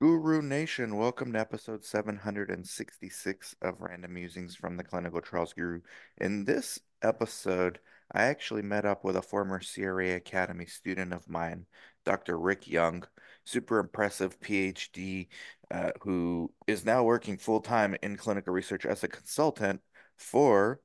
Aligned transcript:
Guru 0.00 0.40
Nation, 0.40 0.96
welcome 0.96 1.34
to 1.34 1.38
episode 1.38 1.84
766 1.84 3.54
of 3.60 3.82
Random 3.82 4.14
Musings 4.14 4.56
from 4.56 4.78
the 4.78 4.82
Clinical 4.82 5.20
Trials 5.20 5.52
Guru. 5.52 5.82
In 6.16 6.46
this 6.46 6.78
episode, 7.02 7.80
I 8.10 8.22
actually 8.22 8.62
met 8.62 8.86
up 8.86 9.04
with 9.04 9.16
a 9.16 9.20
former 9.20 9.60
CRA 9.60 10.14
Academy 10.14 10.64
student 10.64 11.12
of 11.12 11.28
mine, 11.28 11.66
Dr. 12.06 12.38
Rick 12.38 12.66
Young, 12.66 13.04
super 13.44 13.78
impressive 13.78 14.40
PhD, 14.40 15.28
uh, 15.70 15.90
who 16.00 16.50
is 16.66 16.86
now 16.86 17.04
working 17.04 17.36
full 17.36 17.60
time 17.60 17.94
in 18.02 18.16
clinical 18.16 18.54
research 18.54 18.86
as 18.86 19.04
a 19.04 19.08
consultant 19.08 19.82
for 20.16 20.80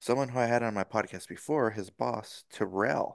someone 0.00 0.28
who 0.28 0.38
I 0.38 0.44
had 0.44 0.62
on 0.62 0.74
my 0.74 0.84
podcast 0.84 1.28
before, 1.28 1.70
his 1.70 1.88
boss, 1.88 2.44
Tirrell. 2.52 3.14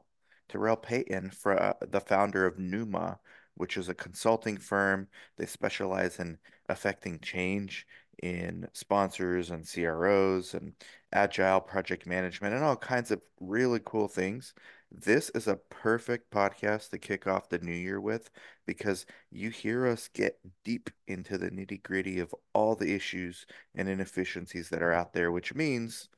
Tirrell 0.49 0.81
Payton, 0.81 1.29
for, 1.29 1.61
uh, 1.61 1.73
the 1.81 2.01
founder 2.01 2.47
of 2.47 2.57
Pneuma 2.57 3.19
which 3.55 3.77
is 3.77 3.89
a 3.89 3.93
consulting 3.93 4.57
firm. 4.57 5.07
They 5.37 5.45
specialize 5.45 6.19
in 6.19 6.37
affecting 6.69 7.19
change 7.19 7.85
in 8.23 8.67
sponsors 8.73 9.51
and 9.51 9.69
CROs 9.69 10.53
and 10.53 10.73
agile 11.11 11.59
project 11.61 12.05
management 12.05 12.53
and 12.53 12.63
all 12.63 12.75
kinds 12.75 13.11
of 13.11 13.21
really 13.39 13.79
cool 13.83 14.07
things. 14.07 14.53
This 14.91 15.29
is 15.31 15.47
a 15.47 15.57
perfect 15.69 16.31
podcast 16.31 16.89
to 16.91 16.97
kick 16.97 17.27
off 17.27 17.49
the 17.49 17.59
new 17.59 17.73
year 17.73 17.99
with 17.99 18.29
because 18.65 19.05
you 19.31 19.49
hear 19.49 19.85
us 19.87 20.07
get 20.07 20.39
deep 20.63 20.89
into 21.07 21.37
the 21.37 21.49
nitty 21.49 21.83
gritty 21.83 22.19
of 22.19 22.33
all 22.53 22.75
the 22.75 22.93
issues 22.93 23.45
and 23.75 23.89
inefficiencies 23.89 24.69
that 24.69 24.81
are 24.81 24.93
out 24.93 25.13
there, 25.13 25.31
which 25.31 25.53
means 25.53 26.09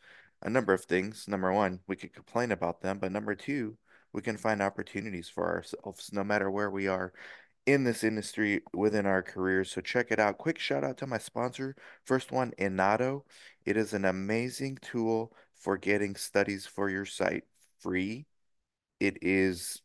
a 0.43 0.49
number 0.49 0.73
of 0.73 0.85
things. 0.85 1.27
Number 1.27 1.51
one, 1.51 1.79
we 1.87 1.95
could 1.95 2.13
complain 2.13 2.51
about 2.51 2.81
them, 2.81 2.99
but 2.99 3.11
number 3.11 3.35
two, 3.35 3.77
we 4.13 4.21
can 4.21 4.37
find 4.37 4.61
opportunities 4.61 5.29
for 5.29 5.47
ourselves 5.47 6.11
no 6.11 6.23
matter 6.23 6.49
where 6.49 6.71
we 6.71 6.87
are 6.87 7.13
in 7.65 7.83
this 7.83 8.03
industry 8.03 8.61
within 8.73 9.05
our 9.05 9.21
careers. 9.21 9.71
So 9.71 9.81
check 9.81 10.07
it 10.09 10.19
out. 10.19 10.37
Quick 10.37 10.57
shout 10.57 10.83
out 10.83 10.97
to 10.99 11.07
my 11.07 11.17
sponsor. 11.17 11.75
First 12.05 12.31
one, 12.31 12.53
Inato. 12.57 13.23
It 13.65 13.75
is 13.75 13.93
an 13.93 14.05
amazing 14.05 14.79
tool 14.81 15.33
for 15.55 15.77
getting 15.77 16.15
studies 16.15 16.65
for 16.65 16.89
your 16.89 17.05
site 17.05 17.43
free. 17.79 18.25
It 18.99 19.17
is 19.21 19.81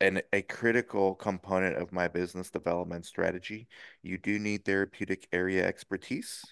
an, 0.00 0.22
a 0.32 0.42
critical 0.42 1.14
component 1.14 1.76
of 1.76 1.92
my 1.92 2.08
business 2.08 2.50
development 2.50 3.04
strategy. 3.04 3.68
You 4.02 4.18
do 4.18 4.38
need 4.38 4.64
therapeutic 4.64 5.28
area 5.32 5.66
expertise 5.66 6.42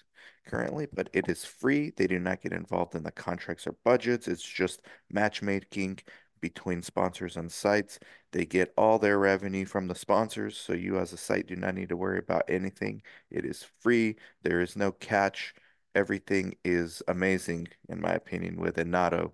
currently, 0.47 0.87
but 0.93 1.09
it 1.13 1.27
is 1.29 1.45
free. 1.45 1.93
They 1.95 2.07
do 2.07 2.19
not 2.19 2.41
get 2.41 2.53
involved 2.53 2.95
in 2.95 3.03
the 3.03 3.11
contracts 3.11 3.65
or 3.67 3.75
budgets. 3.83 4.27
It's 4.27 4.43
just 4.43 4.81
matchmaking 5.11 5.99
between 6.45 6.83
sponsors 6.83 7.37
and 7.37 7.51
sites. 7.51 7.97
They 8.31 8.45
get 8.45 8.71
all 8.77 8.99
their 8.99 9.17
revenue 9.17 9.65
from 9.65 9.87
the 9.87 9.95
sponsors, 9.95 10.55
so 10.55 10.73
you 10.73 10.99
as 10.99 11.11
a 11.11 11.17
site 11.17 11.47
do 11.47 11.55
not 11.55 11.73
need 11.73 11.89
to 11.89 11.97
worry 11.97 12.19
about 12.19 12.43
anything. 12.47 13.01
It 13.31 13.45
is 13.45 13.65
free. 13.79 14.17
There 14.43 14.61
is 14.61 14.75
no 14.75 14.91
catch. 14.91 15.55
Everything 15.95 16.55
is 16.63 17.01
amazing, 17.07 17.69
in 17.89 17.99
my 17.99 18.11
opinion, 18.11 18.57
with 18.57 18.75
Inato. 18.75 19.31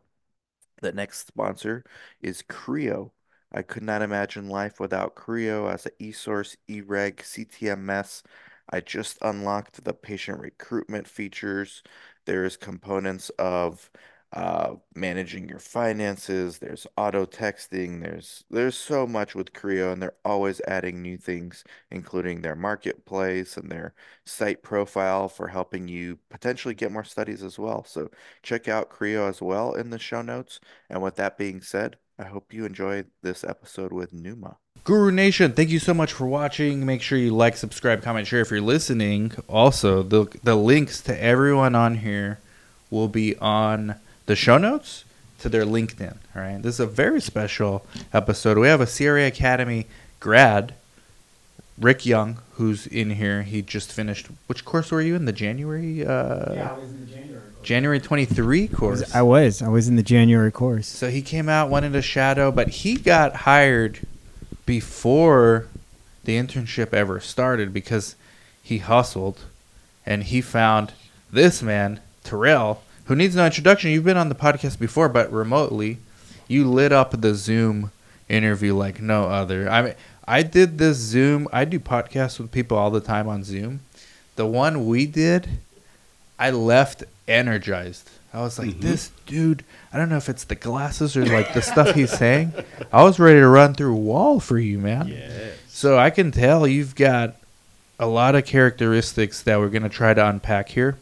The 0.82 0.94
next 0.94 1.28
sponsor 1.28 1.84
is 2.22 2.44
CRIO. 2.44 3.12
I 3.52 3.62
could 3.62 3.84
not 3.84 4.02
imagine 4.02 4.48
life 4.48 4.80
without 4.80 5.16
CRIO 5.16 5.68
as 5.68 5.86
an 5.86 5.92
eSource, 6.00 6.56
eReg, 6.70 7.18
CTMS. 7.18 8.24
I 8.70 8.80
just 8.80 9.18
unlocked 9.22 9.84
the 9.84 9.94
patient 9.94 10.40
recruitment 10.40 11.10
features. 11.10 11.84
There's 12.26 12.56
components 12.56 13.30
of 13.38 13.92
uh, 14.34 14.76
managing 14.96 15.50
your 15.50 15.60
finances. 15.60 16.60
There's 16.60 16.88
auto 16.96 17.26
texting. 17.26 18.02
There's 18.02 18.46
there's 18.50 18.78
so 18.78 19.06
much 19.06 19.36
with 19.36 19.54
CRIO, 19.54 19.92
and 19.92 20.02
they're 20.02 20.14
always 20.24 20.62
adding 20.68 21.02
new 21.02 21.18
things, 21.18 21.64
including 21.90 22.42
their 22.42 22.56
marketplace 22.56 23.58
and 23.58 23.70
their 23.70 23.94
site 24.26 24.64
profile 24.64 25.28
for 25.28 25.50
helping 25.50 25.88
you 25.88 26.20
potentially 26.30 26.74
get 26.74 26.92
more 26.92 27.04
studies 27.04 27.44
as 27.44 27.60
well. 27.60 27.84
So 27.84 28.10
check 28.42 28.68
out 28.68 28.90
CRIO 28.90 29.28
as 29.28 29.42
well 29.42 29.74
in 29.74 29.90
the 29.90 30.00
show 30.00 30.22
notes. 30.22 30.62
And 30.90 31.02
with 31.02 31.16
that 31.18 31.38
being 31.38 31.62
said, 31.62 31.98
I 32.18 32.26
hope 32.26 32.54
you 32.54 32.66
enjoyed 32.66 33.08
this 33.22 33.44
episode 33.44 33.92
with 33.92 34.14
Numa. 34.14 34.58
Guru 34.84 35.12
Nation, 35.12 35.54
thank 35.54 35.70
you 35.70 35.80
so 35.80 35.94
much 35.94 36.14
for 36.14 36.26
watching. 36.26 36.86
Make 36.86 37.02
sure 37.02 37.18
you 37.18 37.36
like, 37.36 37.58
subscribe, 37.58 38.02
comment, 38.02 38.28
share 38.28 38.42
if 38.42 38.50
you're 38.50 38.62
listening. 38.62 39.34
Also, 39.50 40.04
the 40.04 40.26
the 40.42 40.56
links 40.56 41.02
to 41.02 41.22
everyone 41.22 41.76
on 41.76 41.96
here 41.96 42.40
will 42.90 43.08
be 43.08 43.36
on 43.38 43.96
the 44.26 44.36
show 44.36 44.58
notes 44.58 45.04
to 45.40 45.50
their 45.50 45.66
LinkedIn. 45.66 46.18
All 46.36 46.42
right, 46.42 46.62
this 46.62 46.76
is 46.76 46.80
a 46.80 46.86
very 46.86 47.22
special 47.22 47.86
episode. 48.14 48.58
We 48.58 48.68
have 48.68 48.82
a 48.82 48.86
CRA 48.86 49.26
Academy 49.28 49.88
grad, 50.20 50.74
Rick 51.78 52.06
Young, 52.06 52.40
who's 52.54 52.86
in 52.88 53.12
here. 53.12 53.42
He 53.44 53.62
just 53.62 53.92
finished. 53.92 54.28
Which 54.48 54.64
course 54.66 54.92
were 54.92 55.02
you 55.02 55.16
in? 55.16 55.26
The 55.26 55.32
January. 55.32 56.06
Uh, 56.06 56.54
yeah, 56.54 56.72
I 56.72 56.80
was 56.80 56.90
in 56.92 57.06
the 57.06 57.12
January. 57.12 57.42
Course. 57.42 57.64
January 57.64 58.00
23 58.00 58.68
course. 58.68 59.16
I 59.16 59.22
was. 59.24 59.62
I 59.62 59.68
was 59.68 59.88
in 59.88 59.96
the 59.96 60.04
January 60.04 60.52
course. 60.52 60.88
So 60.88 61.10
he 61.10 61.22
came 61.22 61.50
out, 61.50 61.70
went 61.70 61.86
into 61.86 62.02
shadow, 62.02 62.52
but 62.52 62.70
he 62.70 62.96
got 62.96 63.36
hired 63.38 64.00
before 64.66 65.68
the 66.24 66.38
internship 66.38 66.94
ever 66.94 67.20
started 67.20 67.74
because 67.74 68.16
he 68.62 68.78
hustled 68.78 69.40
and 70.06 70.24
he 70.24 70.42
found 70.42 70.94
this 71.32 71.62
man, 71.62 72.00
Tirrell, 72.24 72.78
who 73.06 73.16
needs 73.16 73.36
no 73.36 73.46
introduction. 73.46 73.92
You've 73.92 74.04
been 74.04 74.18
on 74.18 74.30
the 74.30 74.36
podcast 74.36 74.80
before, 74.80 75.10
but 75.10 75.32
remotely. 75.32 75.98
You 76.48 76.70
lit 76.70 76.92
up 76.92 77.22
the 77.22 77.34
Zoom 77.34 77.92
interview 78.28 78.76
like 78.76 79.02
no 79.02 79.24
other. 79.26 79.70
I 79.70 79.82
mean, 79.82 79.94
I 80.28 80.44
did 80.44 80.78
this 80.78 80.98
Zoom. 80.98 81.48
I 81.52 81.66
do 81.66 81.80
podcasts 81.80 82.40
with 82.40 82.52
people 82.52 82.78
all 82.78 82.92
the 82.92 83.00
time 83.00 83.28
on 83.28 83.44
Zoom. 83.44 83.82
The 84.36 84.46
one 84.46 84.86
we 84.88 85.06
did, 85.06 85.48
I 86.40 86.52
left 86.52 87.04
energized. 87.28 88.10
I 88.34 88.42
was 88.42 88.58
like, 88.58 88.70
mm-hmm. 88.70 88.82
this 88.82 89.12
dude, 89.26 89.66
I 89.92 89.98
don't 89.98 90.10
know 90.10 90.18
if 90.18 90.30
it's 90.30 90.46
the 90.46 90.56
glasses 90.56 91.18
or 91.18 91.26
like 91.26 91.54
the 91.54 91.62
stuff 91.62 91.94
he's 91.96 92.12
saying. 92.18 92.54
I 92.92 93.04
was 93.04 93.20
ready 93.20 93.40
to 93.40 93.48
run 93.48 93.74
through 93.74 93.94
a 93.94 94.00
wall 94.00 94.40
for 94.40 94.58
you, 94.58 94.78
man. 94.80 95.10
Yes. 95.10 95.58
So 95.68 95.98
I 95.98 96.10
can 96.12 96.32
tell 96.32 96.66
you've 96.66 96.96
got 96.96 97.36
a 98.00 98.08
lot 98.08 98.36
of 98.36 98.46
characteristics 98.46 99.42
that 99.44 99.60
we're 99.60 99.70
going 99.70 99.84
to 99.84 99.90
try 99.90 100.14
to 100.14 100.26
unpack 100.26 100.70
here 100.70 100.98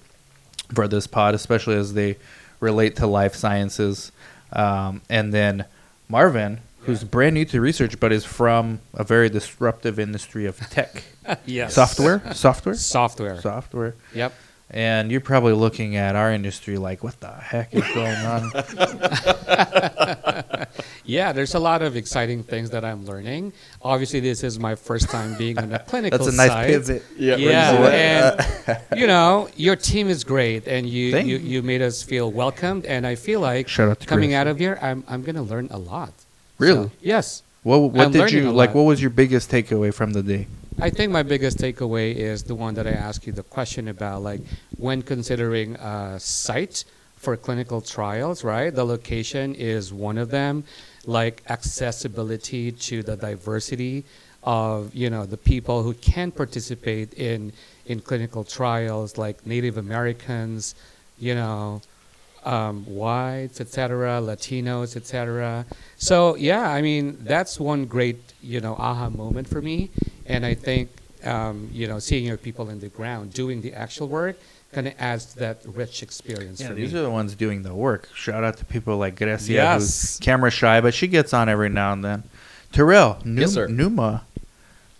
for 0.73 0.87
this 0.87 1.07
pod, 1.07 1.35
especially 1.35 1.75
as 1.75 1.93
they 1.93 2.17
relate 2.59 2.95
to 2.97 3.07
life 3.07 3.35
sciences. 3.35 4.11
Um, 4.53 5.01
and 5.09 5.33
then 5.33 5.65
Marvin, 6.07 6.59
who's 6.81 7.03
brand 7.03 7.35
new 7.35 7.45
to 7.45 7.61
research 7.61 7.99
but 7.99 8.11
is 8.11 8.25
from 8.25 8.79
a 8.93 9.03
very 9.03 9.29
disruptive 9.29 9.99
industry 9.99 10.45
of 10.45 10.57
tech. 10.69 11.03
yes. 11.45 11.75
Software? 11.75 12.21
Software? 12.33 12.75
Software. 12.75 13.41
Software. 13.41 13.95
Yep. 14.13 14.33
And 14.71 15.11
you're 15.11 15.21
probably 15.21 15.53
looking 15.53 15.95
at 15.95 16.15
our 16.15 16.31
industry 16.31 16.77
like, 16.77 17.03
what 17.03 17.19
the 17.19 17.31
heck 17.31 17.73
is 17.73 17.83
going 17.93 18.17
on? 18.17 18.51
yeah, 21.09 21.31
there's 21.31 21.55
a 21.55 21.59
lot 21.59 21.81
of 21.81 21.95
exciting 21.95 22.43
things 22.43 22.69
that 22.69 22.85
I'm 22.85 23.05
learning. 23.05 23.53
Obviously, 23.81 24.19
this 24.19 24.43
is 24.43 24.59
my 24.59 24.75
first 24.75 25.09
time 25.09 25.35
being 25.37 25.57
on 25.57 25.73
a 25.73 25.79
clinical 25.89 26.19
That's 26.19 26.31
a 26.31 26.37
nice 26.37 26.49
site. 26.49 26.67
pivot. 26.67 27.03
Yeah, 27.17 27.35
yeah 27.35 28.37
and 28.67 28.81
you 28.99 29.07
know, 29.07 29.49
your 29.55 29.75
team 29.75 30.07
is 30.07 30.23
great, 30.23 30.67
and 30.67 30.87
you, 30.87 31.17
you, 31.17 31.37
you 31.37 31.63
made 31.63 31.81
us 31.81 32.03
feel 32.03 32.31
welcomed, 32.31 32.85
and 32.85 33.07
I 33.07 33.15
feel 33.15 33.39
like 33.39 33.67
coming 33.67 34.29
Chris. 34.29 34.33
out 34.33 34.47
of 34.47 34.59
here, 34.59 34.77
I'm 34.81 35.03
I'm 35.07 35.23
gonna 35.23 35.41
learn 35.41 35.67
a 35.71 35.79
lot. 35.79 36.13
Really? 36.59 36.89
So, 36.89 36.91
yes. 37.01 37.43
What 37.63 37.79
what 37.79 38.05
I'm 38.05 38.11
did 38.11 38.31
you 38.31 38.51
like? 38.51 38.75
What 38.75 38.83
was 38.83 39.01
your 39.01 39.09
biggest 39.09 39.49
takeaway 39.49 39.91
from 39.91 40.13
the 40.13 40.21
day? 40.21 40.47
I 40.81 40.89
think 40.89 41.11
my 41.11 41.23
biggest 41.23 41.57
takeaway 41.57 42.15
is 42.15 42.43
the 42.43 42.55
one 42.55 42.73
that 42.75 42.87
I 42.87 42.91
asked 42.91 43.27
you 43.27 43.33
the 43.33 43.43
question 43.43 43.89
about, 43.89 44.21
like 44.21 44.41
when 44.77 45.01
considering 45.01 45.75
uh, 45.75 46.13
a 46.15 46.19
site 46.19 46.85
for 47.19 47.35
clinical 47.35 47.81
trials, 47.81 48.45
right? 48.45 48.73
The 48.73 48.85
location 48.85 49.53
is 49.55 49.91
one 49.91 50.17
of 50.17 50.29
them, 50.29 50.63
like 51.09 51.41
accessibility 51.49 52.71
to 52.71 53.01
the 53.01 53.15
diversity 53.17 54.05
of 54.43 54.93
you 54.93 55.09
know 55.09 55.25
the 55.25 55.37
people 55.37 55.83
who 55.83 55.93
can 55.95 56.31
participate 56.31 57.13
in 57.15 57.51
in 57.87 57.99
clinical 57.99 58.43
trials, 58.43 59.17
like 59.17 59.45
Native 59.45 59.77
Americans, 59.77 60.75
you 61.17 61.33
know, 61.33 61.81
um, 62.45 62.85
whites, 62.85 63.59
etc., 63.59 64.21
Latinos, 64.21 64.95
etc. 64.95 65.65
So 65.97 66.35
yeah, 66.35 66.69
I 66.69 66.81
mean 66.81 67.17
that's 67.21 67.59
one 67.59 67.85
great 67.85 68.21
you 68.41 68.61
know 68.61 68.75
aha 68.75 69.09
moment 69.09 69.47
for 69.47 69.61
me, 69.61 69.89
and 70.27 70.45
I 70.45 70.53
think 70.53 70.89
um, 71.25 71.69
you 71.71 71.87
know 71.87 71.99
seeing 71.99 72.25
your 72.25 72.37
people 72.37 72.69
in 72.69 72.79
the 72.79 72.89
ground 72.89 73.33
doing 73.33 73.61
the 73.61 73.73
actual 73.73 74.07
work 74.07 74.37
kind 74.71 74.87
of 74.87 74.93
adds 74.99 75.25
to 75.25 75.39
that 75.39 75.61
rich 75.65 76.03
experience. 76.03 76.61
Yeah, 76.61 76.67
for 76.67 76.73
these 76.75 76.93
me. 76.93 76.99
are 76.99 77.03
the 77.03 77.09
ones 77.09 77.35
doing 77.35 77.63
the 77.63 77.73
work. 77.73 78.09
Shout 78.13 78.43
out 78.43 78.57
to 78.57 78.65
people 78.65 78.97
like 78.97 79.15
Grecia, 79.15 79.51
yes. 79.51 79.81
who's 79.81 80.19
camera 80.19 80.51
shy, 80.51 80.79
but 80.81 80.93
she 80.93 81.07
gets 81.07 81.33
on 81.33 81.49
every 81.49 81.69
now 81.69 81.93
and 81.93 82.03
then. 82.05 82.23
Tirrell, 82.71 83.19
yes, 83.25 83.55
Pneuma 83.55 84.23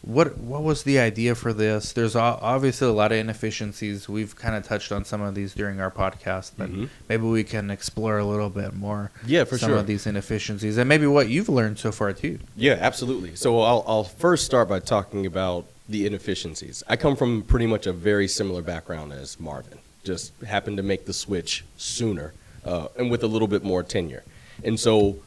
what 0.02 0.38
what 0.38 0.64
was 0.64 0.84
the 0.84 0.98
idea 0.98 1.36
for 1.36 1.52
this? 1.52 1.92
There's 1.92 2.16
obviously 2.16 2.88
a 2.88 2.92
lot 2.92 3.12
of 3.12 3.18
inefficiencies. 3.18 4.08
We've 4.08 4.34
kind 4.36 4.56
of 4.56 4.64
touched 4.64 4.92
on 4.92 5.04
some 5.04 5.22
of 5.22 5.36
these 5.36 5.54
during 5.54 5.82
our 5.82 5.92
podcast, 5.92 6.54
but 6.58 6.70
mm-hmm. 6.70 6.86
maybe 7.10 7.24
we 7.24 7.44
can 7.44 7.70
explore 7.70 8.18
a 8.18 8.26
little 8.26 8.50
bit 8.50 8.74
more. 8.74 9.12
Yeah, 9.26 9.44
for 9.44 9.58
some 9.58 9.72
sure. 9.72 9.78
of 9.78 9.88
these 9.88 10.08
inefficiencies 10.08 10.78
and 10.78 10.88
maybe 10.88 11.06
what 11.06 11.28
you've 11.28 11.50
learned 11.50 11.80
so 11.80 11.92
far 11.92 12.14
too. 12.14 12.40
Yeah, 12.56 12.78
absolutely. 12.80 13.36
So 13.36 13.60
I'll 13.62 13.84
I'll 13.88 14.04
first 14.06 14.46
start 14.46 14.70
by 14.70 14.80
talking 14.80 15.26
about 15.26 15.66
the 15.90 16.06
inefficiencies. 16.06 16.84
I 16.88 16.96
come 16.96 17.16
from 17.16 17.42
pretty 17.42 17.66
much 17.66 17.88
a 17.88 17.94
very 17.94 18.28
similar 18.28 18.62
background 18.62 19.12
as 19.12 19.40
Marvin. 19.40 19.80
Just 20.04 20.40
happened 20.44 20.78
to 20.78 20.84
make 20.84 21.06
the 21.06 21.14
switch 21.14 21.66
sooner 21.78 22.34
uh, 22.64 22.88
and 22.98 23.10
with 23.10 23.24
a 23.24 23.28
little 23.28 23.48
bit 23.48 23.64
more 23.64 23.82
tenure. 23.82 24.24
And 24.64 24.80
so 24.80 25.18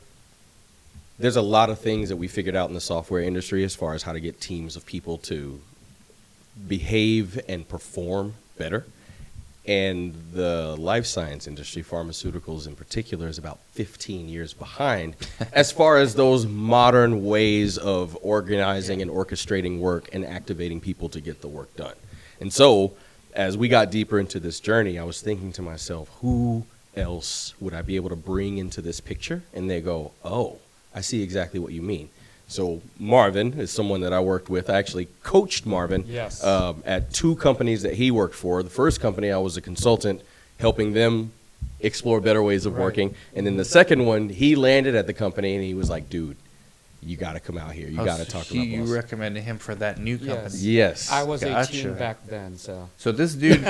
there's 1.18 1.36
a 1.36 1.42
lot 1.42 1.68
of 1.68 1.80
things 1.80 2.08
that 2.08 2.16
we 2.16 2.28
figured 2.28 2.54
out 2.54 2.68
in 2.68 2.74
the 2.74 2.80
software 2.80 3.22
industry 3.22 3.64
as 3.64 3.74
far 3.74 3.94
as 3.94 4.04
how 4.04 4.12
to 4.12 4.20
get 4.20 4.40
teams 4.40 4.76
of 4.76 4.86
people 4.86 5.18
to 5.18 5.60
behave 6.68 7.40
and 7.48 7.68
perform 7.68 8.34
better. 8.56 8.86
And 9.66 10.14
the 10.32 10.74
life 10.76 11.06
science 11.06 11.46
industry, 11.46 11.84
pharmaceuticals 11.84 12.66
in 12.66 12.74
particular, 12.74 13.28
is 13.28 13.38
about 13.38 13.60
15 13.72 14.28
years 14.28 14.52
behind 14.52 15.14
as 15.52 15.70
far 15.70 15.98
as 15.98 16.14
those 16.14 16.46
modern 16.46 17.24
ways 17.24 17.78
of 17.78 18.18
organizing 18.22 19.02
and 19.02 19.10
orchestrating 19.10 19.78
work 19.78 20.08
and 20.12 20.24
activating 20.24 20.80
people 20.80 21.08
to 21.10 21.20
get 21.20 21.40
the 21.40 21.48
work 21.48 21.74
done. 21.76 21.94
And 22.40 22.52
so, 22.52 22.94
as 23.34 23.56
we 23.56 23.68
got 23.68 23.90
deeper 23.90 24.18
into 24.18 24.40
this 24.40 24.58
journey, 24.58 24.98
I 24.98 25.04
was 25.04 25.22
thinking 25.22 25.52
to 25.52 25.62
myself, 25.62 26.10
who 26.20 26.66
else 26.96 27.54
would 27.60 27.72
I 27.72 27.82
be 27.82 27.96
able 27.96 28.10
to 28.10 28.16
bring 28.16 28.58
into 28.58 28.82
this 28.82 29.00
picture? 29.00 29.42
And 29.54 29.70
they 29.70 29.80
go, 29.80 30.10
oh, 30.24 30.58
I 30.94 31.00
see 31.00 31.22
exactly 31.22 31.60
what 31.60 31.72
you 31.72 31.82
mean. 31.82 32.10
So 32.52 32.82
Marvin 32.98 33.54
is 33.54 33.70
someone 33.70 34.02
that 34.02 34.12
I 34.12 34.20
worked 34.20 34.50
with. 34.50 34.68
I 34.68 34.76
actually 34.78 35.08
coached 35.22 35.64
Marvin 35.64 36.04
Yes. 36.06 36.44
um, 36.44 36.82
at 36.84 37.12
two 37.12 37.34
companies 37.36 37.82
that 37.82 37.94
he 37.94 38.10
worked 38.10 38.34
for. 38.34 38.62
The 38.62 38.68
first 38.70 39.00
company, 39.00 39.30
I 39.30 39.38
was 39.38 39.56
a 39.56 39.62
consultant 39.62 40.20
helping 40.58 40.92
them 40.92 41.32
explore 41.80 42.20
better 42.20 42.42
ways 42.42 42.66
of 42.66 42.74
Right. 42.74 42.82
working. 42.82 43.14
And 43.34 43.46
then 43.46 43.56
the 43.56 43.64
second 43.64 44.04
one, 44.04 44.28
he 44.28 44.54
landed 44.54 44.94
at 44.94 45.06
the 45.06 45.14
company 45.14 45.54
and 45.54 45.64
he 45.64 45.72
was 45.72 45.88
like, 45.88 46.10
dude, 46.10 46.36
you 47.02 47.16
got 47.16 47.32
to 47.32 47.40
come 47.40 47.56
out 47.56 47.72
here. 47.72 47.88
You 47.88 48.00
Oh, 48.00 48.04
got 48.04 48.18
to 48.18 48.26
so 48.26 48.30
talk 48.32 48.44
he- 48.44 48.58
about 48.58 48.68
You 48.68 48.82
us. 48.84 48.88
recommended 48.90 49.42
him 49.44 49.56
for 49.58 49.74
that 49.76 49.98
new 49.98 50.18
company. 50.18 50.54
yes. 50.58 51.10
I 51.10 51.22
was 51.22 51.42
Gotcha. 51.42 51.72
18 51.72 51.94
back 51.94 52.18
then, 52.28 52.58
so 52.58 52.90
So 52.98 53.12
this 53.12 53.32
dude, 53.34 53.64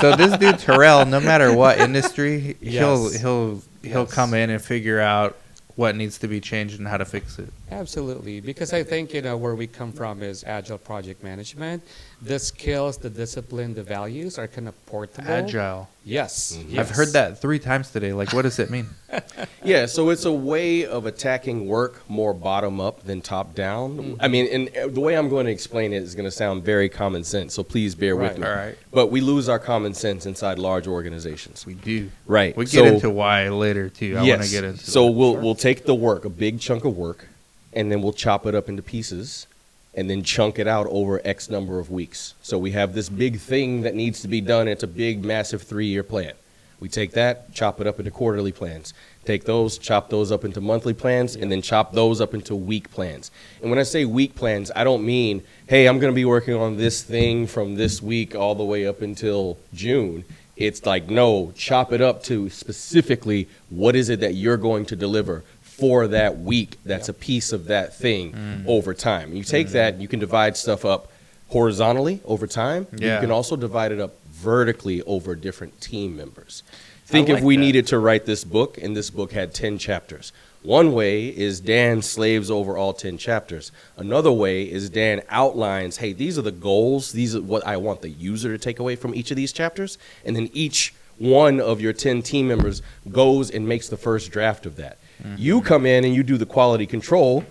so 0.00 0.14
this 0.16 0.38
dude 0.38 0.54
Tirrell, 0.56 1.06
no 1.06 1.18
matter 1.20 1.52
what 1.52 1.78
industry, 1.80 2.56
he'll 2.62 3.10
he'll 3.10 3.62
he'll 3.82 4.02
Yes. 4.04 4.12
come 4.14 4.34
in 4.34 4.50
and 4.50 4.62
figure 4.62 5.00
out 5.00 5.36
what 5.76 5.94
needs 5.96 6.16
to 6.18 6.28
be 6.28 6.40
changed 6.40 6.78
and 6.78 6.86
how 6.88 6.96
to 6.96 7.04
fix 7.04 7.38
it. 7.40 7.48
Absolutely. 7.70 8.40
Because 8.40 8.72
I 8.72 8.82
think 8.82 9.12
you 9.14 9.22
know 9.22 9.36
where 9.36 9.54
we 9.54 9.66
come 9.66 9.92
from 9.92 10.22
is 10.22 10.44
agile 10.44 10.78
project 10.78 11.22
management. 11.22 11.82
The 12.22 12.38
skills, 12.38 12.98
the 12.98 13.10
discipline, 13.10 13.74
the 13.74 13.82
values 13.82 14.38
are 14.38 14.48
kind 14.48 14.68
of 14.68 14.86
portable. 14.86 15.30
Agile. 15.30 15.88
Yes, 16.04 16.56
Mhm. 16.58 16.78
I've 16.78 16.90
heard 16.90 17.12
that 17.12 17.40
three 17.40 17.58
times 17.58 17.90
today. 17.90 18.12
Like, 18.12 18.32
what 18.32 18.42
does 18.42 18.58
it 18.58 18.70
mean? 18.70 18.86
Yeah, 19.64 19.86
so 19.86 20.08
it's 20.10 20.24
a 20.24 20.32
way 20.32 20.86
of 20.86 21.04
attacking 21.04 21.66
work 21.66 22.08
more 22.08 22.32
bottom 22.32 22.80
up 22.80 23.04
than 23.04 23.20
top 23.20 23.54
down. 23.54 24.16
I 24.20 24.28
mean, 24.28 24.46
and 24.50 24.76
uh, 24.76 24.86
the 24.88 25.00
way 25.00 25.14
I'm 25.16 25.28
going 25.28 25.44
to 25.46 25.52
explain 25.52 25.92
it 25.92 26.02
is 26.02 26.14
going 26.14 26.24
to 26.24 26.30
sound 26.30 26.64
very 26.64 26.88
common 26.88 27.24
sense, 27.24 27.54
so 27.54 27.62
please 27.64 27.94
bear 27.94 28.16
with 28.16 28.38
me. 28.38 28.46
All 28.46 28.54
right, 28.54 28.78
But 28.92 29.08
we 29.08 29.20
lose 29.20 29.48
our 29.48 29.58
common 29.58 29.92
sense 29.94 30.24
inside 30.26 30.58
large 30.58 30.86
organizations. 30.86 31.66
we 31.66 31.74
do. 31.74 32.10
Right. 32.26 32.56
We 32.56 32.64
get 32.64 32.72
So- 32.72 32.84
into 32.86 33.10
why 33.10 33.48
later 33.50 33.88
too. 33.90 34.16
I 34.16 34.22
want 34.22 34.42
to 34.44 34.48
get 34.50 34.64
into. 34.64 34.84
So 34.84 35.06
that. 35.06 35.12
we'll 35.12 35.36
we'll 35.36 35.54
take 35.54 35.84
the 35.84 35.94
work, 35.94 36.24
a 36.24 36.30
big 36.30 36.60
chunk 36.60 36.84
of 36.86 36.96
work, 36.96 37.26
and 37.72 37.90
then 37.90 38.02
we'll 38.02 38.12
chop 38.12 38.46
it 38.46 38.54
up 38.54 38.68
into 38.68 38.82
pieces, 38.82 39.46
and 39.94 40.08
then 40.08 40.22
chunk 40.22 40.58
it 40.58 40.66
out 40.66 40.86
over 40.90 41.20
X 41.24 41.50
number 41.50 41.78
of 41.78 41.90
weeks. 41.90 42.34
So 42.42 42.58
we 42.58 42.70
have 42.72 42.94
this 42.94 43.08
big 43.08 43.38
thing 43.38 43.82
that 43.82 43.94
needs 43.94 44.20
to 44.22 44.28
be 44.28 44.40
done. 44.40 44.68
It's 44.68 44.82
a 44.82 44.88
big, 44.88 45.24
massive 45.24 45.62
three-year 45.62 46.02
plan. 46.02 46.34
We 46.80 46.88
take 46.88 47.12
that, 47.12 47.52
chop 47.52 47.80
it 47.80 47.88
up 47.88 47.98
into 47.98 48.12
quarterly 48.12 48.52
plans. 48.52 48.94
Take 49.24 49.44
those, 49.44 49.78
chop 49.78 50.10
those 50.10 50.30
up 50.30 50.44
into 50.44 50.60
monthly 50.60 50.94
plans, 50.94 51.34
and 51.34 51.50
then 51.50 51.60
chop 51.60 51.92
those 51.92 52.20
up 52.20 52.34
into 52.34 52.54
week 52.54 52.90
plans. 52.92 53.32
And 53.60 53.70
when 53.70 53.80
I 53.80 53.82
say 53.82 54.04
week 54.04 54.36
plans, 54.36 54.70
I 54.76 54.84
don't 54.84 55.04
mean, 55.04 55.42
hey, 55.66 55.88
I'm 55.88 55.98
going 55.98 56.12
to 56.12 56.16
be 56.16 56.24
working 56.24 56.54
on 56.54 56.76
this 56.76 57.02
thing 57.02 57.48
from 57.48 57.74
this 57.74 58.00
week 58.00 58.36
all 58.36 58.54
the 58.54 58.64
way 58.64 58.86
up 58.86 59.02
until 59.02 59.58
June. 59.74 60.24
It's 60.56 60.86
like, 60.86 61.10
no, 61.10 61.52
chop 61.56 61.92
it 61.92 62.00
up 62.00 62.22
to 62.24 62.48
specifically 62.50 63.48
what 63.70 63.96
is 63.96 64.08
it 64.08 64.20
that 64.20 64.34
you're 64.34 64.56
going 64.56 64.86
to 64.86 64.96
deliver 64.96 65.42
for 65.78 66.08
that 66.08 66.38
week 66.38 66.76
that's 66.84 67.08
a 67.08 67.14
piece 67.14 67.52
of 67.52 67.66
that 67.66 67.94
thing 67.94 68.32
mm. 68.32 68.66
over 68.66 68.92
time. 68.92 69.32
You 69.32 69.44
take 69.44 69.68
mm. 69.68 69.72
that, 69.72 70.00
you 70.00 70.08
can 70.08 70.18
divide 70.18 70.56
stuff 70.56 70.84
up 70.84 71.12
horizontally 71.48 72.20
over 72.24 72.46
time. 72.46 72.86
Yeah. 72.96 73.14
You 73.14 73.20
can 73.20 73.30
also 73.30 73.56
divide 73.56 73.92
it 73.92 74.00
up 74.00 74.14
vertically 74.26 75.02
over 75.02 75.34
different 75.34 75.80
team 75.80 76.16
members. 76.16 76.62
Think 77.06 77.28
like 77.28 77.38
if 77.38 77.44
we 77.44 77.56
that. 77.56 77.60
needed 77.60 77.86
to 77.88 77.98
write 77.98 78.26
this 78.26 78.44
book 78.44 78.76
and 78.76 78.96
this 78.96 79.08
book 79.08 79.32
had 79.32 79.54
10 79.54 79.78
chapters. 79.78 80.32
One 80.62 80.92
way 80.92 81.28
is 81.28 81.60
Dan 81.60 82.02
slaves 82.02 82.50
over 82.50 82.76
all 82.76 82.92
10 82.92 83.16
chapters. 83.16 83.70
Another 83.96 84.32
way 84.32 84.64
is 84.64 84.90
Dan 84.90 85.22
outlines, 85.30 85.98
hey, 85.98 86.12
these 86.12 86.38
are 86.38 86.42
the 86.42 86.50
goals, 86.50 87.12
these 87.12 87.36
are 87.36 87.40
what 87.40 87.64
I 87.66 87.76
want 87.76 88.02
the 88.02 88.10
user 88.10 88.50
to 88.50 88.58
take 88.58 88.80
away 88.80 88.96
from 88.96 89.14
each 89.14 89.30
of 89.30 89.36
these 89.36 89.52
chapters, 89.52 89.96
and 90.24 90.34
then 90.34 90.50
each 90.52 90.92
one 91.18 91.60
of 91.60 91.80
your 91.80 91.92
10 91.92 92.22
team 92.22 92.48
members 92.48 92.82
goes 93.10 93.50
and 93.50 93.68
makes 93.68 93.88
the 93.88 93.96
first 93.96 94.30
draft 94.32 94.66
of 94.66 94.76
that. 94.76 94.98
You 95.36 95.60
come 95.62 95.86
in 95.86 96.04
and 96.04 96.14
you 96.14 96.22
do 96.22 96.36
the 96.36 96.46
quality 96.46 96.86
control. 96.86 97.44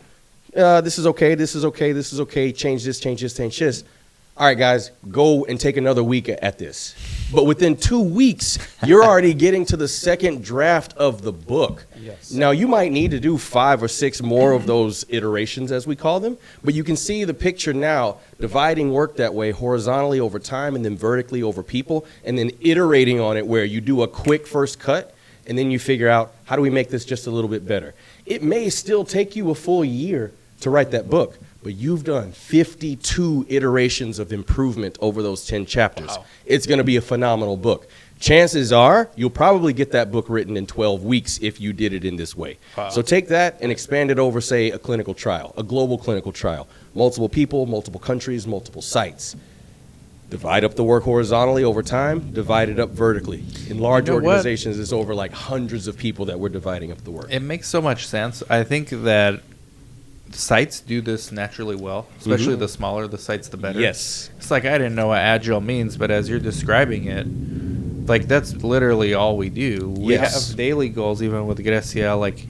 Uh, 0.56 0.82
this 0.82 0.98
is 0.98 1.06
okay, 1.08 1.36
this 1.36 1.56
is 1.56 1.66
okay, 1.66 1.92
this 1.92 2.14
is 2.14 2.20
okay, 2.22 2.52
change 2.52 2.84
this, 2.84 3.00
change 3.00 3.22
this, 3.22 3.36
change 3.36 3.60
this. 3.60 3.84
All 4.38 4.46
right, 4.46 4.58
guys, 4.58 4.92
go 5.10 5.46
and 5.46 5.60
take 5.60 5.78
another 5.78 6.04
week 6.04 6.30
at 6.30 6.60
this. 6.60 6.94
But 7.34 7.46
within 7.46 7.76
two 7.76 8.02
weeks, 8.02 8.60
you're 8.86 9.04
already 9.08 9.34
getting 9.34 9.66
to 9.66 9.78
the 9.78 9.88
second 9.88 10.44
draft 10.44 10.94
of 10.94 11.24
the 11.24 11.32
book. 11.32 11.88
Yes. 12.00 12.32
Now, 12.32 12.52
you 12.52 12.68
might 12.68 12.92
need 12.92 13.10
to 13.12 13.20
do 13.20 13.40
five 13.40 13.82
or 13.82 13.88
six 13.88 14.22
more 14.22 14.52
of 14.52 14.68
those 14.68 15.06
iterations, 15.10 15.72
as 15.72 15.88
we 15.88 15.96
call 15.96 16.20
them, 16.20 16.38
but 16.64 16.76
you 16.76 16.84
can 16.84 16.96
see 16.96 17.24
the 17.24 17.34
picture 17.34 17.74
now 17.74 18.18
dividing 18.40 18.92
work 18.92 19.16
that 19.16 19.34
way 19.34 19.50
horizontally 19.50 20.20
over 20.20 20.38
time 20.38 20.76
and 20.76 20.86
then 20.86 20.96
vertically 20.96 21.42
over 21.42 21.64
people, 21.64 22.06
and 22.24 22.38
then 22.38 22.52
iterating 22.62 23.20
on 23.20 23.38
it 23.38 23.48
where 23.48 23.66
you 23.66 23.82
do 23.82 24.04
a 24.04 24.08
quick 24.08 24.46
first 24.46 24.80
cut 24.80 25.16
and 25.48 25.58
then 25.58 25.72
you 25.72 25.80
figure 25.80 26.10
out 26.10 26.34
how 26.46 26.56
do 26.56 26.62
we 26.62 26.70
make 26.70 26.90
this 26.90 27.06
just 27.06 27.26
a 27.26 27.32
little 27.32 27.50
bit 27.50 27.66
better. 27.66 27.96
It 28.26 28.44
may 28.44 28.70
still 28.70 29.04
take 29.06 29.36
you 29.36 29.50
a 29.50 29.56
full 29.56 29.84
year 29.84 30.32
to 30.60 30.70
write 30.70 30.92
that 30.92 31.10
book, 31.10 31.38
but 31.64 31.76
you've 31.76 32.04
done 32.04 32.32
52 32.32 33.46
iterations 33.50 34.20
of 34.20 34.34
improvement 34.34 34.98
over 35.02 35.24
those 35.24 35.46
10 35.46 35.66
chapters. 35.66 36.18
It's 36.46 36.66
going 36.66 36.80
to 36.80 36.84
be 36.84 36.98
a 36.98 37.02
phenomenal 37.02 37.58
book. 37.58 37.88
Chances 38.20 38.74
are 38.74 39.10
you'll 39.16 39.30
probably 39.30 39.74
get 39.74 39.92
that 39.92 40.12
book 40.12 40.26
written 40.28 40.58
in 40.58 40.66
12 40.66 41.04
weeks 41.04 41.40
if 41.42 41.62
you 41.62 41.72
did 41.72 41.94
it 41.94 42.04
in 42.04 42.16
this 42.16 42.36
way. 42.36 42.58
Wow. 42.76 42.90
So 42.90 43.02
take 43.02 43.28
that 43.28 43.58
and 43.62 43.72
expand 43.72 44.10
it 44.10 44.18
over, 44.18 44.42
say, 44.42 44.72
a 44.72 44.80
clinical 44.80 45.14
trial, 45.14 45.54
a 45.56 45.64
global 45.64 45.98
clinical 45.98 46.32
trial. 46.32 46.68
Multiple 46.96 47.30
people, 47.30 47.68
multiple 47.68 48.00
countries, 48.00 48.48
multiple 48.48 48.82
sites. 48.82 49.36
Divide 50.30 50.66
up 50.66 50.76
the 50.76 50.84
work 50.84 51.04
horizontally 51.04 51.64
over 51.64 51.82
time, 51.82 52.32
divide 52.34 52.68
it 52.68 52.80
up 52.80 52.90
vertically. 52.90 53.46
In 53.70 53.80
large 53.80 54.08
You 54.10 54.16
know 54.16 54.16
what? 54.20 54.26
organizations, 54.26 54.78
it's 54.78 54.92
over 54.92 55.16
like 55.16 55.32
hundreds 55.32 55.88
of 55.88 55.96
people 55.98 56.26
that 56.26 56.38
we're 56.38 56.50
dividing 56.50 56.92
up 56.92 57.02
the 57.06 57.12
work. 57.12 57.28
It 57.32 57.40
makes 57.42 57.70
so 57.70 57.82
much 57.82 58.06
sense. 58.06 58.44
I 58.50 58.64
think 58.64 58.90
that 58.90 59.40
sites 60.32 60.82
do 60.82 61.00
this 61.00 61.32
naturally 61.32 61.78
well, 61.78 62.08
especially 62.20 62.56
Mhm. 62.58 62.60
the 62.60 62.68
smaller 62.68 63.08
the 63.08 63.18
sites, 63.18 63.48
the 63.48 63.56
better. 63.56 63.80
Yes. 63.80 64.30
It's 64.38 64.52
like 64.52 64.66
I 64.66 64.78
didn't 64.78 64.96
know 64.96 65.08
what 65.08 65.20
agile 65.20 65.62
means, 65.62 65.96
but 65.96 66.12
as 66.12 66.28
you're 66.30 66.40
describing 66.40 67.06
it, 67.06 67.26
like 68.10 68.28
that's 68.28 68.54
literally 68.56 69.14
all 69.14 69.38
we 69.38 69.48
do. 69.48 69.94
We 69.98 70.14
Yes. 70.16 70.50
have 70.50 70.58
daily 70.58 70.90
goals, 70.90 71.24
even 71.24 71.48
with 71.48 71.64
Gracia. 71.64 72.16
Like 72.16 72.46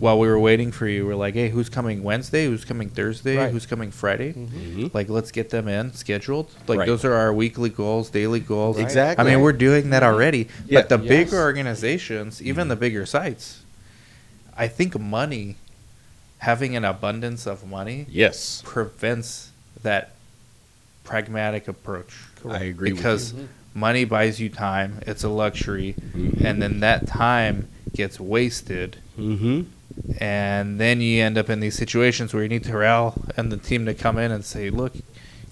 while 0.00 0.18
we 0.18 0.26
were 0.26 0.38
waiting 0.40 0.72
for 0.72 0.88
you, 0.88 1.06
we're 1.06 1.14
like, 1.14 1.34
hey, 1.34 1.50
who's 1.50 1.68
coming 1.68 2.02
Wednesday? 2.02 2.46
Who's 2.46 2.64
coming 2.64 2.88
Thursday? 2.88 3.36
Right. 3.36 3.52
Who's 3.52 3.66
coming 3.66 3.90
Friday? 3.90 4.32
Mhm. 4.32 4.92
Like 4.94 5.10
let's 5.10 5.30
get 5.30 5.50
them 5.50 5.68
in 5.68 5.92
scheduled. 5.92 6.50
Like 6.66 6.78
Right. 6.80 6.86
those 6.86 7.04
are 7.04 7.12
our 7.12 7.32
weekly 7.34 7.68
goals, 7.68 8.08
daily 8.10 8.40
goals. 8.40 8.78
Exactly. 8.78 9.22
I 9.24 9.28
mean, 9.30 9.42
we're 9.42 9.52
doing 9.52 9.90
that 9.90 10.02
already. 10.02 10.48
Yeah. 10.66 10.80
But 10.80 10.88
the 10.88 10.98
Yes. 10.98 11.08
bigger 11.08 11.38
organizations, 11.40 12.40
even 12.42 12.68
the 12.68 12.76
bigger 12.76 13.04
sites, 13.04 13.60
I 14.56 14.68
think 14.68 14.98
money, 14.98 15.56
having 16.38 16.74
an 16.74 16.84
abundance 16.86 17.46
of 17.46 17.66
money, 17.68 18.06
Yes. 18.08 18.62
prevents 18.64 19.50
that 19.82 20.12
pragmatic 21.04 21.68
approach. 21.68 22.14
I 22.48 22.64
agree 22.64 22.92
with 22.92 22.98
Because 23.02 23.34
money 23.74 24.04
buys 24.06 24.40
you 24.40 24.48
time, 24.48 25.00
it's 25.06 25.24
a 25.24 25.28
luxury, 25.28 25.94
Mhm. 26.16 26.42
and 26.42 26.62
then 26.62 26.80
that 26.80 27.06
time 27.06 27.68
gets 27.94 28.18
wasted. 28.18 28.96
Mm-hmm. 29.18 29.62
And 30.18 30.78
then 30.78 31.00
you 31.00 31.22
end 31.22 31.38
up 31.38 31.48
in 31.50 31.60
these 31.60 31.76
situations 31.76 32.34
where 32.34 32.42
you 32.42 32.48
need 32.48 32.64
Tirrell 32.64 33.30
and 33.36 33.50
the 33.50 33.56
team 33.56 33.86
to 33.86 33.94
come 33.94 34.18
in 34.18 34.30
and 34.32 34.44
say, 34.44 34.70
look, 34.70 34.92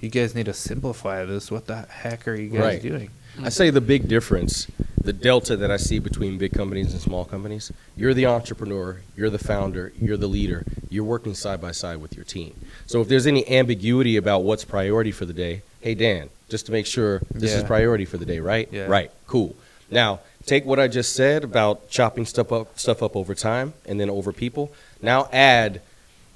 you 0.00 0.10
guys 0.10 0.34
need 0.34 0.46
to 0.46 0.52
simplify 0.52 1.24
this. 1.24 1.50
What 1.50 1.66
the 1.66 1.82
heck 1.82 2.28
are 2.28 2.34
you 2.34 2.50
guys 2.50 2.60
Right. 2.60 2.82
doing? 2.82 3.10
I 3.42 3.50
say 3.50 3.70
the 3.70 3.80
big 3.80 4.08
difference, 4.08 4.66
the 5.00 5.12
delta 5.12 5.56
that 5.56 5.70
I 5.70 5.76
see 5.76 6.00
between 6.00 6.38
big 6.38 6.52
companies 6.52 6.92
and 6.92 7.00
small 7.00 7.24
companies, 7.24 7.70
you're 7.96 8.12
the 8.14 8.26
entrepreneur, 8.26 9.00
you're 9.16 9.30
the 9.30 9.38
founder, 9.38 9.92
you're 10.00 10.16
the 10.16 10.26
leader, 10.26 10.64
you're 10.90 11.04
working 11.04 11.34
side 11.34 11.60
by 11.60 11.70
side 11.70 11.98
with 11.98 12.16
your 12.16 12.24
team. 12.24 12.54
So 12.86 13.00
if 13.00 13.06
there's 13.08 13.26
any 13.28 13.48
ambiguity 13.48 14.16
about 14.16 14.42
what's 14.42 14.64
priority 14.64 15.12
for 15.12 15.24
the 15.24 15.32
day, 15.32 15.62
hey 15.80 15.94
Dan, 15.94 16.30
just 16.48 16.66
to 16.66 16.72
make 16.72 16.86
sure 16.86 17.20
this 17.32 17.52
is 17.54 17.62
priority 17.62 18.04
for 18.04 18.16
the 18.18 18.26
day, 18.26 18.40
right? 18.40 18.68
Yeah. 18.72 18.86
Right. 18.86 19.12
Cool. 19.28 19.54
Now, 19.90 20.20
take 20.48 20.64
what 20.64 20.80
I 20.80 20.88
just 20.88 21.14
said 21.14 21.44
about 21.44 21.88
chopping 21.90 22.24
stuff 22.26 22.50
up 22.52 22.78
stuff 22.78 23.02
up 23.02 23.14
over 23.16 23.34
time 23.34 23.74
and 23.86 24.00
then 24.00 24.10
over 24.10 24.32
people. 24.32 24.72
Now 25.02 25.28
add 25.32 25.80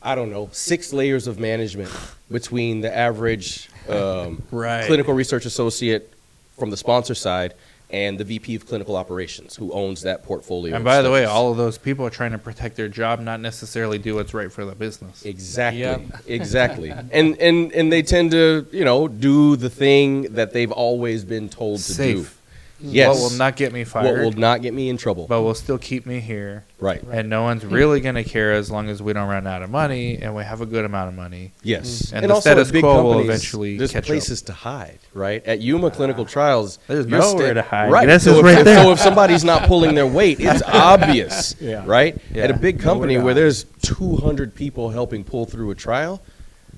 I 0.05 0.15
don't 0.17 0.31
know, 0.31 0.49
six 0.53 0.93
layers 0.93 1.27
of 1.29 1.39
management 1.39 1.91
between 2.31 2.81
the 2.81 2.93
average 2.95 3.69
um, 3.89 4.43
Right. 4.51 4.85
clinical 4.87 5.15
research 5.15 5.47
associate 5.47 6.13
from 6.59 6.71
the 6.71 6.77
sponsor 6.77 7.15
side 7.15 7.55
and 7.89 8.19
the 8.19 8.25
VP 8.25 8.55
of 8.57 8.67
clinical 8.67 8.97
operations 8.97 9.55
who 9.55 9.71
owns 9.73 10.03
that 10.03 10.25
portfolio. 10.25 10.75
And 10.75 10.83
of 10.83 10.85
by 10.85 11.03
the 11.03 11.11
way, 11.11 11.25
all 11.27 11.51
of 11.53 11.57
those 11.57 11.79
people 11.79 12.05
are 12.07 12.11
trying 12.11 12.33
to 12.33 12.39
protect 12.39 12.75
their 12.75 12.89
job, 12.89 13.21
not 13.21 13.39
necessarily 13.41 13.99
do 13.99 14.15
what's 14.17 14.33
right 14.35 14.51
for 14.51 14.65
the 14.65 14.75
business. 14.75 15.25
Exactly. 15.25 15.81
Yep. 15.83 16.01
Exactly. 16.27 16.91
and 16.91 17.37
and 17.39 17.73
and 17.73 17.93
they 17.93 18.03
tend 18.03 18.31
to, 18.33 18.67
you 18.73 18.85
know, 18.85 19.07
do 19.09 19.57
the 19.57 19.71
thing 19.71 20.23
that 20.35 20.53
they've 20.53 20.73
always 20.73 21.25
been 21.25 21.49
told 21.49 21.81
to 21.81 21.95
do. 21.95 22.27
Safe. 22.83 22.93
Yes. 22.95 23.09
What 23.21 23.31
will 23.31 23.39
not 23.39 23.57
get 23.57 23.73
me 23.73 23.85
fired? 23.85 24.05
What 24.19 24.25
will 24.35 24.41
not 24.41 24.61
get 24.63 24.75
me 24.75 24.89
in 24.89 24.97
trouble. 24.97 25.27
but 25.27 25.43
will 25.43 25.55
still 25.55 25.79
keep 25.79 26.05
me 26.07 26.21
here. 26.21 26.65
right. 26.81 27.03
And 27.11 27.31
no 27.31 27.43
one's 27.43 27.65
really 27.65 28.01
going 28.01 28.17
to 28.17 28.25
care 28.25 28.53
as 28.53 28.71
long 28.71 28.89
as 28.89 29.03
we 29.03 29.13
don't 29.13 29.29
run 29.29 29.47
out 29.47 29.63
of 29.63 29.71
money 29.71 30.19
and 30.19 30.35
we 30.35 30.43
have 30.45 30.61
a 30.61 30.67
good 30.67 30.85
amount 30.85 31.09
of 31.09 31.15
money. 31.15 31.53
Yes. 31.63 32.03
Mm-hmm. 32.07 32.17
And 32.17 32.25
the 32.31 32.35
also 32.35 32.51
status 32.51 32.69
at 32.69 32.73
big 32.73 32.83
quo 32.83 33.03
will 33.05 33.21
eventually 33.21 33.77
There's 33.79 33.93
catch 33.93 34.03
up. 34.05 34.07
places 34.09 34.43
to 34.43 34.53
hide, 34.53 34.99
right? 35.15 35.45
At 35.47 35.61
Yuma 35.61 35.91
Clinical 35.91 36.25
Trials, 36.25 36.79
There's 36.89 37.07
you're 37.07 37.21
nowhere 37.21 37.55
to 37.55 37.63
hide. 37.63 37.91
Right. 37.91 38.07
This 38.07 38.25
so 38.25 38.33
is 38.33 38.39
if, 38.39 38.45
right 38.45 38.59
if- 38.59 38.65
there. 38.65 38.83
So 38.85 38.93
if 38.93 38.99
somebody's 38.99 39.45
not 39.45 39.69
pulling 39.69 39.95
their 39.95 40.07
weight, 40.07 40.39
it's 40.41 40.63
obvious, 40.67 41.55
Yeah. 41.61 41.85
right? 41.87 42.17
Yeah. 42.35 42.45
At 42.45 42.51
a 42.51 42.55
big 42.59 42.81
company 42.81 43.15
to 43.15 43.21
where 43.21 43.35
there's 43.35 43.65
200 43.83 44.55
people 44.55 44.91
helping 44.91 45.25
pull 45.25 45.47
through 45.47 45.71
a 45.71 45.75
trial, 45.75 46.21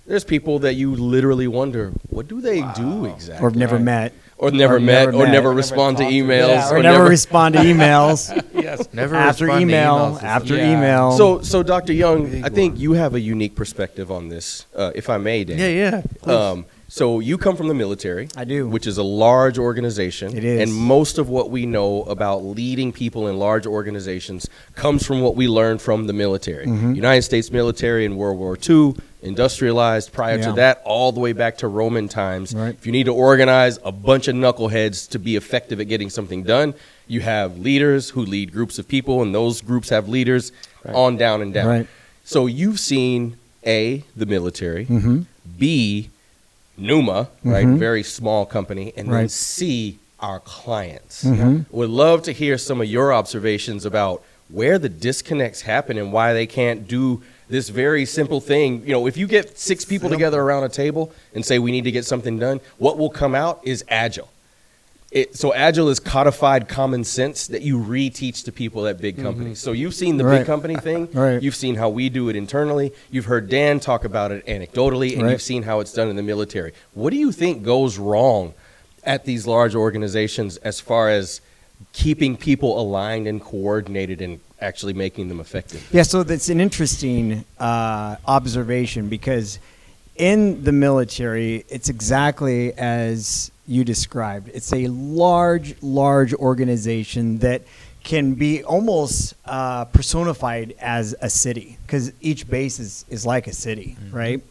there's 0.07 0.25
people 0.25 0.59
that 0.59 0.75
you 0.75 0.95
literally 0.95 1.49
wonder, 1.49 1.93
what 2.11 2.29
do 2.29 2.41
they 2.43 2.61
do 2.75 3.07
exactly? 3.07 3.43
Or 3.45 3.49
have 3.49 3.57
never 3.57 3.79
met. 3.79 4.13
Or 4.39 4.51
never 4.51 4.77
or 4.77 4.81
met, 4.81 5.07
never 5.07 5.13
or 5.17 5.25
met. 5.25 5.33
never 5.33 5.49
Or 5.51 5.55
respond 5.55 5.97
to 5.99 6.05
to 6.05 6.11
emails, 6.11 6.49
Yeah, 6.49 6.71
or, 6.71 6.83
never, 6.83 7.05
respond 7.05 7.55
to 7.55 7.61
emails. 7.61 8.31
Yes. 8.55 8.89
Never 8.95 9.15
after 9.15 9.45
respond 9.45 9.61
to 9.61 9.63
email, 9.67 9.95
emails. 9.97 10.23
after 10.23 10.57
Yeah. 10.57 10.73
email. 10.77 11.13
So, 11.13 11.43
so 11.43 11.63
Dr. 11.63 11.93
Young, 11.93 12.43
I 12.45 12.49
think 12.49 12.75
one. 12.75 12.81
you 12.81 12.93
have 12.95 13.15
a 13.15 13.21
unique 13.21 13.55
perspective 13.55 14.11
on 14.11 14.29
this, 14.31 14.65
uh, 14.75 14.91
if 14.95 15.11
I 15.11 15.19
may, 15.19 15.45
Dan. 15.45 15.59
Yeah, 15.59 16.03
yeah. 16.27 16.33
Um, 16.33 16.65
so 16.95 17.19
you 17.19 17.37
come 17.39 17.57
from 17.57 17.67
the 17.67 17.75
military. 17.75 18.29
I 18.37 18.45
do. 18.45 18.69
Which 18.69 18.87
is 18.87 18.99
a 18.99 19.03
large 19.03 19.59
organization. 19.59 20.37
It 20.37 20.45
is. 20.45 20.61
And 20.63 20.73
most 20.79 21.19
of 21.19 21.29
what 21.29 21.51
we 21.51 21.67
know 21.67 22.05
about 22.05 22.45
leading 22.45 22.93
people 22.93 23.27
in 23.27 23.37
large 23.37 23.67
organizations 23.67 24.49
comes 24.77 25.05
from 25.05 25.21
what 25.21 25.35
we 25.35 25.49
learned 25.49 25.83
from 25.83 26.07
the 26.07 26.13
military. 26.13 26.67
Mm-hmm. 26.67 26.95
United 26.95 27.23
States 27.23 27.51
military 27.51 28.05
in 28.05 28.17
World 28.17 28.39
War 28.39 28.57
II, 28.57 28.95
industrialized 29.23 30.13
prior 30.13 30.39
Yeah. 30.39 30.47
to 30.47 30.53
that, 30.53 30.83
all 30.85 31.11
the 31.11 31.19
way 31.19 31.33
back 31.33 31.59
to 31.59 31.67
Roman 31.67 32.07
times. 32.07 32.55
Right. 32.55 32.77
If 32.79 32.87
you 32.87 32.93
need 32.93 33.07
to 33.07 33.15
organize 33.15 33.81
a 33.85 33.91
bunch 33.91 34.29
of 34.29 34.37
knuckleheads 34.37 35.09
to 35.11 35.19
be 35.19 35.35
effective 35.35 35.81
at 35.81 35.89
getting 35.89 36.11
something 36.11 36.45
done, 36.45 36.75
you 37.09 37.23
have 37.23 37.59
leaders 37.59 38.11
who 38.11 38.25
lead 38.25 38.53
groups 38.53 38.79
of 38.79 38.87
people, 38.87 39.21
and 39.21 39.35
those 39.35 39.61
groups 39.63 39.89
have 39.89 40.09
leaders 40.09 40.53
on 40.87 41.17
down 41.17 41.43
and 41.43 41.53
down. 41.53 41.67
Right. 41.67 41.87
So 42.23 42.47
you've 42.47 42.79
seen 42.79 43.37
A, 43.67 44.05
the 44.15 44.27
military, 44.27 44.85
hmm 44.85 45.23
B, 45.59 46.11
Numa, 46.77 47.29
right? 47.45 47.67
Mhm. 47.67 47.79
Very 47.79 48.03
small 48.03 48.47
company. 48.47 48.93
And 48.97 49.09
then 49.09 49.15
Right. 49.15 49.31
C, 49.31 49.99
our 50.21 50.41
clients. 50.41 51.25
Mhm. 51.25 51.67
Would 51.71 51.91
love 51.91 52.23
to 52.25 52.33
hear 52.33 52.59
some 52.59 52.81
of 52.81 52.87
your 52.89 53.13
observations 53.13 53.85
about 53.85 54.23
where 54.51 54.79
the 54.79 54.89
disconnects 54.89 55.63
happen 55.63 55.97
and 55.99 56.13
why 56.13 56.33
they 56.33 56.47
can't 56.47 56.87
do 56.89 57.23
this 57.49 57.69
very 57.69 58.05
simple 58.07 58.41
thing. 58.41 58.83
You 58.87 58.93
know, 58.93 59.07
if 59.07 59.17
you 59.17 59.27
get 59.27 59.59
six 59.59 59.85
people 59.85 60.09
together 60.09 60.41
around 60.41 60.65
a 60.65 60.69
table 60.69 61.13
and 61.35 61.45
say 61.45 61.59
we 61.59 61.71
need 61.71 61.85
to 61.85 61.91
get 61.91 62.05
something 62.05 62.39
done, 62.39 62.61
what 62.79 62.99
will 62.99 63.11
come 63.11 63.35
out 63.35 63.61
is 63.65 63.85
agile. 63.89 64.29
It, 65.15 65.37
so 65.37 65.55
agile 65.55 65.91
is 65.91 66.01
codified 66.01 66.69
common 66.69 67.05
sense 67.05 67.47
that 67.47 67.63
you 67.63 67.79
reteach 67.79 68.45
to 68.47 68.53
people 68.53 68.85
at 68.89 69.01
big 69.01 69.17
companies. 69.17 69.61
So 69.61 69.71
you've 69.71 69.95
seen 69.95 70.17
the 70.17 70.25
Right. 70.25 70.39
big 70.39 70.47
company 70.47 70.75
thing. 70.75 71.09
Right. 71.15 71.41
You've 71.41 71.55
seen 71.55 71.77
how 71.77 71.89
we 71.89 72.09
do 72.09 72.29
it 72.31 72.35
internally. 72.35 72.93
You've 73.13 73.27
heard 73.27 73.49
Dan 73.49 73.79
talk 73.79 74.05
about 74.05 74.33
it 74.33 74.45
anecdotally, 74.47 75.13
and 75.15 75.23
Right. 75.23 75.31
you've 75.31 75.41
seen 75.43 75.63
how 75.63 75.79
it's 75.79 75.93
done 75.93 76.09
in 76.09 76.17
the 76.17 76.23
military. 76.25 76.73
What 76.95 77.11
do 77.11 77.17
you 77.17 77.31
think 77.31 77.63
goes 77.63 77.97
wrong 77.97 78.55
at 79.05 79.25
these 79.25 79.47
large 79.47 79.77
organizations 79.77 80.57
as 80.59 80.81
far 80.81 81.09
as 81.11 81.41
keeping 81.93 82.37
people 82.37 82.77
aligned 82.81 83.29
and 83.29 83.41
coordinated 83.41 84.21
and 84.21 84.41
actually 84.61 84.95
making 84.95 85.29
them 85.29 85.39
effective? 85.39 85.87
Yeah, 85.93 86.03
so 86.03 86.25
that's 86.25 86.49
an 86.49 86.61
interesting 86.61 87.45
uh, 87.61 88.17
observation 88.27 89.09
because 89.09 89.61
in 90.17 90.63
the 90.65 90.73
military, 90.73 91.65
it's 91.69 91.89
exactly 91.89 92.73
as 92.75 93.51
you 93.67 93.85
described. 93.85 94.51
It's 94.55 94.73
a 94.73 94.87
large, 94.89 95.75
large 95.83 96.35
organization 96.35 97.39
that 97.39 97.63
can 98.05 98.35
be 98.35 98.63
almost 98.63 99.35
uh, 99.47 99.87
personified 99.87 100.75
as 100.79 101.15
a 101.23 101.31
city 101.31 101.79
because 101.87 102.13
each 102.21 102.49
base 102.49 102.79
is, 102.79 103.05
is 103.09 103.25
like 103.25 103.47
a 103.47 103.53
city, 103.53 103.97
right? 104.11 104.43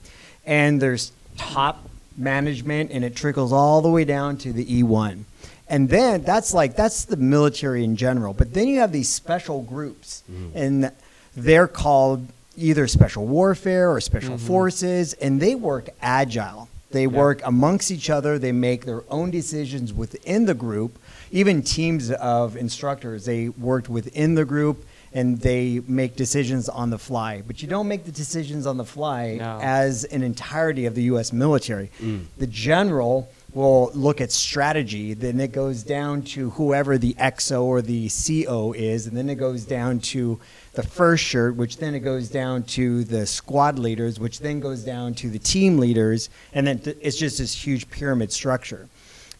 And 0.45 0.81
there's 0.81 1.11
top 1.37 1.87
management 2.17 2.91
and 2.91 3.03
it 3.05 3.15
trickles 3.15 3.53
all 3.53 3.81
the 3.81 3.89
way 3.89 4.05
down 4.05 4.37
to 4.37 4.51
the 4.53 4.65
E1. 4.65 5.23
And 5.69 5.87
then 5.89 6.23
that's 6.23 6.53
like 6.53 6.75
that's 6.75 7.05
the 7.05 7.15
military 7.15 7.83
in 7.83 7.95
general. 7.95 8.33
But 8.33 8.53
then 8.53 8.67
you 8.67 8.79
have 8.79 8.91
these 8.91 9.09
special 9.09 9.61
groups, 9.61 10.23
and 10.53 10.91
they're 11.35 11.67
called 11.67 12.27
either 12.55 12.87
special 12.87 13.25
warfare 13.25 13.91
or 13.91 13.99
special 14.01 14.35
mm-hmm. 14.35 14.47
forces, 14.47 15.13
and 15.13 15.41
they 15.41 15.55
work 15.55 15.89
agile. 16.01 16.69
They 16.91 17.07
work 17.07 17.41
amongst 17.43 17.89
each 17.89 18.11
other. 18.11 18.37
They 18.37 18.51
make 18.51 18.85
their 18.85 19.03
own 19.09 19.31
decisions 19.31 19.91
within 19.91 20.45
the 20.45 20.53
group. 20.53 20.99
Even 21.31 21.63
teams 21.63 22.11
of 22.11 22.55
instructors, 22.55 23.25
they 23.25 23.49
worked 23.49 23.89
within 23.89 24.35
the 24.35 24.45
group 24.45 24.85
and 25.11 25.39
they 25.41 25.81
make 25.87 26.15
decisions 26.15 26.67
on 26.67 26.89
the 26.89 26.97
fly. 26.97 27.43
But 27.45 27.61
you 27.61 27.67
don't 27.67 27.87
make 27.87 28.05
the 28.05 28.11
decisions 28.11 28.65
on 28.65 28.77
the 28.77 28.85
fly 28.85 29.37
No. 29.39 29.59
as 29.61 30.03
an 30.05 30.23
entirety 30.23 30.85
of 30.85 30.95
the 30.95 31.03
U.S. 31.03 31.31
military. 31.31 31.91
Mm. 32.01 32.25
The 32.37 32.47
general 32.47 33.29
will 33.53 33.91
look 33.93 34.19
at 34.19 34.31
strategy, 34.31 35.13
then 35.13 35.39
it 35.39 35.51
goes 35.51 35.83
down 35.83 36.23
to 36.23 36.49
whoever 36.51 36.97
the 36.97 37.13
XO 37.15 37.63
or 37.63 37.81
the 37.81 38.09
CO 38.09 38.73
is, 38.73 39.05
and 39.05 39.15
then 39.15 39.29
it 39.29 39.35
goes 39.35 39.65
down 39.65 39.99
to 39.99 40.39
the 40.73 40.83
first 40.83 41.23
shirt, 41.23 41.55
which 41.55 41.77
then 41.77 41.93
it 41.93 41.99
goes 41.99 42.29
down 42.29 42.63
to 42.63 43.03
the 43.03 43.25
squad 43.27 43.77
leaders, 43.77 44.19
which 44.19 44.39
then 44.39 44.59
goes 44.59 44.83
down 44.83 45.13
to 45.13 45.29
the 45.29 45.39
team 45.39 45.77
leaders, 45.77 46.29
and 46.53 46.65
then 46.65 46.79
th- 46.79 46.97
it's 46.99 47.17
just 47.17 47.37
this 47.37 47.53
huge 47.53 47.89
pyramid 47.89 48.31
structure. 48.31 48.89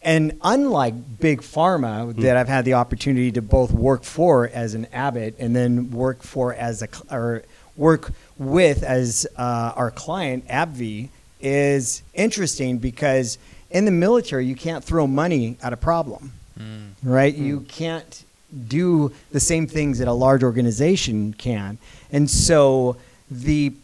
And 0.00 0.38
unlike 0.42 1.18
big 1.18 1.40
pharma 1.40 2.14
that 2.16 2.36
I've 2.36 2.48
had 2.48 2.66
the 2.66 2.74
opportunity 2.74 3.32
to 3.32 3.42
both 3.42 3.72
work 3.72 4.04
for 4.04 4.48
as 4.48 4.74
an 4.74 4.86
Abbott 4.92 5.34
and 5.38 5.56
then 5.56 5.90
work 5.90 6.22
for 6.22 6.52
as 6.52 6.82
a 6.82 6.88
or 7.10 7.42
work 7.74 8.12
with 8.36 8.82
as 8.82 9.26
uh, 9.36 9.72
our 9.74 9.90
client 9.90 10.46
AbbVie 10.48 11.08
is 11.40 12.02
interesting 12.12 12.78
because 12.78 13.38
in 13.74 13.84
the 13.84 13.90
military 13.90 14.46
you 14.46 14.54
can't 14.54 14.82
throw 14.82 15.06
money 15.06 15.58
at 15.62 15.74
a 15.74 15.76
problem, 15.76 16.32
mm. 16.58 16.92
right? 17.02 17.34
You 17.34 17.60
mm. 17.60 17.68
can't 17.68 18.24
do 18.68 19.12
the 19.32 19.40
same 19.40 19.66
things 19.66 19.98
that 19.98 20.08
a 20.08 20.12
large 20.12 20.44
organization 20.44 21.34
can, 21.34 21.76
and 22.10 22.30
so 22.30 22.96
the 23.30 23.74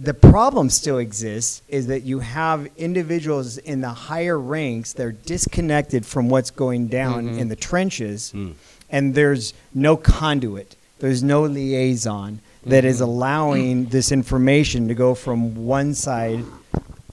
the 0.00 0.14
problem 0.14 0.70
still 0.70 0.98
exists 0.98 1.62
is 1.66 1.88
that 1.88 2.02
you 2.02 2.20
have 2.20 2.68
individuals 2.76 3.56
in 3.58 3.80
the 3.80 3.88
higher 3.88 4.38
ranks 4.38 4.92
they're 4.92 5.12
disconnected 5.12 6.04
from 6.04 6.28
what's 6.28 6.50
going 6.50 6.86
down 6.86 7.24
mm-hmm. 7.24 7.38
in 7.38 7.48
the 7.48 7.56
trenches 7.56 8.32
mm. 8.34 8.52
and 8.90 9.14
there's 9.14 9.54
no 9.74 9.96
conduit 9.96 10.76
there's 11.00 11.22
no 11.22 11.42
liaison 11.42 12.38
that 12.66 12.84
is 12.84 12.96
mm-hmm. 12.96 13.10
allowing 13.10 13.86
this 13.86 14.12
information 14.12 14.88
to 14.88 14.94
go 14.94 15.14
from 15.14 15.66
one 15.66 15.94
side 15.94 16.44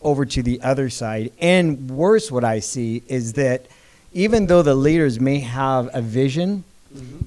over 0.06 0.26
to 0.26 0.42
the 0.42 0.62
other 0.62 0.90
side. 0.90 1.32
And 1.40 1.90
worse 1.90 2.32
what 2.32 2.44
i 2.44 2.60
see 2.60 3.04
is 3.08 3.34
that 3.34 3.66
even 4.14 4.46
though 4.46 4.62
the 4.62 4.76
leaders 4.76 5.20
may 5.20 5.40
have 5.40 5.90
a 5.94 6.02
vision 6.02 6.64
mm-hmm. 6.94 7.18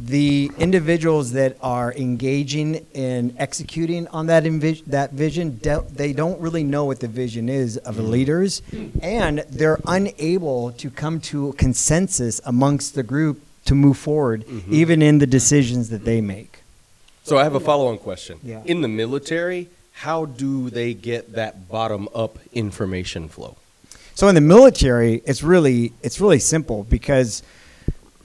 the 0.00 0.50
individuals 0.58 1.32
that 1.32 1.56
are 1.60 1.92
engaging 1.94 2.86
in 2.94 3.34
executing 3.38 4.06
on 4.08 4.26
that 4.26 4.44
invi- 4.44 4.84
that 4.86 5.12
vision 5.12 5.58
de- 5.58 5.84
they 5.92 6.12
don't 6.12 6.40
really 6.40 6.64
know 6.64 6.84
what 6.86 7.00
the 7.00 7.08
vision 7.08 7.48
is 7.48 7.76
of 7.78 7.96
the 7.96 8.02
mm-hmm. 8.02 8.12
leaders. 8.12 8.62
And 9.02 9.40
they're 9.50 9.80
unable 9.86 10.72
to 10.72 10.90
come 10.90 11.20
to 11.32 11.50
a 11.50 11.52
consensus 11.52 12.40
amongst 12.46 12.94
the 12.94 13.02
group 13.02 13.42
to 13.66 13.74
move 13.74 13.98
forward 13.98 14.46
mm-hmm. 14.46 14.72
even 14.72 15.02
in 15.02 15.18
the 15.18 15.26
decisions 15.26 15.90
that 15.90 16.04
they 16.04 16.20
make. 16.20 16.60
So 17.24 17.36
I 17.36 17.44
have 17.44 17.54
a 17.54 17.60
follow-on 17.60 17.98
question. 17.98 18.40
Yeah. 18.42 18.62
In 18.64 18.80
the 18.80 18.88
military, 18.88 19.68
how 19.98 20.26
do 20.26 20.70
they 20.70 20.94
get 20.94 21.32
that 21.32 21.68
bottom-up 21.68 22.38
information 22.52 23.28
flow? 23.28 23.56
So 24.14 24.28
in 24.28 24.36
the 24.36 24.40
military, 24.40 25.22
it's 25.24 25.42
really 25.42 25.92
it's 26.02 26.20
really 26.20 26.38
simple 26.38 26.84
because 26.84 27.42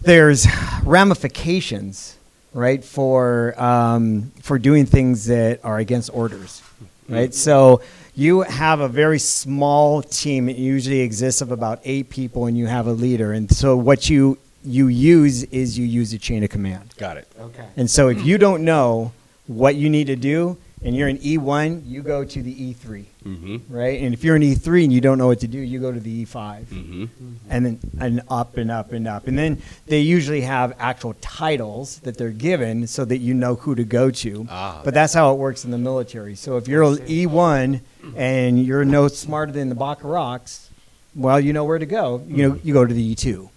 there's 0.01 0.45
ramifications, 0.83 2.15
right, 2.53 2.83
for 2.83 3.59
um, 3.61 4.31
for 4.41 4.59
doing 4.59 4.85
things 4.85 5.25
that 5.25 5.65
are 5.65 5.79
against 5.79 6.11
orders, 6.13 6.61
right? 7.09 7.33
So 7.33 7.81
you 8.15 8.41
have 8.41 8.79
a 8.79 8.87
very 8.87 9.19
small 9.19 10.03
team. 10.03 10.49
It 10.49 10.57
usually 10.57 11.01
exists 11.01 11.41
of 11.41 11.51
about 11.51 11.79
eight 11.85 12.09
people, 12.09 12.45
and 12.45 12.55
you 12.55 12.67
have 12.67 12.85
a 12.85 12.93
leader. 12.93 13.33
And 13.33 13.51
so 13.51 13.75
what 13.75 14.09
you 14.11 14.37
you 14.63 14.87
use 14.87 15.43
is 15.45 15.77
you 15.77 15.85
use 15.85 16.13
a 16.13 16.19
chain 16.19 16.43
of 16.43 16.51
command. 16.51 16.93
Got 16.97 17.17
it. 17.17 17.27
Okay. 17.39 17.65
And 17.77 17.89
so 17.89 18.09
if 18.09 18.23
you 18.23 18.37
don't 18.37 18.63
know 18.63 19.11
what 19.47 19.75
you 19.75 19.89
need 19.89 20.07
to 20.07 20.15
do, 20.15 20.57
and 20.83 20.95
you're 20.95 21.07
an 21.07 21.17
E1, 21.19 21.83
you 21.85 22.01
go 22.01 22.23
to 22.25 22.41
the 22.41 22.73
E3, 22.73 23.05
Mm-hmm. 23.23 23.73
right? 23.73 24.01
And 24.01 24.13
if 24.13 24.21
you're 24.23 24.35
an 24.35 24.41
E3 24.41 24.83
and 24.83 24.91
you 24.91 24.99
don't 24.99 25.17
know 25.17 25.27
what 25.27 25.39
to 25.39 25.47
do, 25.47 25.57
you 25.57 25.79
go 25.79 25.91
to 25.93 25.99
the 25.99 26.25
E5, 26.25 26.65
Mm-hmm. 26.65 27.05
and 27.49 27.65
then 27.65 27.79
and 27.99 28.21
up 28.29 28.57
and 28.57 28.69
up 28.69 28.91
and 28.91 29.07
up. 29.07 29.27
And 29.27 29.37
then 29.37 29.61
they 29.87 29.99
usually 29.99 30.41
have 30.41 30.75
actual 30.79 31.15
titles 31.21 31.99
that 31.99 32.17
they're 32.17 32.31
given 32.31 32.85
so 32.87 33.05
that 33.05 33.17
you 33.19 33.33
know 33.33 33.55
who 33.55 33.75
to 33.75 33.83
go 33.85 34.11
to. 34.11 34.45
Ah. 34.49 34.81
But 34.83 34.93
that's 34.93 35.13
how 35.13 35.31
it 35.33 35.37
works 35.37 35.63
in 35.63 35.71
the 35.71 35.77
military. 35.77 36.35
So 36.35 36.57
if 36.57 36.67
you're 36.67 36.83
an 36.83 36.97
E1 36.97 37.79
and 38.17 38.61
you're 38.63 38.83
no 38.85 39.07
smarter 39.07 39.53
than 39.53 39.69
the 39.69 39.75
Baccarocs, 39.75 40.69
well, 41.15 41.39
you 41.39 41.53
know 41.53 41.63
where 41.63 41.77
to 41.79 41.85
go. 41.85 42.23
You 42.27 42.49
know, 42.49 42.59
you 42.63 42.73
go 42.73 42.85
to 42.85 42.93
the 42.93 43.15
E2. 43.15 43.49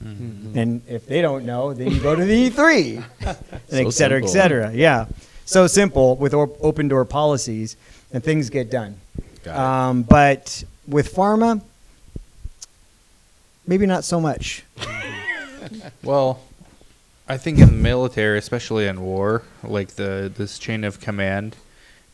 And 0.56 0.82
if 0.86 1.06
they 1.06 1.22
don't 1.22 1.44
know, 1.46 1.72
then 1.74 1.90
you 1.90 2.00
go 2.00 2.14
to 2.14 2.24
the 2.24 2.50
E3, 2.50 3.02
and 3.26 3.36
So 3.68 3.76
et 3.88 3.90
cetera, 3.92 4.22
et 4.22 4.26
cetera. 4.28 4.72
Yeah. 4.72 5.06
So 5.46 5.66
simple 5.66 6.16
with 6.16 6.34
or- 6.34 6.50
open 6.60 6.88
door 6.88 7.04
policies, 7.06 7.76
and 8.12 8.22
things 8.22 8.50
get 8.50 8.70
done. 8.70 9.00
Um, 9.48 10.02
but 10.02 10.64
with 10.88 11.14
pharma, 11.14 11.62
maybe 13.66 13.86
not 13.86 14.04
so 14.04 14.20
much. 14.20 14.64
Well, 16.04 16.40
I 17.28 17.38
think 17.38 17.58
in 17.58 17.66
the 17.66 17.72
military, 17.72 18.38
especially 18.38 18.86
in 18.86 19.00
war, 19.00 19.42
like 19.64 19.88
the 19.96 20.30
this 20.32 20.60
chain 20.60 20.84
of 20.84 21.00
command 21.00 21.56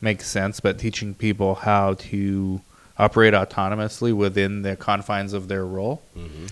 makes 0.00 0.26
sense, 0.26 0.58
but 0.58 0.78
teaching 0.78 1.12
people 1.12 1.56
how 1.56 1.94
to 1.94 2.62
operate 2.98 3.34
autonomously 3.34 4.14
within 4.14 4.62
the 4.62 4.74
confines 4.76 5.34
of 5.34 5.48
their 5.48 5.66
role 5.66 6.00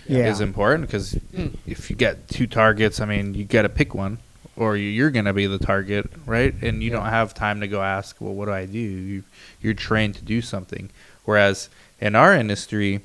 Yeah. 0.06 0.26
is 0.30 0.40
important 0.42 0.88
because 0.88 1.18
if 1.66 1.88
you 1.88 1.96
get 1.96 2.28
two 2.28 2.46
targets, 2.46 3.00
I 3.00 3.06
mean, 3.06 3.32
you 3.32 3.44
got 3.44 3.62
to 3.62 3.70
pick 3.70 3.94
one, 3.94 4.18
or 4.56 4.76
you- 4.76 4.90
you're 4.90 5.10
going 5.10 5.24
to 5.24 5.32
be 5.32 5.46
the 5.46 5.58
target, 5.58 6.10
right? 6.26 6.54
And 6.62 6.82
you 6.82 6.90
don't 6.90 7.06
have 7.06 7.32
time 7.34 7.60
to 7.60 7.68
go 7.68 7.82
ask, 7.82 8.16
well, 8.20 8.34
what 8.34 8.46
do 8.46 8.52
I 8.52 8.66
do? 8.66 8.78
You, 8.78 9.24
you're 9.62 9.74
trained 9.74 10.16
to 10.16 10.22
do 10.22 10.42
something. 10.42 10.90
Whereas 11.24 11.68
in 12.00 12.14
our 12.14 12.34
industry, 12.34 13.00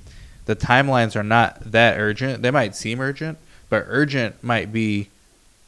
the 0.45 0.55
timelines 0.55 1.15
are 1.15 1.23
not 1.23 1.71
that 1.71 1.97
urgent. 1.99 2.41
They 2.41 2.51
might 2.51 2.75
seem 2.75 2.99
urgent, 2.99 3.37
but 3.69 3.85
urgent 3.87 4.43
might 4.43 4.71
be 4.73 5.09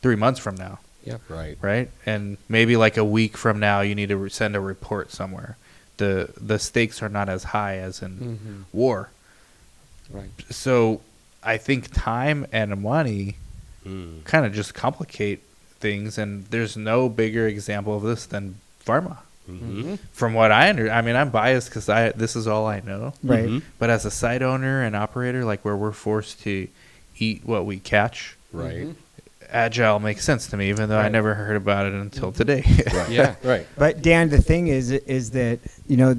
three 0.02 0.16
months 0.16 0.40
from 0.40 0.56
now, 0.56 0.80
Yeah. 1.04 1.18
Right. 1.30 1.58
right? 1.62 1.90
And 2.06 2.38
maybe 2.48 2.76
like 2.78 2.98
a 2.98 3.04
week 3.06 3.38
from 3.38 3.60
now, 3.60 3.82
you 3.82 3.96
need 3.96 4.10
to 4.10 4.18
re- 4.18 4.30
send 4.30 4.56
a 4.56 4.60
report 4.60 5.12
somewhere. 5.12 5.58
The 5.98 6.30
the 6.40 6.60
stakes 6.60 7.02
are 7.02 7.10
not 7.10 7.28
as 7.28 7.46
high 7.46 7.78
as 7.78 8.02
in 8.04 8.18
Mhm. 8.18 8.64
war. 8.72 9.10
Right. 10.12 10.30
So 10.52 11.02
I 11.44 11.58
think 11.58 11.92
time 11.94 12.46
and 12.52 12.82
money 12.82 13.38
Mm. 13.86 14.24
kind 14.26 14.46
of 14.46 14.54
just 14.54 14.74
complicate 14.76 15.42
things, 15.80 16.18
and 16.18 16.46
there's 16.48 16.76
no 16.78 17.10
bigger 17.10 17.48
example 17.48 17.96
of 17.98 18.04
this 18.04 18.26
than 18.26 18.56
pharma. 18.86 19.18
Mm-hmm. 19.50 19.96
From 20.12 20.34
what 20.34 20.52
I 20.52 20.70
under, 20.70 20.90
I 20.92 21.02
mean, 21.02 21.16
I'm 21.16 21.30
biased 21.30 21.70
because 21.70 21.88
I 21.88 22.10
this 22.12 22.36
is 22.36 22.48
all 22.48 22.68
I 22.68 22.82
know. 22.82 23.14
Right. 23.24 23.48
Mhm. 23.48 23.62
But 23.80 23.90
as 23.90 24.04
a 24.06 24.12
site 24.12 24.42
owner 24.42 24.84
and 24.84 24.96
operator, 24.96 25.46
like 25.46 25.64
where 25.64 25.76
we're 25.78 25.94
forced 25.94 26.42
to 26.42 26.68
eat 27.18 27.42
what 27.46 27.66
we 27.66 27.80
catch, 27.80 28.36
Right. 28.52 28.90
agile 29.50 30.00
makes 30.00 30.26
sense 30.26 30.48
to 30.48 30.58
me, 30.58 30.68
even 30.70 30.90
though 30.90 30.98
I 31.00 31.08
never 31.08 31.34
heard 31.36 31.56
about 31.56 31.86
it 31.86 31.94
until 31.94 32.32
today. 32.34 32.64
Right. 32.94 33.10
Yeah. 33.10 33.36
Right. 33.44 33.66
But 33.78 34.02
Dan, 34.02 34.30
the 34.30 34.42
thing 34.42 34.68
is, 34.68 34.92
is 34.92 35.32
that 35.32 35.60
you 35.88 35.96
know, 35.96 36.18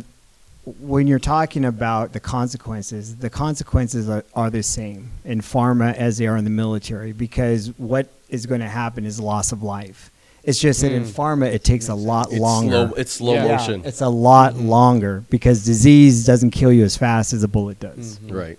when 0.80 1.06
you're 1.06 1.18
talking 1.18 1.64
about 1.64 2.12
the 2.12 2.20
consequences, 2.20 3.16
the 3.16 3.30
consequences 3.30 4.08
are, 4.08 4.24
are 4.34 4.50
the 4.50 4.62
same 4.62 5.10
in 5.24 5.40
pharma 5.40 5.94
as 5.94 6.18
they 6.18 6.26
are 6.26 6.36
in 6.36 6.44
the 6.44 6.50
military 6.50 7.12
because 7.12 7.68
what 7.78 8.08
is 8.28 8.46
going 8.46 8.60
to 8.60 8.68
happen 8.68 9.04
is 9.04 9.18
loss 9.20 9.52
of 9.52 9.62
life. 9.62 10.10
It's 10.44 10.58
just 10.60 10.80
that 10.82 10.92
in 10.92 11.04
Mm. 11.04 11.08
pharma, 11.12 11.46
it 11.52 11.62
takes 11.64 11.88
a 11.88 11.94
lot 11.94 12.28
It's 12.30 12.40
longer. 12.40 12.70
slow. 12.88 12.92
It's 12.96 13.12
slow 13.12 13.34
Yeah. 13.34 13.44
Yeah, 13.46 13.56
motion. 13.56 13.82
it's 13.84 14.00
a 14.00 14.08
lot 14.08 14.56
longer 14.56 15.24
because 15.30 15.64
disease 15.64 16.24
doesn't 16.24 16.50
kill 16.52 16.72
you 16.72 16.84
as 16.84 16.96
fast 16.96 17.32
as 17.32 17.42
a 17.42 17.48
bullet 17.48 17.80
does. 17.80 18.18
Mhm. 18.24 18.34
Right. 18.34 18.58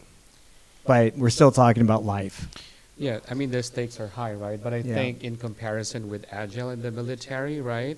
But 0.85 1.17
we're 1.17 1.29
still 1.29 1.51
talking 1.51 1.81
about 1.81 2.05
life. 2.05 2.48
Yeah, 2.98 3.19
I 3.29 3.33
mean 3.33 3.50
the 3.50 3.63
stakes 3.63 4.00
are 4.00 4.07
high, 4.07 4.33
right? 4.33 4.61
But 4.61 4.74
I 4.74 4.77
Yeah. 4.77 4.93
think 4.93 5.24
in 5.24 5.37
comparison 5.37 6.09
with 6.09 6.25
agile 6.31 6.69
in 6.72 6.81
the 6.81 6.91
military, 6.91 7.61
right? 7.61 7.98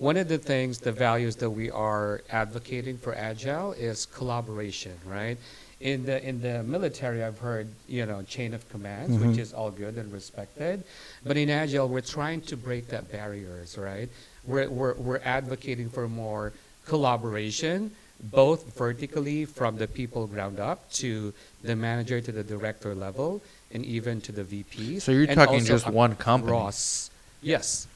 One 0.00 0.16
of 0.16 0.28
the 0.28 0.38
things, 0.38 0.78
the 0.78 0.92
values 0.92 1.36
that 1.36 1.50
we 1.50 1.70
are 1.70 2.22
advocating 2.30 2.96
for 2.96 3.14
agile 3.14 3.72
is 3.72 4.06
collaboration, 4.06 4.96
right? 5.04 5.36
In 5.80 6.06
the 6.06 6.26
in 6.26 6.40
the 6.40 6.62
military, 6.62 7.22
I've 7.22 7.38
heard 7.38 7.68
you 7.86 8.06
know 8.06 8.22
chain 8.22 8.54
of 8.54 8.66
commands, 8.70 9.18
which 9.18 9.32
mm-hmm. 9.32 9.40
is 9.40 9.52
all 9.52 9.70
good 9.70 9.96
and 9.96 10.10
respected, 10.10 10.84
but 11.22 11.36
in 11.36 11.50
agile, 11.50 11.86
we're 11.86 12.00
trying 12.00 12.40
to 12.48 12.56
break 12.56 12.88
that 12.88 13.12
barriers, 13.12 13.76
right? 13.76 14.08
We're 14.46 14.70
we're, 14.70 14.94
we're 14.94 15.20
advocating 15.22 15.90
for 15.90 16.08
more 16.08 16.54
collaboration, 16.86 17.90
both 18.22 18.74
vertically 18.78 19.44
from 19.44 19.76
the 19.76 19.86
people 19.86 20.26
ground 20.26 20.60
up 20.60 20.90
to 20.92 21.34
the 21.62 21.76
manager 21.76 22.22
to 22.22 22.32
the 22.32 22.42
director 22.42 22.94
level, 22.94 23.42
and 23.70 23.84
even 23.84 24.22
to 24.22 24.32
the 24.32 24.44
VPs. 24.44 25.02
So 25.02 25.12
you're 25.12 25.26
talking 25.26 25.62
just 25.62 25.86
one 25.86 26.16
company? 26.16 26.52
Across, 26.52 27.10
yes, 27.42 27.86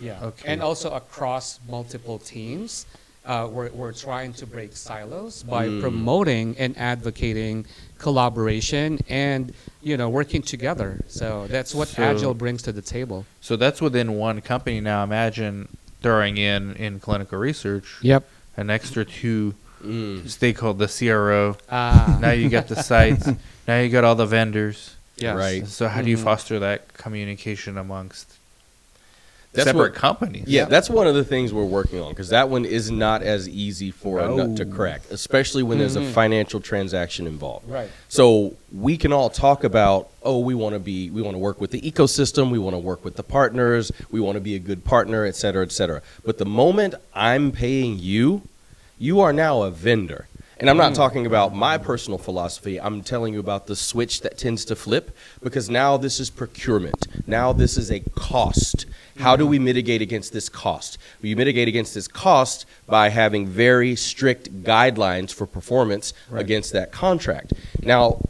yeah, 0.00 0.18
Okay. 0.22 0.48
and 0.52 0.62
also 0.62 0.92
across 0.92 1.60
multiple 1.68 2.18
teams. 2.18 2.86
Uh, 3.26 3.48
we're, 3.50 3.70
we're 3.70 3.92
trying 3.92 4.34
to 4.34 4.46
break 4.46 4.76
silos 4.76 5.42
by 5.44 5.66
Mm. 5.66 5.80
promoting 5.80 6.54
and 6.58 6.76
advocating 6.76 7.64
collaboration 7.98 8.98
and 9.08 9.52
you 9.82 9.96
know 9.96 10.10
working 10.10 10.42
together. 10.42 11.00
So 11.08 11.46
that's 11.48 11.74
what 11.74 11.88
So- 11.88 12.02
Agile 12.02 12.34
brings 12.34 12.60
to 12.62 12.72
the 12.72 12.82
table. 12.82 13.24
so 13.40 13.56
that's 13.56 13.80
within 13.80 14.12
one 14.18 14.40
company. 14.42 14.78
Now 14.80 15.02
imagine 15.04 15.68
throwing 16.02 16.36
in 16.36 16.74
in 16.76 17.00
clinical 17.00 17.38
research 17.38 17.96
Yep. 18.02 18.28
an 18.58 18.68
extra 18.70 19.04
two 19.06 19.54
Mm. 19.82 20.28
stakeholder, 20.28 20.78
the 20.86 20.88
CRO. 20.88 21.56
Ah. 21.70 22.18
now 22.20 22.30
you 22.32 22.48
got 22.50 22.68
the 22.68 22.76
sites. 22.82 23.26
now 23.68 23.80
you 23.80 23.88
got 23.88 24.04
all 24.04 24.14
the 24.14 24.26
vendors. 24.26 24.96
yes. 25.16 25.34
Right. 25.36 25.66
So 25.66 25.88
how 25.88 26.02
do 26.02 26.10
you 26.10 26.16
Mhm. 26.18 26.24
foster 26.24 26.58
that 26.58 26.92
communication 26.94 27.78
amongst 27.78 28.26
That's 29.54 29.66
separate 29.68 29.92
what- 29.92 29.94
companies? 29.94 30.44
Yeah, 30.46 30.64
that's 30.66 30.90
one 30.90 31.06
of 31.06 31.14
the 31.14 31.24
things 31.24 31.52
we're 31.52 31.64
working 31.64 32.00
on 32.00 32.10
because 32.10 32.28
that 32.30 32.48
one 32.48 32.64
is 32.64 32.90
not 32.90 33.22
as 33.22 33.48
easy 33.48 33.90
for 33.90 34.18
a 34.18 34.28
nut 34.34 34.56
to 34.56 34.64
crack, 34.64 35.02
especially 35.10 35.62
when 35.62 35.78
there's 35.78 35.96
a 35.96 36.00
Mhm. 36.00 36.10
financial 36.12 36.60
transaction 36.60 37.26
involved. 37.26 37.70
Right. 37.70 37.88
So 38.08 38.54
we 38.72 38.96
can 38.96 39.12
all 39.12 39.30
talk 39.30 39.62
about, 39.62 40.08
oh, 40.24 40.40
we 40.40 40.54
want 40.54 40.74
to 40.74 40.80
be, 40.80 41.08
we 41.10 41.22
want 41.22 41.34
to 41.34 41.38
work 41.38 41.60
with 41.60 41.70
the 41.70 41.80
ecosystem, 41.80 42.50
we 42.50 42.58
want 42.58 42.74
to 42.74 42.80
work 42.80 43.04
with 43.04 43.14
the 43.14 43.22
partners, 43.22 43.92
we 44.10 44.18
want 44.20 44.34
to 44.34 44.40
be 44.40 44.56
a 44.56 44.58
good 44.58 44.84
partner, 44.84 45.24
et 45.24 45.36
cetera, 45.36 45.62
et 45.64 45.70
cetera. 45.72 46.02
But 46.24 46.38
the 46.38 46.44
moment 46.46 46.94
I'm 47.14 47.52
paying 47.52 47.98
you, 48.00 48.42
you 48.98 49.20
are 49.20 49.32
now 49.32 49.62
a 49.62 49.70
vendor. 49.70 50.26
And 50.58 50.70
I'm 50.70 50.76
not 50.76 50.94
talking 50.94 51.26
about 51.26 51.54
my 51.54 51.78
personal 51.78 52.16
philosophy. 52.16 52.80
I'm 52.80 53.02
telling 53.02 53.34
you 53.34 53.40
about 53.40 53.66
the 53.66 53.74
switch 53.76 54.20
that 54.22 54.38
tends 54.38 54.64
to 54.66 54.76
flip 54.76 55.10
because 55.42 55.68
now 55.68 55.96
this 55.96 56.18
is 56.20 56.30
procurement. 56.30 57.06
Now 57.26 57.52
this 57.52 57.76
is 57.76 57.90
a 57.90 58.00
cost. 58.14 58.86
How 59.18 59.36
do 59.36 59.46
we 59.46 59.58
mitigate 59.58 60.02
against 60.02 60.32
this 60.32 60.48
cost? 60.48 60.98
We 61.22 61.34
mitigate 61.34 61.68
against 61.68 61.94
this 61.94 62.08
cost 62.08 62.66
by 62.86 63.08
having 63.10 63.46
very 63.46 63.94
strict 63.96 64.62
guidelines 64.64 65.32
for 65.32 65.46
performance 65.46 66.12
against 66.32 66.72
that 66.72 66.90
contract. 66.92 67.52
Now, 67.82 68.20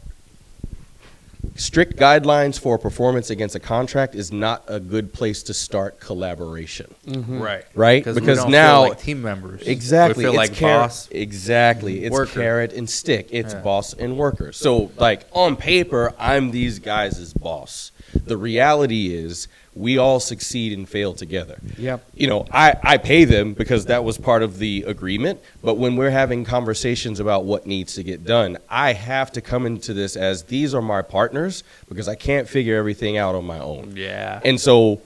strict 1.55 1.95
guidelines 1.97 2.59
for 2.59 2.77
performance 2.77 3.29
against 3.29 3.55
a 3.55 3.59
contract 3.59 4.13
is 4.13 4.31
not 4.31 4.63
a 4.67 4.79
good 4.79 5.13
place 5.13 5.41
to 5.43 5.53
start 5.53 5.99
collaboration. 5.99 6.93
Mhm. 7.07 7.39
Right. 7.39 7.63
Right? 7.73 8.05
we 8.05 8.13
Because 8.13 8.39
don't 8.39 8.51
now- 8.51 8.81
feel 8.83 8.89
like 8.89 9.01
team 9.01 9.21
members. 9.21 9.61
Exactly. 9.65 10.25
We 10.25 10.31
feel 10.31 10.41
it's 10.41 10.49
like 10.51 10.57
carrot- 10.57 10.81
boss. 10.89 11.07
Exactly. 11.11 12.03
It's 12.03 12.11
Worker. 12.11 12.31
carrot 12.41 12.73
and 12.73 12.89
stick. 12.89 13.27
It's 13.31 13.53
Yeah. 13.53 13.61
boss 13.61 13.93
and 13.93 14.17
worker. 14.17 14.51
So, 14.51 14.91
like 14.97 15.21
on 15.31 15.55
paper, 15.55 16.13
I'm 16.19 16.51
these 16.51 16.79
guys' 16.79 17.33
boss. 17.33 17.91
The 18.13 18.37
reality 18.37 19.15
is, 19.15 19.47
we 19.75 19.97
all 19.97 20.19
succeed 20.19 20.77
and 20.77 20.87
fail 20.87 21.13
together. 21.13 21.57
Yep. 21.77 22.05
You 22.15 22.27
know, 22.27 22.45
I, 22.51 22.75
I 22.81 22.97
pay 22.97 23.25
them 23.25 23.53
because 23.53 23.85
that 23.87 24.03
was 24.03 24.17
part 24.17 24.41
of 24.41 24.57
the 24.57 24.85
agreement. 24.87 25.41
But 25.61 25.75
when 25.75 25.97
we're 25.97 26.11
having 26.11 26.45
conversations 26.45 27.19
about 27.19 27.43
what 27.43 27.67
needs 27.67 27.95
to 27.95 28.03
get 28.03 28.23
done, 28.23 28.57
I 28.69 28.93
have 28.93 29.31
to 29.33 29.41
come 29.41 29.65
into 29.65 29.93
this 29.93 30.15
as 30.15 30.43
these 30.43 30.73
are 30.73 30.81
my 30.81 31.01
partners 31.01 31.63
because 31.89 32.07
I 32.07 32.15
can't 32.15 32.47
figure 32.47 32.77
everything 32.77 33.17
out 33.17 33.35
on 33.35 33.45
my 33.45 33.59
own. 33.59 33.93
Yeah. 33.97 34.39
And 34.45 34.59
so 34.59 35.01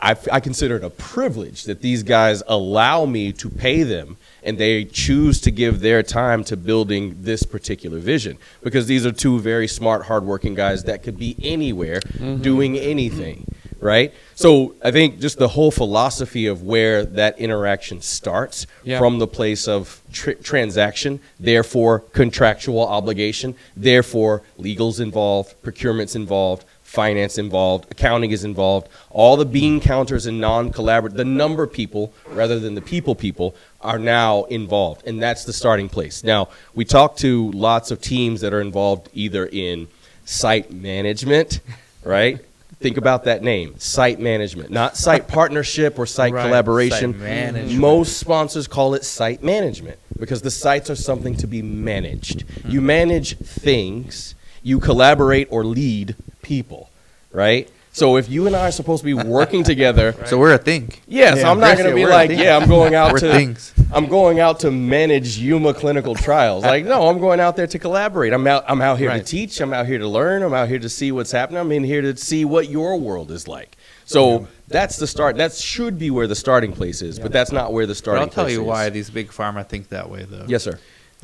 I, 0.00 0.16
I 0.30 0.40
consider 0.40 0.76
it 0.76 0.84
a 0.84 0.90
privilege 0.90 1.64
that 1.64 1.82
these 1.82 2.04
guys 2.04 2.42
allow 2.46 3.04
me 3.04 3.32
to 3.32 3.50
pay 3.50 3.82
them 3.82 4.16
and 4.44 4.56
they 4.56 4.84
choose 4.84 5.40
to 5.40 5.50
give 5.50 5.80
their 5.80 6.04
time 6.04 6.44
to 6.44 6.56
building 6.56 7.16
this 7.22 7.42
particular 7.42 7.98
vision 7.98 8.38
because 8.62 8.86
these 8.86 9.04
are 9.04 9.10
two 9.10 9.40
very 9.40 9.66
smart, 9.66 10.06
hardworking 10.06 10.54
guys 10.54 10.84
that 10.84 11.02
could 11.02 11.18
be 11.18 11.36
anywhere 11.42 12.00
mm-hmm. 12.00 12.40
doing 12.42 12.78
anything, 12.78 13.44
right? 13.80 14.12
So 14.34 14.74
I 14.82 14.90
think 14.90 15.20
just 15.20 15.38
the 15.38 15.48
whole 15.48 15.70
philosophy 15.70 16.46
of 16.46 16.62
where 16.62 17.04
that 17.04 17.38
interaction 17.38 18.00
starts 18.02 18.66
Yeah. 18.84 18.98
from 18.98 19.18
the 19.18 19.26
place 19.26 19.68
of 19.68 20.00
tr- 20.12 20.32
transaction, 20.32 21.20
therefore 21.38 22.00
contractual 22.12 22.86
obligation, 22.86 23.54
therefore 23.76 24.42
legals 24.58 25.00
involved, 25.00 25.54
procurements 25.62 26.16
involved, 26.16 26.64
finance 26.82 27.36
involved, 27.36 27.86
accounting 27.90 28.30
is 28.30 28.44
involved. 28.44 28.88
All 29.10 29.36
the 29.36 29.44
bean 29.44 29.78
counters 29.78 30.24
and 30.26 30.40
non-collaborative, 30.40 31.14
the 31.16 31.24
number 31.24 31.66
people 31.66 32.12
rather 32.30 32.58
than 32.58 32.74
the 32.74 32.80
people 32.80 33.14
people 33.14 33.54
are 33.82 33.98
now 33.98 34.44
involved, 34.44 35.06
and 35.06 35.22
that's 35.22 35.44
the 35.44 35.52
starting 35.52 35.88
place. 35.88 36.24
Now 36.24 36.48
we 36.74 36.84
talk 36.84 37.16
to 37.18 37.50
lots 37.52 37.90
of 37.90 38.00
teams 38.00 38.40
that 38.40 38.54
are 38.54 38.60
involved 38.60 39.10
either 39.12 39.46
in 39.52 39.88
site 40.24 40.72
management, 40.72 41.60
right? 42.04 42.40
Think 42.80 42.96
about 42.96 43.24
that 43.24 43.42
name, 43.42 43.78
site 43.78 44.20
management, 44.20 44.70
not 44.70 44.96
site 44.96 45.26
partnership 45.26 45.98
or 45.98 46.06
site 46.06 46.32
Right, 46.32 46.44
collaboration. 46.44 47.18
site. 47.18 47.72
Most 47.72 48.18
sponsors 48.18 48.68
call 48.68 48.94
it 48.94 49.04
site 49.04 49.42
management 49.42 49.98
because 50.16 50.42
the 50.42 50.50
sites 50.50 50.88
are 50.88 50.94
something 50.94 51.36
to 51.38 51.46
be 51.48 51.60
managed. 51.60 52.44
You 52.64 52.78
mm-hmm. 52.78 52.86
manage 52.86 53.36
things, 53.38 54.36
you 54.62 54.78
collaborate 54.78 55.48
or 55.50 55.64
lead 55.64 56.14
people, 56.42 56.90
right? 57.32 57.68
So 57.98 58.16
if 58.16 58.28
you 58.28 58.46
and 58.46 58.54
I 58.54 58.68
are 58.68 58.72
supposed 58.72 59.02
to 59.02 59.04
be 59.04 59.14
working 59.14 59.64
together, 59.64 60.14
So 60.26 60.38
we're 60.38 60.54
a 60.54 60.58
thing. 60.58 60.92
yeah, 61.06 61.34
so 61.34 61.50
I'm 61.50 61.58
not 61.58 61.76
going 61.76 61.90
to 61.90 61.94
be 61.96 62.06
like, 62.06 62.30
yeah, 62.30 62.56
I'm 62.56 62.68
going 62.68 62.94
out 62.94 63.12
We're 63.12 63.18
to 63.20 63.32
things. 63.32 63.74
I'm 63.92 64.06
going 64.06 64.38
out 64.38 64.60
to 64.60 64.70
manage 64.70 65.38
Yuma 65.38 65.74
clinical 65.74 66.14
trials. 66.14 66.62
Like, 66.62 66.84
no, 66.84 67.08
I'm 67.08 67.18
going 67.18 67.40
out 67.40 67.56
there 67.56 67.66
to 67.66 67.78
collaborate. 67.78 68.32
I'm 68.32 68.46
out 68.46 68.64
I'm 68.68 68.80
out 68.80 68.98
here 68.98 69.10
to 69.10 69.22
teach, 69.22 69.60
I'm 69.60 69.72
out 69.72 69.86
here 69.86 69.98
to 69.98 70.06
learn, 70.06 70.42
I'm 70.42 70.54
out 70.54 70.68
here 70.68 70.78
to 70.78 70.88
see 70.88 71.10
what's 71.10 71.32
happening. 71.32 71.58
I'm 71.60 71.72
in 71.72 71.84
here 71.84 72.02
to 72.02 72.16
see 72.16 72.44
what 72.44 72.68
your 72.68 72.98
world 72.98 73.30
is 73.30 73.48
like. 73.48 73.76
So 74.04 74.46
that's 74.68 74.96
the 74.96 75.06
start. 75.06 75.36
That 75.36 75.52
should 75.54 75.98
be 75.98 76.10
where 76.10 76.26
the 76.26 76.36
starting 76.36 76.72
place 76.72 77.02
is, 77.02 77.18
but 77.18 77.32
that's 77.32 77.52
not 77.52 77.72
where 77.72 77.86
the 77.86 77.90
But 77.90 77.96
starting 77.98 78.22
I'll 78.22 78.28
tell 78.30 78.50
you 78.50 78.62
is. 78.62 78.66
why 78.66 78.90
these 78.90 79.10
big 79.10 79.28
pharma 79.28 79.66
think 79.66 79.88
that 79.88 80.08
way, 80.08 80.24
though. 80.24 80.44
Yes, 80.46 80.62
sir. 80.62 80.78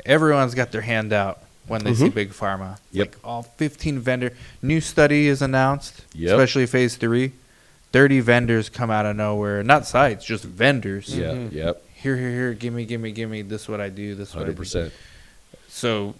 Everyone's 0.05 0.53
got 0.53 0.71
their 0.71 0.81
hand 0.81 1.13
out 1.13 1.41
when 1.67 1.83
they 1.83 1.93
see 1.93 2.05
Mhm. 2.09 2.13
big 2.13 2.31
pharma. 2.31 2.77
Yep. 2.91 3.07
Like 3.07 3.17
all 3.23 3.43
15 3.43 3.99
vendor 3.99 4.31
new 4.61 4.81
study 4.81 5.27
is 5.27 5.41
announced, 5.41 6.01
Yep. 6.13 6.31
especially 6.33 6.65
phase 6.65 6.95
three. 6.95 7.31
30 7.91 8.19
vendors 8.19 8.69
come 8.69 8.91
out 8.91 9.05
of 9.05 9.15
nowhere. 9.15 9.63
Not 9.63 9.87
sites, 9.87 10.25
just 10.25 10.43
vendors. 10.43 11.15
Yeah, 11.15 11.31
Mhm. 11.31 11.51
yep. 11.53 11.81
Here, 11.95 12.17
here, 12.17 12.29
here. 12.31 12.53
Give 12.53 12.73
me, 12.73 12.85
give 12.85 12.99
me, 13.01 13.11
give 13.11 13.29
me. 13.29 13.41
This 13.41 13.63
is 13.63 13.69
what 13.69 13.79
I 13.81 13.89
do. 13.89 14.15
This 14.15 14.29
is 14.29 14.35
what 14.35 14.43
I 14.43 14.45
do. 14.47 14.51
100%. 14.53 14.91
So 15.69 16.15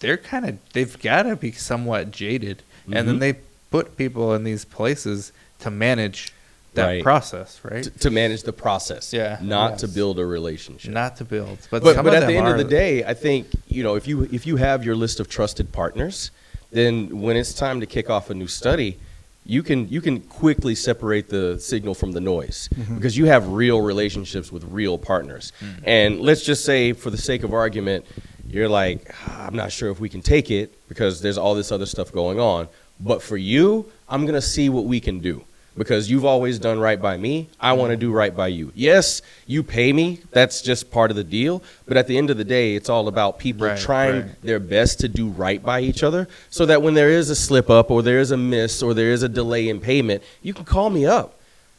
they're 0.00 0.16
kind 0.16 0.46
of 0.48 0.58
they've 0.72 1.00
got 1.00 1.22
to 1.24 1.36
be 1.36 1.52
somewhat 1.52 2.10
jaded, 2.10 2.62
and 2.90 3.06
then 3.08 3.16
Mhm. 3.16 3.20
they 3.20 3.34
put 3.70 3.96
people 3.96 4.34
in 4.34 4.44
these 4.44 4.64
places 4.64 5.32
to 5.60 5.70
manage 5.70 6.32
that 6.76 6.86
Right. 6.86 7.02
process, 7.02 7.60
right? 7.62 7.82
To, 7.84 7.90
to 7.90 8.10
manage 8.10 8.42
the 8.44 8.52
process, 8.52 9.12
Yeah. 9.12 9.38
not 9.42 9.78
to 9.80 9.88
build 9.88 10.18
a 10.18 10.24
relationship. 10.24 10.92
Not 10.92 11.16
to 11.16 11.24
build, 11.24 11.58
but 11.70 11.82
but, 11.82 11.96
but 12.04 12.14
at 12.14 12.20
the 12.20 12.34
them 12.34 12.46
end 12.46 12.48
of 12.48 12.58
the 12.58 12.64
day, 12.82 13.04
I 13.04 13.14
think 13.14 13.48
you 13.68 13.82
know 13.82 13.96
if 13.96 14.06
you 14.06 14.22
if 14.32 14.46
you 14.46 14.56
have 14.56 14.84
your 14.84 14.94
list 14.96 15.20
of 15.20 15.28
trusted 15.28 15.72
partners, 15.72 16.30
then 16.70 17.20
when 17.20 17.36
it's 17.36 17.52
time 17.52 17.80
to 17.80 17.86
kick 17.86 18.08
off 18.10 18.30
a 18.30 18.34
new 18.34 18.46
study, 18.46 18.98
you 19.44 19.62
can 19.62 19.88
you 19.88 20.00
can 20.00 20.20
quickly 20.20 20.74
separate 20.74 21.28
the 21.28 21.58
signal 21.60 21.94
from 21.94 22.12
the 22.12 22.20
noise 22.20 22.68
because 22.94 23.16
you 23.16 23.26
have 23.26 23.48
real 23.48 23.80
relationships 23.80 24.50
with 24.52 24.64
real 24.64 24.98
partners. 24.98 25.52
And 25.84 26.20
let's 26.20 26.42
just 26.44 26.64
say, 26.64 26.92
for 26.92 27.10
the 27.10 27.18
sake 27.30 27.42
of 27.44 27.52
argument, 27.54 28.04
you're 28.48 28.68
like, 28.68 29.12
"Ah, 29.26 29.46
I'm 29.46 29.56
not 29.56 29.70
sure 29.72 29.90
if 29.90 29.98
we 30.00 30.08
can 30.08 30.22
take 30.22 30.50
it 30.50 30.72
because 30.88 31.20
there's 31.22 31.38
all 31.38 31.54
this 31.54 31.70
other 31.72 31.86
stuff 31.86 32.12
going 32.12 32.38
on. 32.40 32.68
But 32.98 33.20
for 33.22 33.36
you, 33.36 33.86
I'm 34.08 34.24
gonna 34.26 34.40
see 34.56 34.68
what 34.68 34.84
we 34.84 35.00
can 35.00 35.18
do 35.20 35.44
because 35.76 36.10
you've 36.10 36.24
always 36.24 36.58
done 36.58 36.80
right 36.80 37.00
by 37.00 37.16
me. 37.16 37.48
I 37.60 37.74
want 37.74 37.90
to 37.90 37.96
do 37.96 38.10
right 38.12 38.34
by 38.34 38.48
you. 38.48 38.72
Yes, 38.74 39.22
you 39.46 39.62
pay 39.62 39.92
me. 39.92 40.20
That's 40.30 40.62
just 40.62 40.90
part 40.90 41.10
of 41.10 41.16
the 41.16 41.24
deal. 41.24 41.62
But 41.86 41.96
at 41.96 42.06
the 42.06 42.16
end 42.16 42.30
of 42.30 42.38
the 42.38 42.44
day, 42.44 42.74
it's 42.74 42.88
all 42.88 43.08
about 43.08 43.38
people 43.38 43.66
Right, 43.66 43.78
trying 43.78 44.22
right. 44.22 44.42
their 44.42 44.58
best 44.58 45.00
to 45.00 45.08
do 45.08 45.28
right 45.28 45.62
by 45.62 45.80
each 45.80 46.02
other 46.02 46.28
so 46.50 46.66
that 46.66 46.82
when 46.82 46.94
there 46.94 47.10
is 47.10 47.30
a 47.30 47.36
slip 47.36 47.68
up 47.70 47.90
or 47.90 48.02
there 48.02 48.20
is 48.20 48.30
a 48.30 48.36
miss 48.36 48.82
or 48.82 48.94
there 48.94 49.12
is 49.12 49.22
a 49.22 49.28
delay 49.28 49.68
in 49.68 49.80
payment, 49.80 50.22
you 50.42 50.54
can 50.54 50.64
call 50.64 50.90
me 50.90 51.04
up. 51.04 51.34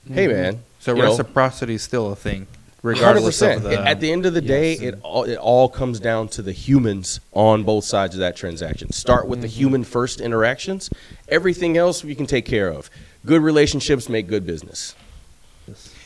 Hey, 0.08 0.28
mm-hmm. 0.28 0.42
man. 0.42 0.64
So 0.80 0.96
you 0.96 1.02
know, 1.02 1.10
reciprocity 1.10 1.76
is 1.76 1.82
still 1.82 2.12
a 2.12 2.16
thing, 2.16 2.48
regardless 2.82 3.42
100%. 3.42 3.58
of 3.58 3.64
the. 3.64 3.80
At 3.80 4.00
the 4.00 4.12
end 4.12 4.26
of 4.26 4.34
the 4.34 4.42
day, 4.42 4.74
it 4.74 5.00
all 5.04 5.24
it 5.24 5.38
all 5.38 5.68
comes 5.68 6.00
down 6.00 6.30
to 6.30 6.42
the 6.42 6.54
humans 6.54 7.20
on 7.34 7.64
both 7.64 7.84
sides 7.84 8.14
of 8.16 8.20
that 8.20 8.36
transaction. 8.36 8.92
Start 8.92 9.28
with 9.28 9.42
the 9.42 9.48
mm-hmm. 9.48 9.58
human 9.58 9.84
first 9.84 10.22
interactions. 10.22 10.90
Everything 11.28 11.76
else 11.76 12.04
we 12.04 12.16
can 12.16 12.26
take 12.26 12.46
care 12.46 12.70
of. 12.70 12.90
Good 13.28 13.42
relationships 13.42 14.08
make 14.08 14.28
good 14.28 14.46
business. 14.46 14.96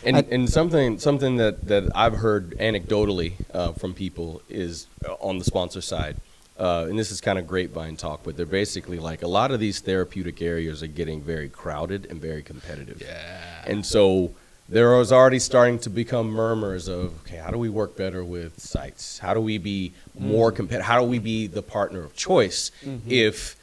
And, 0.04 0.18
I- 0.18 0.26
and 0.32 0.50
something 0.50 0.98
something 0.98 1.38
that, 1.38 1.68
that 1.68 1.84
I've 1.96 2.16
heard 2.18 2.58
anecdotally 2.58 3.34
uh, 3.54 3.74
from 3.74 3.94
people 3.94 4.42
is 4.50 4.88
uh, 5.08 5.14
on 5.22 5.38
the 5.38 5.44
sponsor 5.46 5.82
side, 5.82 6.18
uh, 6.58 6.88
and 6.90 6.98
this 6.98 7.12
is 7.12 7.22
kind 7.22 7.38
of 7.38 7.46
grapevine 7.48 7.96
talk, 7.96 8.22
but 8.24 8.36
they're 8.36 8.48
basically 8.48 8.98
like 8.98 9.22
a 9.22 9.28
lot 9.28 9.52
of 9.52 9.60
these 9.60 9.80
therapeutic 9.80 10.42
areas 10.42 10.82
are 10.82 10.88
getting 10.88 11.22
very 11.22 11.48
crowded 11.48 12.08
and 12.10 12.20
very 12.20 12.42
competitive. 12.42 13.00
Yeah. 13.02 13.64
And 13.68 13.86
so 13.86 14.32
there 14.68 14.98
was 14.98 15.12
already 15.12 15.38
starting 15.38 15.78
to 15.80 15.92
become 15.92 16.28
murmurs 16.32 16.88
of, 16.88 17.14
okay, 17.22 17.36
how 17.38 17.52
do 17.52 17.60
we 17.60 17.70
work 17.70 17.96
better 17.96 18.24
with 18.24 18.60
sites? 18.60 19.20
How 19.20 19.36
do 19.36 19.42
we 19.42 19.60
be 19.60 19.94
more 20.18 20.52
competitive? 20.52 20.88
How 20.88 21.00
do 21.00 21.06
we 21.06 21.20
be 21.20 21.46
the 21.46 21.62
partner 21.62 22.04
of 22.04 22.16
choice 22.16 22.72
if, 23.08 23.58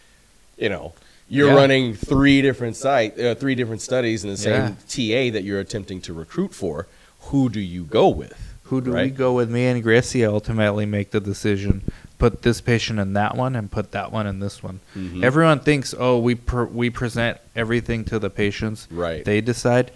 you 0.57 0.69
know, 0.69 0.93
you're 1.29 1.49
Yeah. 1.49 1.55
running 1.55 1.95
three 1.95 2.43
different 2.43 2.77
site, 2.77 3.19
uh, 3.21 3.35
three 3.35 3.55
different 3.55 3.81
studies 3.83 4.25
in 4.25 4.31
the 4.31 4.37
same 4.37 4.53
Yeah. 4.53 4.75
TA 4.89 5.31
that 5.31 5.45
you're 5.45 5.61
attempting 5.61 6.01
to 6.03 6.13
recruit 6.13 6.55
for? 6.55 6.87
Who 7.31 7.49
do 7.49 7.61
you 7.61 7.85
go 7.85 8.09
with? 8.09 8.35
Who 8.65 8.81
do 8.81 8.93
we 8.93 9.09
go 9.11 9.33
with? 9.33 9.51
Me 9.51 9.67
and 9.67 9.83
Gracie 9.83 10.25
ultimately 10.27 10.85
make 10.87 11.11
the 11.11 11.21
decision. 11.21 11.83
Put 12.19 12.43
this 12.43 12.61
patient 12.61 12.99
in 12.99 13.13
that 13.15 13.37
one 13.37 13.55
and 13.57 13.71
put 13.71 13.93
that 13.93 14.13
one 14.13 14.27
in 14.27 14.41
this 14.41 14.63
one. 14.63 14.81
Mhm. 14.97 15.23
Everyone 15.25 15.61
thinks, 15.61 15.95
oh, 15.99 16.19
we 16.19 16.35
per- 16.35 16.65
we 16.67 16.91
present 16.91 17.39
everything 17.57 18.05
to 18.07 18.19
the 18.19 18.29
patients. 18.29 18.87
Right. 18.91 19.25
They 19.25 19.41
decide. 19.41 19.91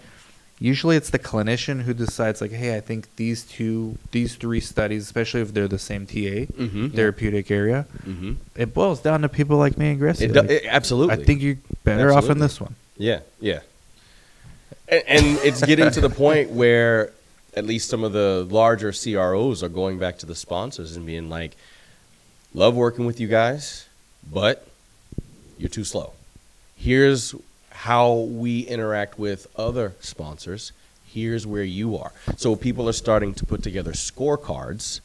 Usually, 0.59 0.95
it's 0.95 1.09
the 1.09 1.19
clinician 1.19 1.81
who 1.81 1.93
decides, 1.93 2.39
like, 2.39 2.51
hey, 2.51 2.75
I 2.75 2.79
think 2.79 3.07
these 3.17 3.43
two, 3.43 3.97
these 4.11 4.35
three 4.35 4.59
studies, 4.59 5.03
especially 5.03 5.41
if 5.41 5.53
they're 5.53 5.67
the 5.67 5.79
same 5.79 6.05
TA 6.05 6.45
Mhm. 6.57 6.93
therapeutic 6.95 7.51
area, 7.51 7.85
Mhm. 8.07 8.37
it 8.55 8.73
boils 8.73 9.01
down 9.01 9.21
to 9.23 9.29
people 9.29 9.57
like 9.57 9.77
me 9.77 9.89
and 9.91 9.99
Gracie. 9.99 10.27
Do- 10.27 10.33
Like, 10.41 10.63
absolutely. 10.67 11.15
I 11.15 11.23
think 11.25 11.41
you're 11.41 11.57
better 11.83 12.13
off 12.13 12.29
in 12.29 12.39
this 12.39 12.61
one. 12.61 12.75
Yeah, 12.97 13.19
yeah. 13.41 13.59
And, 14.87 15.03
and 15.07 15.25
it's 15.43 15.61
getting 15.65 15.89
to 15.91 16.01
the 16.01 16.09
point 16.09 16.51
where 16.51 17.11
at 17.55 17.65
least 17.65 17.89
some 17.89 18.03
of 18.03 18.13
the 18.13 18.47
larger 18.49 18.91
CROs 18.93 19.63
are 19.63 19.69
going 19.69 19.97
back 19.99 20.17
to 20.19 20.25
the 20.25 20.35
sponsors 20.35 20.95
and 20.95 21.05
being 21.05 21.29
like, 21.29 21.57
love 22.53 22.75
working 22.75 23.05
with 23.05 23.19
you 23.19 23.27
guys, 23.27 23.85
but 24.31 24.67
you're 25.57 25.69
too 25.69 25.83
slow. 25.83 26.13
Here's 26.75 27.33
how 27.83 28.13
we 28.13 28.61
interact 28.61 29.19
with 29.19 29.45
other 29.57 29.93
sponsors. 29.99 30.71
Here's 31.05 31.45
where 31.45 31.63
you 31.63 31.97
are. 31.97 32.13
So 32.37 32.55
people 32.55 32.87
are 32.87 32.93
starting 32.93 33.33
to 33.35 33.45
put 33.45 33.61
together 33.61 33.91
scorecards 33.91 35.01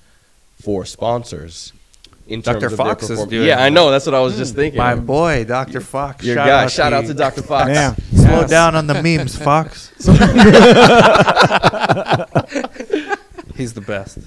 for 0.63 0.85
sponsors. 0.85 1.73
In 2.29 2.41
Dr. 2.41 2.61
terms 2.61 2.73
of 2.75 2.79
their 2.79 2.87
Fox 2.87 3.03
is 3.05 3.09
perform- 3.11 3.31
doing 3.31 3.49
Yeah, 3.49 3.63
I 3.65 3.69
know. 3.71 3.91
That's 3.91 4.07
what 4.07 4.15
I 4.15 4.21
was 4.21 4.37
just 4.37 4.55
thinking. 4.55 4.79
My 4.79 4.95
boy, 4.95 5.45
Dr. 5.45 5.81
Fox. 5.81 6.25
Your 6.25 6.37
shout 6.37 6.47
guy. 6.47 6.65
out 6.65 6.71
Shout 6.71 6.93
out 6.93 7.07
to 7.07 7.15
Dr. 7.15 7.43
Fox. 7.43 7.69
Yeah. 7.71 7.95
Slow 8.13 8.41
Yes. 8.43 8.51
down 8.51 8.77
on 8.77 8.87
the 8.87 9.03
memes, 9.03 9.35
Fox. 9.37 9.89
He's 13.57 13.73
the 13.73 13.81
best. 13.81 14.19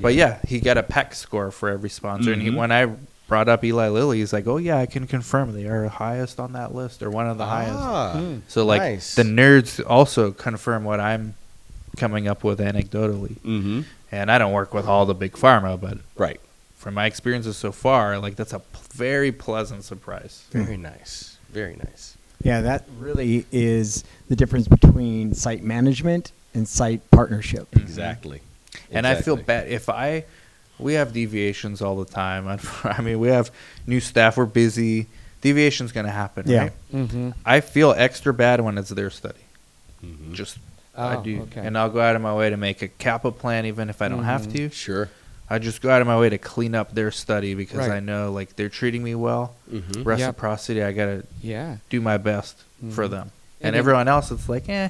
But 0.00 0.14
yeah, 0.14 0.38
he 0.46 0.58
got 0.60 0.76
a 0.76 0.82
PEC 0.82 1.14
score 1.14 1.50
for 1.52 1.68
every 1.68 1.90
sponsor. 1.90 2.32
And 2.32 2.42
he, 2.42 2.50
Mhm. 2.50 2.56
when 2.56 2.72
I 2.72 2.88
brought 3.32 3.48
up 3.48 3.64
Eli 3.64 3.88
Lilly, 3.88 4.18
he's 4.18 4.30
like, 4.34 4.46
"Oh 4.46 4.58
yeah, 4.58 4.76
I 4.76 4.84
can 4.84 5.06
confirm 5.06 5.54
they 5.54 5.66
are 5.66 5.88
highest 5.88 6.38
on 6.38 6.52
that 6.52 6.74
list 6.74 7.02
or 7.02 7.08
one 7.08 7.26
of 7.26 7.38
the 7.38 7.46
highest." 7.46 7.78
Ah, 7.78 8.20
So 8.46 8.66
like 8.66 8.82
nice. 8.82 9.14
the 9.14 9.22
nerds 9.22 9.82
also 9.86 10.32
confirm 10.32 10.84
what 10.84 11.00
I'm 11.00 11.32
coming 11.96 12.28
up 12.28 12.44
with 12.44 12.58
anecdotally. 12.58 13.36
Mm-hmm. 13.40 13.80
And 14.10 14.30
I 14.30 14.36
don't 14.36 14.52
work 14.52 14.74
with 14.74 14.86
all 14.86 15.06
the 15.06 15.14
big 15.14 15.32
pharma, 15.32 15.80
but 15.80 15.96
Right. 16.14 16.40
from 16.76 16.92
my 16.92 17.06
experiences 17.06 17.56
so 17.56 17.72
far, 17.72 18.18
like 18.18 18.36
that's 18.36 18.52
a 18.52 18.58
p- 18.58 18.66
very 18.92 19.32
pleasant 19.32 19.84
surprise. 19.84 20.44
Very 20.50 20.76
nice. 20.76 21.38
Very 21.50 21.76
nice. 21.76 22.18
Yeah, 22.42 22.60
that 22.60 22.84
really 22.98 23.46
is 23.50 24.04
the 24.28 24.36
difference 24.36 24.68
between 24.68 25.32
site 25.32 25.62
management 25.62 26.32
and 26.52 26.68
site 26.68 27.00
partnership. 27.10 27.66
Exactly. 27.76 28.42
And 28.90 29.06
I 29.06 29.14
feel 29.14 29.36
bad 29.36 29.68
if 29.68 29.88
I. 29.88 30.24
We 30.78 30.94
have 30.94 31.12
deviations 31.12 31.80
all 31.82 31.96
the 31.96 32.10
time. 32.10 32.48
I 32.84 33.00
mean, 33.00 33.20
we 33.20 33.28
have 33.28 33.50
new 33.86 34.00
staff. 34.00 34.36
We're 34.36 34.46
busy. 34.46 35.06
Deviation's 35.40 35.92
going 35.92 36.06
to 36.06 36.12
happen, 36.12 36.44
Yeah. 36.48 36.58
right? 36.58 36.72
Mm-hmm. 36.94 37.30
I 37.44 37.60
feel 37.60 37.92
extra 37.92 38.32
bad 38.32 38.60
when 38.60 38.78
it's 38.78 38.90
their 38.90 39.10
study. 39.10 39.40
Mhm. 40.04 40.32
Just 40.34 40.58
I 40.96 41.16
Oh, 41.16 41.22
do, 41.22 41.42
okay. 41.42 41.60
and 41.66 41.78
I'll 41.78 41.88
go 41.88 42.00
out 42.00 42.16
of 42.16 42.22
my 42.22 42.34
way 42.34 42.50
to 42.50 42.56
make 42.56 42.82
a 42.82 42.88
CAPA 42.88 43.30
plan, 43.38 43.64
even 43.66 43.88
if 43.88 44.02
I 44.02 44.08
don't 44.08 44.24
have 44.24 44.42
Mhm. 44.48 44.52
to. 44.56 44.70
Sure. 44.70 45.08
I 45.48 45.58
just 45.58 45.80
go 45.82 45.90
out 45.90 46.00
of 46.00 46.06
my 46.06 46.18
way 46.18 46.28
to 46.30 46.38
clean 46.38 46.74
up 46.74 46.94
their 46.94 47.10
study 47.10 47.54
because 47.54 47.78
Right. 47.78 47.92
I 47.92 48.00
know 48.00 48.30
like 48.32 48.56
they're 48.56 48.68
treating 48.68 49.02
me 49.02 49.14
well. 49.14 49.54
Mm-hmm. 49.72 50.02
Reciprocity, 50.04 50.82
I 50.82 50.92
gotta 50.92 51.24
Yeah. 51.42 51.76
do 51.90 52.00
my 52.00 52.16
best 52.18 52.58
for 52.90 53.06
Mhm. 53.06 53.10
them. 53.10 53.30
And 53.60 53.68
And 53.68 53.76
everyone 53.76 54.06
else, 54.08 54.30
it's 54.30 54.48
like, 54.48 54.68
eh, 54.68 54.88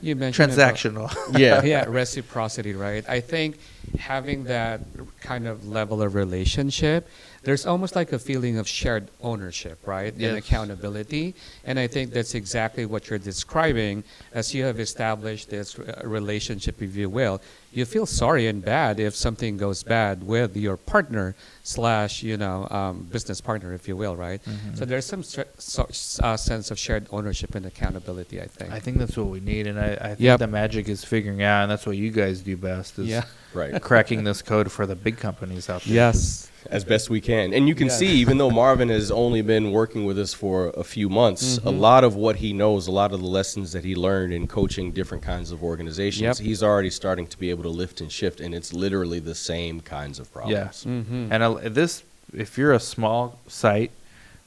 You 0.00 0.14
mentioned 0.16 0.52
about- 0.52 0.74
transactional. 0.76 1.14
Yeah. 1.38 1.62
yeah, 1.64 1.84
reciprocity, 1.88 2.72
right? 2.74 3.04
I 3.08 3.20
think 3.20 3.58
having 3.98 4.44
that 4.44 4.80
kind 5.20 5.46
of 5.46 5.66
level 5.66 6.02
of 6.02 6.14
relationship, 6.14 7.08
there's 7.42 7.66
almost 7.66 7.94
like 7.94 8.12
a 8.12 8.18
feeling 8.18 8.58
of 8.58 8.66
shared 8.66 9.10
ownership, 9.20 9.78
right? 9.86 10.12
And 10.14 10.36
accountability. 10.36 11.34
And 11.64 11.78
I 11.78 11.86
think 11.86 12.12
that's 12.12 12.34
exactly 12.34 12.86
what 12.86 13.10
you're 13.10 13.18
describing 13.18 14.02
as 14.32 14.54
you 14.54 14.64
have 14.64 14.80
established 14.80 15.50
this 15.50 15.78
uh, 15.78 16.00
relationship, 16.04 16.80
if 16.80 16.96
you 16.96 17.10
will. 17.10 17.40
You 17.72 17.84
feel 17.84 18.06
sorry 18.06 18.46
and 18.46 18.64
bad 18.64 18.98
if 19.00 19.14
something 19.14 19.56
goes 19.58 19.82
bad 19.82 20.24
with 20.26 20.56
your 20.56 20.76
partner 20.76 21.34
slash, 21.64 22.22
you 22.22 22.36
know, 22.36 22.66
um, 22.70 23.02
business 23.10 23.40
partner, 23.40 23.74
if 23.74 23.88
you 23.88 23.96
will, 23.96 24.16
right? 24.16 24.42
Mm-hmm. 24.44 24.76
So 24.76 24.84
there's 24.84 25.04
some 25.06 25.22
stra- 25.22 25.46
so, 25.58 25.86
uh, 26.22 26.36
sense 26.36 26.70
of 26.70 26.78
shared 26.78 27.06
ownership 27.10 27.54
and 27.54 27.66
accountability, 27.66 28.40
I 28.40 28.46
think. 28.46 28.72
I 28.72 28.78
think 28.80 28.98
that's 28.98 29.16
what 29.16 29.26
we 29.26 29.40
need, 29.40 29.66
and 29.66 29.78
I, 29.78 29.92
I 30.00 30.08
think 30.08 30.20
Yep. 30.20 30.38
the 30.40 30.46
magic 30.46 30.88
is 30.88 31.04
figuring 31.04 31.42
out, 31.42 31.62
and 31.62 31.70
that's 31.70 31.84
what 31.84 31.96
you 31.96 32.10
guys 32.10 32.40
do 32.40 32.56
best 32.56 32.98
is 32.98 33.08
Yeah. 33.08 33.24
Right. 33.54 33.80
cracking 33.90 34.24
this 34.24 34.42
code 34.42 34.70
for 34.72 34.86
the 34.86 34.94
big 34.96 35.16
companies 35.18 35.68
out 35.70 35.82
there. 35.82 35.94
Yes. 35.94 36.50
as 36.70 36.82
best 36.82 37.10
we 37.10 37.20
can. 37.20 37.52
And 37.52 37.68
you 37.68 37.74
can 37.74 37.88
Yes. 37.88 37.98
see, 37.98 38.06
even 38.06 38.38
though 38.38 38.50
Marvin 38.50 38.88
has 38.88 39.10
only 39.10 39.42
been 39.42 39.70
working 39.70 40.06
with 40.06 40.18
us 40.18 40.32
for 40.32 40.68
a 40.70 40.82
few 40.82 41.10
months, 41.10 41.58
Mm-hmm. 41.58 41.68
a 41.68 41.70
lot 41.70 42.04
of 42.04 42.16
what 42.16 42.36
he 42.36 42.54
knows, 42.54 42.86
a 42.86 42.90
lot 42.90 43.12
of 43.12 43.20
the 43.20 43.26
lessons 43.26 43.72
that 43.72 43.84
he 43.84 43.94
learned 43.94 44.32
in 44.32 44.46
coaching 44.46 44.90
different 44.90 45.22
kinds 45.22 45.50
of 45.50 45.62
organizations, 45.62 46.40
Yep. 46.40 46.46
he's 46.46 46.62
already 46.62 46.88
starting 46.88 47.26
to 47.26 47.38
be 47.38 47.50
able 47.50 47.64
to 47.64 47.68
lift 47.68 48.00
and 48.00 48.10
shift, 48.10 48.40
and 48.40 48.54
it's 48.54 48.72
literally 48.72 49.18
the 49.18 49.34
same 49.34 49.80
kinds 49.82 50.18
of 50.18 50.32
problems. 50.32 50.86
Mm-hmm. 50.88 51.28
And 51.30 51.42
a, 51.42 51.68
this, 51.68 52.02
if 52.32 52.56
you're 52.56 52.72
a 52.72 52.80
small 52.80 53.38
site 53.46 53.90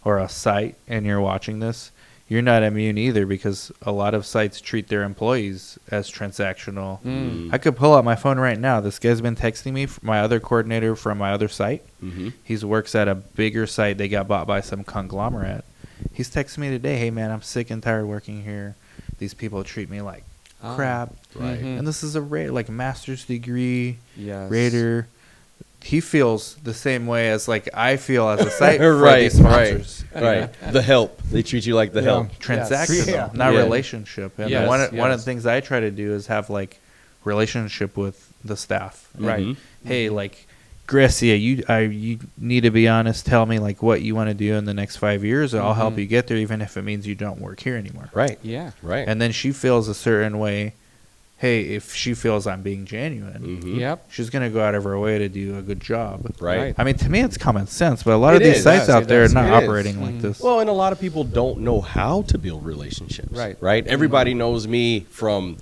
or 0.03 0.17
a 0.17 0.27
site 0.27 0.75
and 0.87 1.05
you're 1.05 1.21
watching 1.21 1.59
this, 1.59 1.91
you're 2.27 2.41
not 2.41 2.61
immune 2.63 2.97
either 2.97 3.25
because 3.25 3.71
a 3.81 3.91
lot 3.91 4.13
of 4.13 4.25
sites 4.25 4.59
treat 4.59 4.87
their 4.89 5.03
employees 5.03 5.79
as 5.89 6.11
transactional. 6.11 7.01
Mm. 7.03 7.53
I 7.53 7.57
could 7.57 7.75
pull 7.75 7.93
out 7.95 8.03
my 8.03 8.15
phone 8.15 8.37
right 8.39 8.59
now. 8.59 8.81
This 8.81 8.99
guy's 8.99 9.21
been 9.21 9.35
texting 9.35 9.73
me, 9.73 9.83
f- 9.83 10.01
my 10.03 10.19
other 10.19 10.39
coordinator 10.39 10.95
from 10.95 11.17
my 11.17 11.31
other 11.31 11.47
site. 11.47 11.83
hmm 11.99 12.29
He 12.43 12.57
works 12.57 12.95
at 12.95 13.07
a 13.07 13.15
bigger 13.15 13.65
site. 13.65 13.97
They 13.97 14.07
got 14.09 14.27
bought 14.27 14.45
by 14.47 14.61
some 14.61 14.83
conglomerate. 14.83 15.63
He's 16.13 16.29
texting 16.29 16.59
me 16.59 16.69
today, 16.69 16.97
hey 16.97 17.09
man, 17.11 17.31
I'm 17.31 17.41
sick 17.41 17.69
and 17.71 17.81
tired 17.81 18.05
working 18.05 18.43
here. 18.43 18.75
These 19.19 19.33
people 19.33 19.63
treat 19.63 19.89
me 19.89 20.01
like 20.01 20.23
Ah. 20.61 20.75
crap. 20.75 21.13
Right. 21.35 21.59
Mhm. 21.61 21.79
And 21.79 21.87
this 21.87 22.03
is 22.03 22.15
a 22.15 22.21
ra- 22.21 22.51
like 22.51 22.67
master's 22.69 23.23
degree 23.25 23.97
Yes. 24.17 24.49
Raider. 24.51 25.07
He 25.83 26.01
feels 26.01 26.55
the 26.63 26.73
same 26.73 27.07
way 27.07 27.29
as 27.29 27.47
like 27.47 27.69
I 27.73 27.97
feel 27.97 28.27
as 28.29 28.41
a 28.41 28.49
site 28.49 28.79
for 28.81 28.97
right, 28.97 29.21
these 29.21 29.37
sponsors. 29.37 30.03
right, 30.13 30.23
right. 30.23 30.71
The 30.73 30.81
help. 30.81 31.21
They 31.31 31.43
treat 31.43 31.65
you 31.65 31.75
like 31.75 31.93
the 31.93 32.01
Yeah. 32.01 32.05
help. 32.09 32.39
Transactional, 32.39 33.07
Yeah. 33.07 33.29
not 33.33 33.53
Yeah. 33.53 33.59
relationship. 33.63 34.37
And 34.39 34.49
Yes, 34.49 34.67
one 34.67 34.81
one 34.97 35.11
of 35.11 35.19
the 35.19 35.23
things 35.25 35.45
I 35.45 35.59
try 35.61 35.79
to 35.79 35.91
do 35.91 36.13
is 36.13 36.27
have 36.27 36.49
like 36.49 36.79
relationship 37.23 37.95
with 37.97 38.27
the 38.43 38.57
staff. 38.57 39.07
Right. 39.17 39.45
Mhm. 39.45 39.55
Hey, 39.85 40.09
like 40.09 40.45
Gracia, 40.87 41.35
you 41.37 41.63
I 41.69 41.79
you 41.81 42.19
need 42.37 42.61
to 42.61 42.71
be 42.71 42.87
honest. 42.87 43.25
Tell 43.25 43.45
me 43.45 43.59
like 43.59 43.81
what 43.83 44.01
you 44.01 44.15
want 44.15 44.29
to 44.29 44.33
do 44.33 44.55
in 44.55 44.65
the 44.65 44.73
next 44.73 44.97
five 44.97 45.23
years. 45.23 45.53
and 45.53 45.61
I'll 45.63 45.73
help 45.73 45.93
Mhm. 45.95 45.99
you 45.99 46.05
get 46.05 46.27
there, 46.27 46.37
even 46.37 46.61
if 46.61 46.75
it 46.75 46.81
means 46.83 47.05
you 47.07 47.15
don't 47.15 47.39
work 47.39 47.59
here 47.61 47.75
anymore. 47.77 48.09
Right, 48.13 48.39
Yeah. 48.41 48.71
right. 48.81 49.07
And 49.07 49.21
then 49.21 49.31
she 49.31 49.51
feels 49.51 49.87
a 49.87 49.93
certain 49.93 50.39
way. 50.39 50.73
Hey, 51.39 51.61
if 51.75 51.93
she 51.93 52.15
feels 52.15 52.47
I'm 52.47 52.63
being 52.63 52.85
genuine, 52.85 53.59
Mhm. 53.61 53.79
Yep. 53.79 54.05
she's 54.09 54.31
gonna 54.31 54.49
go 54.49 54.59
out 54.59 54.73
of 54.73 54.83
her 54.85 54.97
way 54.99 55.19
to 55.19 55.29
do 55.29 55.55
a 55.57 55.61
good 55.61 55.79
job. 55.79 56.25
Right. 56.39 56.57
Right. 56.59 56.75
I 56.79 56.83
mean, 56.83 56.95
to 56.95 57.09
me, 57.09 57.19
it's 57.21 57.37
common 57.37 57.67
sense, 57.67 58.01
but 58.01 58.13
a 58.13 58.17
lot 58.17 58.33
of 58.35 58.41
these 58.41 58.57
is, 58.57 58.63
sites 58.63 58.87
yes, 58.87 58.89
out 58.89 59.03
it 59.03 59.07
there 59.07 59.23
are 59.23 59.29
not 59.29 59.45
It 59.45 59.63
is. 59.63 59.69
operating 59.69 60.01
like 60.01 60.15
Mhm. 60.15 60.21
this. 60.21 60.39
Well, 60.39 60.59
and 60.61 60.69
a 60.69 60.73
lot 60.73 60.93
of 60.93 60.99
people 60.99 61.23
don't 61.23 61.59
know 61.59 61.79
how 61.79 62.23
to 62.23 62.39
build 62.39 62.65
relationships. 62.65 63.37
Right. 63.37 63.55
Right. 63.61 63.85
Everybody 63.85 64.33
knows 64.33 64.67
me 64.67 65.05
from 65.11 65.57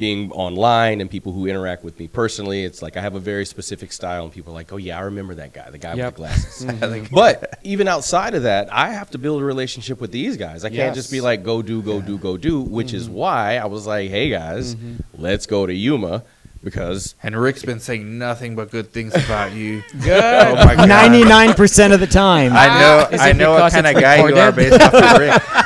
being 0.00 0.32
online 0.32 1.00
and 1.00 1.08
people 1.10 1.32
who 1.32 1.46
interact 1.46 1.84
with 1.84 1.96
me 2.00 2.08
personally. 2.08 2.64
It's 2.64 2.80
like 2.82 2.96
I 2.96 3.00
have 3.02 3.14
a 3.14 3.20
very 3.20 3.44
specific 3.46 3.92
style, 3.92 4.24
and 4.24 4.32
people 4.32 4.52
are 4.52 4.56
like, 4.56 4.72
"Oh 4.72 4.78
yeah, 4.78 4.98
I 4.98 5.02
remember 5.02 5.34
that 5.36 5.52
guy, 5.52 5.70
the 5.70 5.78
guy 5.78 5.94
Yep. 5.94 6.06
with 6.06 6.14
the 6.14 6.16
glasses." 6.16 6.64
Mhm. 6.66 7.10
but 7.12 7.58
even 7.62 7.86
outside 7.86 8.34
of 8.34 8.42
that, 8.44 8.72
I 8.72 8.92
have 8.92 9.10
to 9.10 9.18
build 9.18 9.42
a 9.42 9.44
relationship 9.44 10.00
with 10.00 10.10
these 10.10 10.36
guys. 10.36 10.64
I 10.64 10.68
can't 10.70 10.78
Yes. 10.78 10.94
just 10.96 11.12
be 11.12 11.20
like, 11.20 11.44
"Go 11.44 11.62
do, 11.62 11.82
go 11.82 12.00
do, 12.00 12.18
go 12.18 12.36
do," 12.36 12.60
which 12.60 12.92
is 12.94 13.08
why 13.08 13.58
I 13.58 13.66
was 13.66 13.86
like, 13.86 14.10
"Hey 14.10 14.30
guys, 14.30 14.74
let's 15.16 15.46
go 15.46 15.66
to 15.66 15.72
Yuma." 15.74 16.24
Because 16.62 17.14
and 17.22 17.34
Rick's 17.40 17.62
been 17.62 17.80
saying 17.80 18.18
nothing 18.18 18.54
but 18.54 18.70
good 18.70 18.92
things 18.92 19.14
about 19.14 19.52
you. 19.54 19.82
Good. 20.02 20.22
Oh. 20.22 20.84
Ninety-nine 20.84 21.54
percent 21.54 21.94
of 21.94 22.00
the 22.00 22.06
time. 22.06 22.52
I 22.54 22.66
know. 22.78 23.08
Is 23.10 23.18
I 23.20 23.30
it 23.30 23.36
know 23.36 23.52
what 23.52 23.72
kind 23.72 23.86
of 23.86 23.92
it's 23.92 24.00
guy 24.02 24.16
you 24.28 24.36
are 24.36 24.52
based 24.52 24.78
off 24.78 24.92
of 24.92 25.18
Rick. 25.18 25.42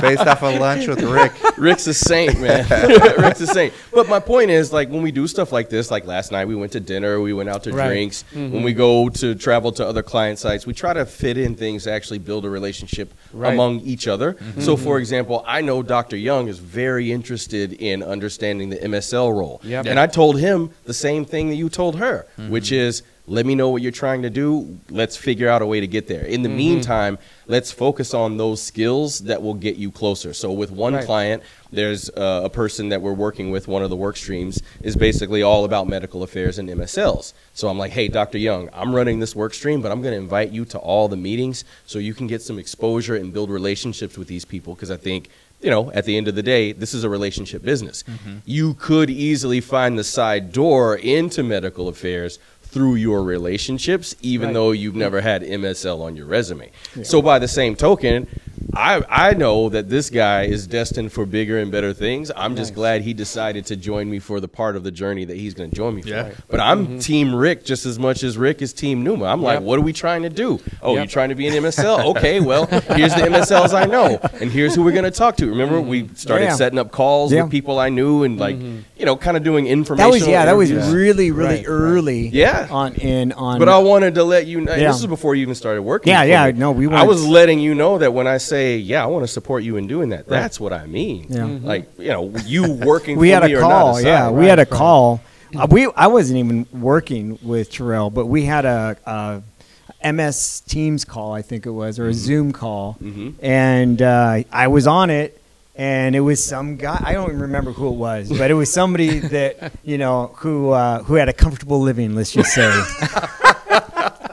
based 0.00 0.26
off 0.26 0.42
of 0.42 0.60
lunch 0.60 0.86
with 0.86 1.02
Rick. 1.02 1.32
Rick's 1.56 1.86
a 1.86 1.94
saint, 1.94 2.40
man. 2.40 2.68
Rick's 3.18 3.40
a 3.40 3.46
saint. 3.46 3.74
But 3.92 4.08
my 4.08 4.20
point 4.20 4.50
is, 4.50 4.72
like, 4.72 4.88
when 4.88 5.02
we 5.02 5.10
do 5.10 5.26
stuff 5.26 5.52
like 5.52 5.68
this, 5.68 5.90
like 5.90 6.06
last 6.06 6.32
night, 6.32 6.46
we 6.46 6.54
went 6.54 6.72
to 6.72 6.80
dinner, 6.80 7.20
we 7.20 7.32
went 7.32 7.48
out 7.48 7.64
to 7.64 7.72
Right. 7.72 7.88
drinks. 7.88 8.24
Mm-hmm. 8.32 8.52
When 8.52 8.62
we 8.62 8.72
go 8.72 9.08
to 9.08 9.34
travel 9.34 9.72
to 9.72 9.86
other 9.86 10.02
client 10.02 10.38
sites, 10.38 10.66
we 10.66 10.74
try 10.74 10.92
to 10.92 11.04
fit 11.04 11.36
in 11.38 11.54
things 11.54 11.84
to 11.84 11.92
actually 11.92 12.18
build 12.18 12.44
a 12.44 12.50
relationship 12.50 13.12
Right. 13.32 13.52
among 13.52 13.80
each 13.80 14.08
other. 14.08 14.34
Mm-hmm. 14.34 14.60
So, 14.60 14.76
for 14.76 14.98
example, 14.98 15.44
I 15.46 15.60
know 15.60 15.82
Dr. 15.82 16.16
Young 16.16 16.48
is 16.48 16.58
very 16.58 17.12
interested 17.12 17.72
in 17.74 18.02
understanding 18.02 18.70
the 18.70 18.76
MSL 18.76 19.32
role. 19.36 19.60
Yep. 19.64 19.86
And 19.86 19.98
I 20.00 20.06
told 20.06 20.38
him 20.38 20.70
the 20.84 20.94
same 20.94 21.24
thing 21.24 21.48
that 21.50 21.56
you 21.56 21.68
told 21.68 21.96
her, 21.96 22.26
which 22.48 22.66
mm-hmm. 22.66 22.74
is, 22.88 23.02
let 23.28 23.44
me 23.46 23.54
know 23.54 23.68
what 23.68 23.82
you're 23.82 23.92
trying 23.92 24.22
to 24.22 24.30
do. 24.30 24.78
Let's 24.90 25.16
figure 25.16 25.48
out 25.48 25.60
a 25.62 25.66
way 25.66 25.80
to 25.80 25.86
get 25.86 26.08
there. 26.08 26.24
In 26.24 26.42
the 26.42 26.48
meantime, 26.48 27.18
let's 27.46 27.70
focus 27.70 28.14
on 28.14 28.36
those 28.38 28.62
skills 28.62 29.20
that 29.20 29.42
will 29.42 29.54
get 29.54 29.76
you 29.76 29.90
closer. 29.90 30.32
So 30.32 30.50
with 30.52 30.70
one 30.70 30.94
Right. 30.94 31.04
client, 31.04 31.42
there's 31.70 32.08
uh, 32.10 32.40
a 32.44 32.48
person 32.50 32.88
that 32.88 33.02
we're 33.02 33.12
working 33.12 33.50
with. 33.50 33.68
One 33.68 33.82
of 33.82 33.90
the 33.90 33.96
work 33.96 34.16
streams 34.16 34.62
is 34.82 34.96
basically 34.96 35.42
all 35.42 35.64
about 35.66 35.86
medical 35.86 36.22
affairs 36.22 36.58
and 36.58 36.68
MSLs. 36.70 37.34
So 37.52 37.68
I'm 37.68 37.78
like, 37.78 37.92
hey, 37.92 38.08
Dr. 38.08 38.38
Young, 38.38 38.70
I'm 38.72 38.94
running 38.94 39.20
this 39.20 39.36
work 39.36 39.52
stream, 39.52 39.82
but 39.82 39.92
I'm 39.92 40.00
going 40.00 40.14
to 40.14 40.18
invite 40.20 40.50
you 40.50 40.64
to 40.66 40.78
all 40.78 41.08
the 41.08 41.16
meetings 41.16 41.64
so 41.86 41.98
you 41.98 42.14
can 42.14 42.26
get 42.26 42.40
some 42.40 42.58
exposure 42.58 43.14
and 43.16 43.32
build 43.32 43.50
relationships 43.50 44.16
with 44.16 44.28
these 44.28 44.44
people 44.44 44.74
because 44.74 44.90
I 44.90 44.96
think. 44.96 45.28
You 45.60 45.70
know, 45.70 45.90
at 45.90 46.04
the 46.04 46.16
end 46.16 46.28
of 46.28 46.36
the 46.36 46.42
day, 46.44 46.70
this 46.70 46.94
is 46.94 47.02
a 47.02 47.08
relationship 47.08 47.64
business. 47.64 48.04
You 48.46 48.74
could 48.74 49.10
easily 49.10 49.60
find 49.60 49.98
the 49.98 50.04
side 50.04 50.52
door 50.52 50.94
into 50.94 51.42
medical 51.42 51.88
affairs 51.88 52.38
through 52.70 52.96
your 52.96 53.22
relationships, 53.22 54.14
even 54.22 54.48
Right. 54.48 54.54
though 54.54 54.70
you've 54.72 54.94
never 54.94 55.20
had 55.20 55.42
MSL 55.42 56.02
on 56.02 56.16
your 56.16 56.26
resume. 56.26 56.70
So 57.02 57.22
by 57.22 57.38
the 57.38 57.48
same 57.48 57.76
token, 57.76 58.26
I 58.74 59.02
I 59.08 59.34
know 59.34 59.68
that 59.70 59.88
this 59.88 60.10
guy 60.10 60.44
is 60.44 60.66
destined 60.66 61.12
for 61.12 61.26
bigger 61.26 61.58
and 61.58 61.70
better 61.72 61.92
things. 61.92 62.30
I'm 62.36 62.54
just 62.56 62.70
Nice. 62.72 62.76
glad 62.76 63.02
he 63.02 63.14
decided 63.14 63.66
to 63.66 63.76
join 63.76 64.08
me 64.10 64.18
for 64.18 64.40
the 64.40 64.48
part 64.48 64.76
of 64.76 64.84
the 64.84 64.90
journey 64.90 65.24
that 65.24 65.36
he's 65.36 65.54
going 65.54 65.70
to 65.70 65.76
join 65.76 65.94
me 65.96 66.02
for. 66.02 66.08
Yeah. 66.08 66.30
But 66.48 66.60
I'm 66.60 66.86
mm-hmm. 66.86 66.98
Team 66.98 67.34
Rick 67.34 67.64
just 67.64 67.86
as 67.86 67.98
much 67.98 68.22
as 68.22 68.36
Rick 68.38 68.62
is 68.62 68.72
Team 68.72 69.02
Numa. 69.02 69.24
I'm 69.26 69.42
like, 69.42 69.56
Yep. 69.56 69.62
what 69.62 69.78
are 69.78 69.82
we 69.82 69.92
trying 69.92 70.22
to 70.22 70.28
do? 70.28 70.60
Oh, 70.82 70.94
Yep. 70.94 71.04
you 71.04 71.10
trying 71.10 71.28
to 71.30 71.34
be 71.34 71.46
an 71.48 71.54
MSL? 71.54 72.04
okay, 72.16 72.40
well, 72.40 72.66
here's 72.66 73.14
the 73.14 73.22
MSLs 73.22 73.72
I 73.74 73.86
know, 73.86 74.20
and 74.40 74.50
here's 74.50 74.74
who 74.74 74.82
we're 74.84 74.92
going 74.92 75.04
to 75.04 75.10
talk 75.10 75.36
to. 75.38 75.46
Remember, 75.48 75.76
mm-hmm. 75.78 75.88
we 75.88 76.08
started 76.14 76.44
Yeah. 76.46 76.54
setting 76.54 76.78
up 76.78 76.90
calls 76.90 77.32
Yeah. 77.32 77.42
with 77.42 77.50
people 77.50 77.78
I 77.78 77.88
knew, 77.88 78.22
and 78.22 78.38
like, 78.38 78.56
mm-hmm. 78.56 78.80
you 78.98 79.06
know, 79.06 79.16
kind 79.16 79.36
of 79.36 79.42
doing 79.42 79.66
information. 79.66 80.08
That 80.08 80.12
was 80.12 80.26
yeah. 80.26 80.44
That 80.44 80.56
was 80.56 80.70
really 80.72 81.30
really 81.30 81.32
Right, 81.32 81.56
right. 81.58 81.64
early. 81.66 82.28
Yeah. 82.28 82.68
On 82.70 82.94
in 82.94 83.32
on. 83.32 83.58
But 83.58 83.68
I 83.68 83.78
wanted 83.78 84.14
to 84.16 84.24
let 84.24 84.46
you 84.46 84.60
know. 84.60 84.74
Yeah. 84.74 84.88
This 84.88 85.00
is 85.00 85.06
before 85.06 85.34
you 85.34 85.42
even 85.42 85.54
started 85.54 85.82
working. 85.82 86.10
Yeah, 86.12 86.22
yeah, 86.24 86.46
me. 86.52 86.58
no, 86.58 86.70
we 86.72 86.86
I 86.86 86.90
weren't- 86.90 87.08
was 87.08 87.26
letting 87.26 87.60
you 87.60 87.74
know 87.74 87.98
that 87.98 88.12
when 88.12 88.26
I 88.26 88.38
say, 88.48 88.76
yeah, 88.78 89.02
I 89.02 89.06
want 89.06 89.24
to 89.24 89.28
support 89.28 89.62
you 89.62 89.76
in 89.76 89.86
doing 89.86 90.08
that. 90.10 90.26
That's 90.26 90.58
what 90.60 90.72
I 90.72 90.86
mean. 90.86 91.26
Yeah. 91.28 91.38
Mhm. 91.40 91.64
Like 91.64 91.88
you 91.98 92.08
know, 92.08 92.32
you 92.44 92.72
working. 92.84 93.16
we 93.18 93.28
for 93.30 93.34
had 93.34 93.44
me 93.44 93.54
a 93.54 93.60
call. 93.60 93.96
aside. 93.96 94.06
yeah, 94.08 94.30
we 94.30 94.46
had 94.46 94.58
a 94.58 94.66
call. 94.66 95.20
Uh, 95.56 95.66
we 95.70 95.86
I 95.96 96.06
wasn't 96.08 96.38
even 96.38 96.66
working 96.72 97.38
with 97.42 97.70
Tirrell, 97.72 98.12
but 98.12 98.26
we 98.26 98.44
had 98.44 98.64
a, 98.66 98.96
a 99.06 100.12
MS 100.12 100.60
Teams 100.66 101.04
call, 101.04 101.32
I 101.32 101.42
think 101.42 101.64
it 101.66 101.70
was, 101.70 101.98
or 101.98 102.08
a 102.08 102.14
Zoom 102.14 102.52
call, 102.52 102.96
Mhm. 103.02 103.34
and 103.42 104.00
uh, 104.02 104.42
I 104.52 104.68
was 104.68 104.86
on 104.86 105.08
it, 105.10 105.40
and 105.74 106.14
it 106.14 106.20
was 106.20 106.44
some 106.44 106.76
guy. 106.76 107.00
I 107.02 107.14
don't 107.14 107.28
even 107.30 107.40
remember 107.40 107.72
who 107.72 107.88
it 107.88 107.96
was, 107.96 108.28
but 108.28 108.50
it 108.50 108.54
was 108.54 108.70
somebody 108.72 109.18
that 109.36 109.72
you 109.82 109.96
know 109.96 110.32
who 110.36 110.70
uh, 110.70 111.02
who 111.04 111.14
had 111.14 111.28
a 111.30 111.32
comfortable 111.32 111.80
living. 111.80 112.14
Let's 112.14 112.32
just 112.32 112.52
say. 112.52 112.70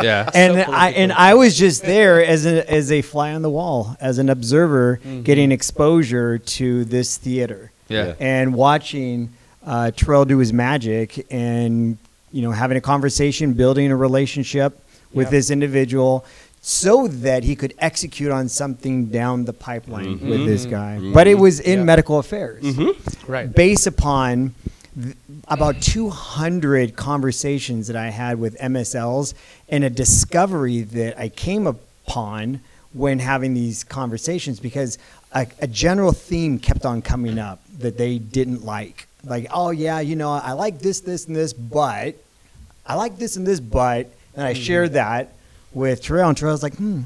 Yeah. 0.01 0.29
and 0.33 0.59
I 0.59 0.91
and 0.91 1.11
I 1.11 1.33
was 1.33 1.57
just 1.57 1.83
there 1.83 2.23
as 2.23 2.45
a 2.45 2.69
as 2.71 2.91
a 2.91 3.01
fly 3.01 3.33
on 3.33 3.41
the 3.41 3.49
wall, 3.49 3.95
as 3.99 4.17
an 4.17 4.29
observer, 4.29 4.97
mm-hmm. 4.97 5.21
getting 5.23 5.51
exposure 5.51 6.37
to 6.37 6.85
this 6.85 7.17
theater 7.17 7.71
Yeah. 7.87 8.15
and 8.19 8.53
watching 8.53 9.29
uh, 9.65 9.91
Tirrell 9.95 10.27
do 10.27 10.37
his 10.37 10.53
magic, 10.53 11.25
and 11.31 11.97
you 12.31 12.41
know 12.41 12.51
having 12.51 12.77
a 12.77 12.81
conversation, 12.81 13.53
building 13.53 13.91
a 13.91 13.95
relationship 13.95 14.79
with 15.13 15.27
Yep. 15.27 15.31
this 15.31 15.49
individual. 15.49 16.25
So 16.67 17.07
that 17.07 17.43
he 17.43 17.55
could 17.55 17.75
execute 17.77 18.31
on 18.31 18.49
something 18.49 19.05
down 19.11 19.45
the 19.45 19.53
pipeline 19.53 20.13
with 20.13 20.21
mm-hmm. 20.21 20.45
this 20.47 20.65
guy, 20.65 20.97
mm-hmm. 20.97 21.13
but 21.13 21.27
it 21.27 21.35
was 21.35 21.59
in 21.59 21.77
Yep. 21.79 21.85
medical 21.85 22.17
affairs 22.17 22.65
Right. 23.27 23.53
based 23.53 23.85
upon 23.85 24.55
th- 24.63 24.74
about 25.47 25.81
200 25.81 26.95
conversations 26.95 27.87
that 27.87 27.95
I 27.95 28.09
had 28.09 28.39
with 28.39 28.57
MSLs 28.59 29.33
and 29.67 29.83
a 29.83 29.89
discovery 29.89 30.81
that 30.81 31.19
I 31.19 31.29
came 31.29 31.67
upon 31.67 32.61
when 32.93 33.19
having 33.19 33.53
these 33.53 33.83
conversations 33.83 34.59
because 34.59 34.97
a, 35.33 35.47
a 35.59 35.67
general 35.67 36.13
theme 36.13 36.59
kept 36.59 36.85
on 36.85 37.01
coming 37.01 37.39
up 37.39 37.61
that 37.79 37.97
they 37.97 38.19
didn't 38.19 38.63
like 38.63 39.07
like, 39.25 39.47
oh 39.51 39.71
yeah, 39.71 39.99
you 39.99 40.15
know, 40.15 40.31
I 40.31 40.53
like 40.53 40.79
this, 40.79 41.01
this, 41.01 41.25
and 41.25 41.35
this, 41.35 41.53
but 41.53 42.15
I 42.85 42.95
like 42.95 43.17
this 43.17 43.35
and 43.35 43.45
this, 43.45 43.59
but, 43.59 44.07
and 44.35 44.45
I 44.45 44.53
shared 44.53 44.93
that 44.93 45.33
with 45.73 46.03
Tirrell, 46.03 46.29
and 46.29 46.37
Tirrell's 46.37 46.63
like, 46.63 46.75
hmm, 46.75 47.01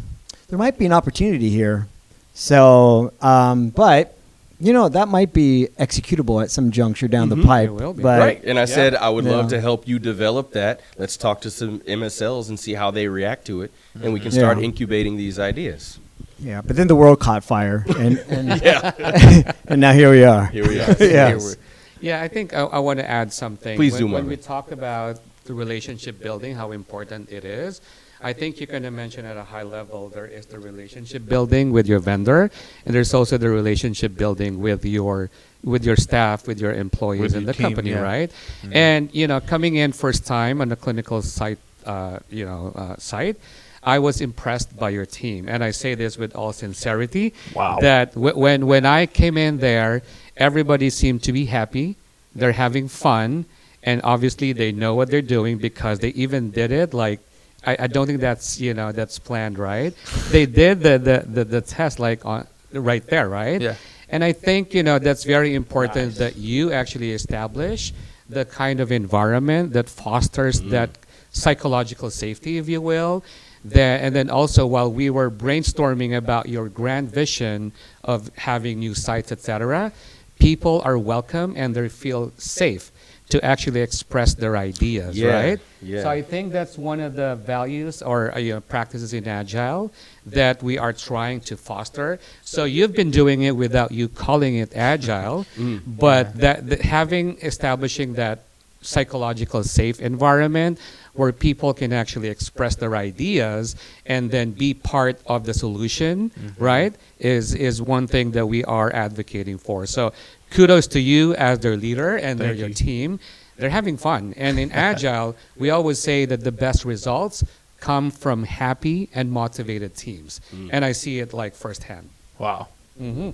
there 0.48 0.60
might 0.60 0.78
be 0.78 0.86
an 0.86 0.94
opportunity 0.94 1.50
here. 1.50 1.88
So, 2.34 3.14
um, 3.22 3.70
but 3.70 4.18
you 4.60 4.74
know, 4.74 4.90
that 4.90 5.08
might 5.08 5.34
be 5.34 5.70
executable 5.80 6.44
at 6.44 6.52
some 6.52 6.72
juncture 6.72 7.08
down 7.08 7.30
the 7.30 7.36
mm-hmm. 7.36 7.48
pipe. 7.48 7.70
It 7.70 7.74
will 7.74 7.94
be. 7.94 8.04
But 8.04 8.20
right. 8.20 8.44
And 8.44 8.60
I 8.60 8.66
said 8.66 8.94
I 8.94 9.10
would 9.10 9.26
love 9.26 9.50
to 9.50 9.62
help 9.62 9.88
you 9.88 10.00
develop 10.00 10.52
that. 10.52 10.82
Let's 10.98 11.16
talk 11.18 11.42
to 11.42 11.50
some 11.50 11.80
MSLs 11.82 12.50
and 12.50 12.60
see 12.60 12.74
how 12.74 12.92
they 12.92 13.08
react 13.08 13.46
to 13.48 13.62
it, 13.62 13.72
and 13.96 14.14
we 14.14 14.20
can 14.20 14.30
mm-hmm. 14.30 14.40
start 14.40 14.58
Yeah. 14.58 14.66
incubating 14.66 15.18
these 15.18 15.40
ideas. 15.40 16.00
yeah, 16.42 16.62
but 16.62 16.76
then 16.78 16.88
the 16.88 16.96
world 16.96 17.20
caught 17.20 17.44
fire, 17.44 17.86
and 17.98 18.18
and, 18.30 18.62
Yeah. 18.62 19.54
and 19.68 19.82
now 19.82 19.94
here 19.94 20.12
we 20.12 20.24
are. 20.24 20.46
Here 20.48 20.68
we 20.68 20.80
are. 20.80 20.96
Yes. 21.00 21.58
Yeah, 22.02 22.22
I 22.22 22.30
think 22.30 22.54
I, 22.54 22.62
I 22.62 22.80
want 22.80 23.00
to 23.00 23.10
add 23.10 23.34
something. 23.34 23.76
Please 23.76 23.94
when, 23.94 24.02
do, 24.02 24.08
When 24.08 24.28
we 24.28 24.38
talk 24.38 24.72
about 24.72 25.20
the 25.44 25.54
relationship 25.54 26.22
building, 26.22 26.56
how 26.56 26.72
important 26.72 27.30
it 27.30 27.44
is, 27.44 27.82
I 28.22 28.34
think 28.34 28.60
you're 28.60 28.68
going 28.68 28.84
to 28.84 28.92
mention 28.92 29.26
at 29.26 29.38
a 29.38 29.44
high 29.44 29.64
level 29.64 30.10
there 30.10 30.26
is 30.26 30.46
the 30.46 30.60
relationship 30.60 31.26
building 31.26 31.72
with 31.72 31.88
your 31.88 32.00
vendor, 32.00 32.52
and 32.86 32.94
there's 32.94 33.14
also 33.14 33.38
the 33.38 33.50
relationship 33.50 34.16
building 34.16 34.60
with 34.60 34.86
your 34.86 35.30
with 35.64 35.84
your 35.84 35.96
staff, 35.96 36.48
with 36.48 36.60
your 36.60 36.74
employees 36.74 37.22
With 37.22 37.36
in 37.36 37.46
the 37.46 37.54
team, 37.54 37.66
company, 37.66 37.92
yeah. 37.92 38.02
right? 38.02 38.32
And 38.72 39.14
you 39.14 39.28
know, 39.28 39.40
coming 39.40 39.76
in 39.76 39.92
first 39.92 40.26
time 40.26 40.62
on 40.62 40.72
a 40.72 40.76
clinical 40.76 41.22
site, 41.22 41.60
uh, 41.86 42.20
you 42.30 42.46
know, 42.46 42.74
uh, 42.76 42.96
site. 42.98 43.38
I 43.82 44.00
was 44.00 44.20
impressed 44.20 44.78
by 44.78 44.90
your 44.90 45.06
team, 45.06 45.48
and 45.48 45.64
I 45.64 45.72
say 45.72 45.96
this 45.96 46.18
with 46.18 46.36
all 46.36 46.52
sincerity. 46.52 47.34
Wow. 47.56 47.80
That 47.80 48.14
w- 48.14 48.36
when 48.38 48.68
when 48.68 48.86
I 48.86 49.06
came 49.06 49.38
in 49.38 49.60
there, 49.60 50.02
everybody 50.36 50.90
seemed 50.90 51.24
to 51.24 51.32
be 51.32 51.46
happy. 51.46 51.96
They're 52.36 52.52
having 52.52 52.90
fun, 52.90 53.46
and 53.82 54.02
obviously 54.04 54.52
they 54.52 54.74
know 54.74 54.94
what 54.96 55.10
they're 55.10 55.22
doing 55.22 55.58
because 55.58 56.00
they 56.00 56.10
even 56.10 56.52
did 56.52 56.72
it. 56.74 56.94
Like 56.94 57.22
I, 57.70 57.84
I 57.84 57.88
don't 57.88 58.08
think 58.08 58.22
that's 58.22 58.60
you 58.60 58.74
know 58.74 58.92
that's 58.92 59.20
planned, 59.20 59.58
right? 59.60 59.94
they 60.32 60.46
did 60.46 60.82
the, 60.82 60.98
the, 60.98 61.18
the, 61.36 61.44
the 61.46 61.62
test 61.62 62.00
like 62.00 62.26
on 62.26 62.48
right 62.74 63.06
there, 63.08 63.30
right? 63.30 63.62
Yeah. 63.62 63.76
And 64.10 64.24
I 64.24 64.34
think 64.34 64.74
you 64.74 64.84
know 64.84 64.98
that's 65.00 65.24
very 65.24 65.54
important 65.54 66.16
that 66.16 66.36
you 66.38 66.72
actually 66.72 67.12
establish 67.12 67.94
the 68.28 68.46
kind 68.46 68.80
of 68.80 68.92
environment 68.92 69.74
that 69.74 69.88
fosters 69.90 70.62
mm-hmm. 70.62 70.72
that 70.72 70.90
psychological 71.32 72.10
safety, 72.10 72.58
if 72.58 72.68
you 72.68 72.82
will. 72.82 73.24
That, 73.66 74.02
and 74.02 74.16
then 74.16 74.30
also 74.30 74.66
while 74.66 74.90
we 74.90 75.10
were 75.10 75.30
brainstorming 75.30 76.16
about 76.16 76.48
your 76.48 76.70
grand 76.70 77.12
vision 77.12 77.74
of 78.06 78.32
having 78.38 78.80
new 78.80 78.96
sites, 78.96 79.34
etc., 79.34 79.92
people 80.40 80.82
are 80.86 80.98
welcome 80.98 81.54
and 81.58 81.76
they 81.76 81.90
feel 81.90 82.32
safe 82.38 82.92
to 83.30 83.44
actually 83.46 83.82
express 83.82 84.34
their 84.34 84.58
ideas, 84.58 85.18
Yeah, 85.18 85.34
right? 85.34 85.60
yeah. 85.82 86.02
So 86.04 86.10
I 86.10 86.22
think 86.22 86.52
that's 86.52 86.78
one 86.78 87.00
of 87.00 87.14
the 87.16 87.36
values 87.36 88.02
or 88.02 88.34
uh, 88.34 88.40
you 88.40 88.54
know, 88.56 88.62
practices 88.62 89.14
in 89.14 89.28
Agile 89.28 89.92
that 90.26 90.62
we 90.64 90.78
are 90.80 90.94
trying 90.94 91.40
to 91.42 91.56
foster. 91.56 92.20
So 92.44 92.64
you've 92.66 92.94
been 92.94 93.12
doing 93.12 93.44
it 93.44 93.56
without 93.56 93.92
you 93.92 94.08
calling 94.10 94.56
it 94.58 94.76
Agile, 94.76 95.46
Mm. 95.58 95.82
but 95.86 96.36
that, 96.38 96.68
that 96.70 96.82
having 96.82 97.38
establishing 97.42 98.14
that 98.16 98.40
psychological 98.82 99.62
safe 99.64 100.00
environment 100.00 100.80
where 101.14 101.34
people 101.34 101.74
can 101.74 101.92
actually 101.92 102.30
express 102.30 102.76
their 102.76 102.96
ideas 102.96 103.76
and 104.06 104.32
then 104.32 104.52
be 104.52 104.74
part 104.74 105.20
of 105.26 105.46
the 105.46 105.54
solution, 105.54 106.32
right? 106.58 106.94
Is 107.20 107.54
is 107.54 107.82
one 107.82 108.08
thing 108.08 108.32
that 108.32 108.46
we 108.48 108.64
are 108.64 108.90
advocating 108.94 109.58
for. 109.58 109.86
So 109.86 110.14
kudos 110.52 110.88
to 110.88 111.00
you 111.00 111.34
as 111.36 111.60
their 111.60 111.78
leader 111.78 112.16
and 112.18 112.40
their, 112.40 112.54
your 112.54 112.70
you. 112.70 112.74
team. 112.74 113.20
They're 113.58 113.70
having 113.70 113.98
fun. 113.98 114.34
And 114.38 114.58
in 114.60 114.72
Agile, 114.90 115.36
we 115.58 115.70
always 115.70 116.00
say 116.00 116.26
that 116.26 116.44
the 116.44 116.52
best 116.52 116.86
results 116.86 117.44
come 117.80 118.12
from 118.12 118.44
happy 118.44 119.10
and 119.14 119.32
motivated 119.32 119.96
teams. 119.96 120.42
And 120.72 120.84
I 120.84 120.92
see 120.94 121.20
it 121.20 121.34
like 121.34 121.56
firsthand. 121.56 122.10
Wow. 122.38 122.68
hmm 122.98 123.32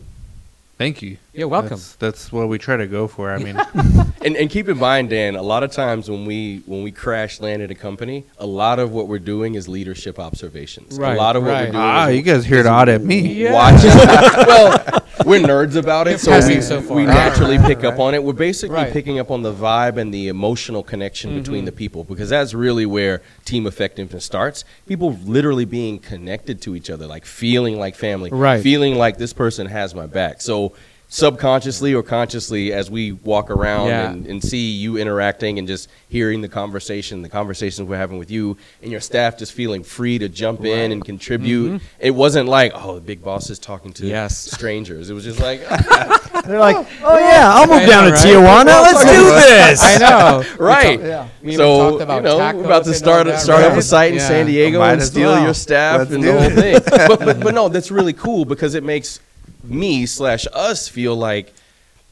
Thank 0.77 1.01
you. 1.01 1.17
You're 1.35 1.47
welcome. 1.47 1.69
That's, 1.71 1.95
that's 1.97 2.31
what 2.31 2.47
we 2.47 2.57
try 2.57 2.77
to 2.77 2.87
go 2.87 3.07
for. 3.07 3.31
I 3.31 3.37
mean, 3.39 3.59
And, 4.25 4.35
and 4.37 4.49
keep 4.49 4.67
in 4.69 4.79
mind, 4.79 5.11
Dan, 5.11 5.35
a 5.35 5.41
lot 5.43 5.61
of 5.61 5.71
times 5.71 6.09
when 6.09 6.25
we 6.25 6.63
when 6.65 6.81
we 6.81 6.91
crash 6.91 7.39
land 7.41 7.61
at 7.61 7.69
a 7.69 7.75
company, 7.75 8.25
a 8.39 8.45
lot 8.47 8.79
of 8.79 8.91
what 8.91 9.07
we're 9.07 9.19
doing 9.19 9.53
is 9.53 9.67
leadership 9.67 10.17
observations. 10.17 10.97
Right, 10.97 11.13
a 11.13 11.17
lot 11.17 11.35
of 11.35 11.43
what 11.43 11.49
right. 11.51 11.65
we're 11.67 11.71
doing. 11.73 11.83
ah, 11.83 12.07
is, 12.07 12.15
you 12.15 12.21
guys 12.23 12.43
here 12.43 12.63
to 12.63 12.71
audit 12.71 13.03
me. 13.03 13.33
Yeah. 13.43 13.53
watching. 13.53 13.89
well, 14.47 15.03
we're 15.27 15.41
nerds 15.41 15.75
about 15.75 16.07
it, 16.07 16.19
so 16.19 16.31
we, 16.47 16.59
so 16.61 16.79
we 16.79 17.05
Right, 17.05 17.13
naturally 17.13 17.59
right, 17.59 17.67
pick 17.67 17.83
up 17.83 17.99
on 17.99 18.15
it. 18.15 18.23
We're 18.23 18.33
basically 18.33 18.75
Right. 18.77 18.91
picking 18.91 19.19
up 19.19 19.29
on 19.29 19.43
the 19.43 19.53
vibe 19.53 19.97
and 19.97 20.11
the 20.11 20.27
emotional 20.29 20.81
connection 20.81 21.35
between 21.35 21.59
Mm-hmm. 21.59 21.65
the 21.67 21.71
people 21.73 22.03
because 22.03 22.29
that's 22.29 22.55
really 22.55 22.87
where 22.87 23.21
team 23.43 23.67
effectiveness 23.67 24.25
starts. 24.25 24.65
People 24.87 25.13
literally 25.23 25.65
being 25.65 25.99
connected 25.99 26.61
to 26.63 26.75
each 26.75 26.89
other, 26.89 27.05
like 27.05 27.25
feeling 27.27 27.77
like 27.77 27.93
family, 27.95 28.31
Right. 28.31 28.63
feeling 28.63 28.95
like 28.95 29.19
this 29.19 29.33
person 29.33 29.67
has 29.67 29.93
my 29.93 30.07
back. 30.07 30.41
So 30.41 30.73
subconsciously 31.07 31.93
or 31.93 32.03
consciously 32.03 32.73
as 32.73 32.89
we 32.89 33.11
walk 33.11 33.49
around 33.49 33.87
Yeah. 33.87 34.09
and, 34.11 34.25
and 34.27 34.43
see 34.43 34.71
you 34.71 34.97
interacting 34.97 35.59
and 35.59 35.67
just 35.67 35.89
hearing 36.09 36.41
the 36.41 36.49
conversation 36.49 37.21
the 37.21 37.29
conversations 37.29 37.87
we're 37.87 37.97
having 37.97 38.17
with 38.17 38.31
you 38.31 38.57
and 38.81 38.91
your 38.91 38.99
staff 39.01 39.37
just 39.37 39.53
feeling 39.53 39.83
free 39.83 40.17
to 40.17 40.27
jump 40.27 40.65
in 40.65 40.91
and 40.91 41.05
contribute 41.05 41.81
it 41.99 42.11
wasn't 42.11 42.49
like 42.49 42.71
oh 42.75 42.95
the 42.95 43.01
big 43.01 43.23
boss 43.23 43.49
is 43.49 43.59
talking 43.59 43.93
to 43.93 44.03
Mm-hmm. 44.03 44.11
Yes. 44.11 44.37
strangers 44.51 45.09
it 45.09 45.13
was 45.13 45.23
just 45.23 45.39
like 45.39 45.61
They're 46.45 46.59
like, 46.59 46.75
oh 47.01 47.17
yeah, 47.17 47.51
I'll 47.55 47.65
move 47.65 47.77
I 47.77 47.85
down 47.87 48.03
know, 48.03 48.15
to 48.15 48.15
right? 48.15 48.65
Tijuana. 48.65 48.65
Let's 48.67 49.03
do 49.03 49.23
this. 49.23 49.83
I 49.83 49.97
know. 49.97 50.43
right 50.63 50.99
Yeah. 50.99 51.27
We 51.41 51.53
even 51.53 51.57
so 51.57 51.89
talked 51.91 52.03
about 52.03 52.15
you 52.17 52.21
know 52.23 52.37
we're 52.37 52.65
about 52.65 52.83
to 52.85 52.93
start 52.93 53.25
that, 53.25 53.39
start 53.41 53.63
up 53.63 53.71
a 53.71 53.75
right? 53.75 53.83
site 53.83 54.13
in 54.13 54.19
San 54.19 54.45
Diego 54.45 54.79
and 54.81 55.01
steal 55.01 55.31
well. 55.31 55.43
your 55.43 55.55
staff 55.55 55.99
Let's 55.99 56.11
and 56.11 56.23
the 56.23 56.39
whole 56.39 56.49
thing. 56.51 56.75
But, 57.07 57.19
but 57.19 57.39
but 57.39 57.53
no, 57.55 57.67
that's 57.67 57.89
really 57.89 58.13
cool 58.13 58.45
because 58.45 58.75
it 58.75 58.83
makes 58.83 59.19
me 59.69 60.05
slash 60.05 60.45
us 60.53 60.87
feel 60.87 61.15
like 61.15 61.53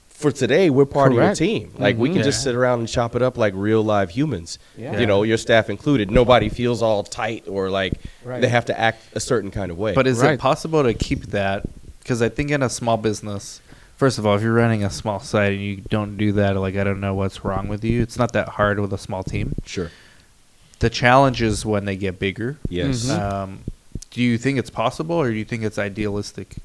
for 0.09 0.31
today 0.31 0.69
we're 0.69 0.85
part 0.85 1.11
Correct. 1.11 1.39
of 1.41 1.45
your 1.47 1.59
team. 1.59 1.73
Like 1.77 1.97
we 1.97 2.09
can 2.09 2.19
Mhm. 2.19 2.23
just 2.23 2.43
sit 2.43 2.55
around 2.55 2.79
and 2.79 2.87
chop 2.87 3.15
it 3.15 3.21
up 3.21 3.37
like 3.37 3.53
real 3.55 3.83
live 3.83 4.09
humans. 4.11 4.57
Yeah. 4.77 4.97
You 4.99 5.05
know, 5.05 5.23
your 5.23 5.37
staff 5.37 5.69
included. 5.69 6.09
Nobody 6.11 6.47
feels 6.49 6.81
all 6.81 7.03
tight 7.03 7.43
or 7.47 7.69
like 7.69 7.93
Right. 8.23 8.41
they 8.41 8.47
have 8.47 8.65
to 8.65 8.79
act 8.79 9.03
a 9.15 9.19
certain 9.19 9.51
kind 9.51 9.69
of 9.71 9.77
way. 9.77 9.93
But 9.93 10.07
is 10.07 10.19
Right. 10.19 10.33
it 10.35 10.39
possible 10.39 10.83
to 10.83 10.93
keep 10.93 11.27
that? 11.31 11.63
Because 11.99 12.21
I 12.21 12.29
think 12.29 12.51
in 12.51 12.61
a 12.63 12.69
small 12.69 12.95
business, 12.97 13.59
first 13.97 14.17
of 14.17 14.25
all, 14.25 14.35
if 14.35 14.41
you're 14.41 14.53
running 14.53 14.83
a 14.83 14.89
small 14.89 15.19
site 15.19 15.53
and 15.53 15.61
you 15.61 15.77
don't 15.89 16.15
do 16.17 16.31
that, 16.33 16.55
like 16.57 16.77
I 16.77 16.83
don't 16.83 17.01
know 17.01 17.15
what's 17.15 17.43
wrong 17.43 17.67
with 17.67 17.83
you. 17.83 18.01
It's 18.01 18.17
not 18.17 18.31
that 18.33 18.49
hard 18.49 18.79
with 18.79 18.93
a 18.93 18.97
small 18.97 19.23
team. 19.23 19.53
sure. 19.65 19.91
The 20.79 20.89
challenge 20.89 21.41
is 21.41 21.65
when 21.65 21.85
they 21.85 21.95
get 21.95 22.19
bigger. 22.19 22.57
Yes. 22.67 23.05
Mhm. 23.05 23.19
Um, 23.19 23.59
do 24.13 24.21
you 24.21 24.37
think 24.37 24.59
it's 24.59 24.69
possible, 24.69 25.15
or 25.15 25.31
do 25.31 25.35
you 25.35 25.43
think 25.43 25.63
it's 25.63 25.79
idealistic, 25.79 26.55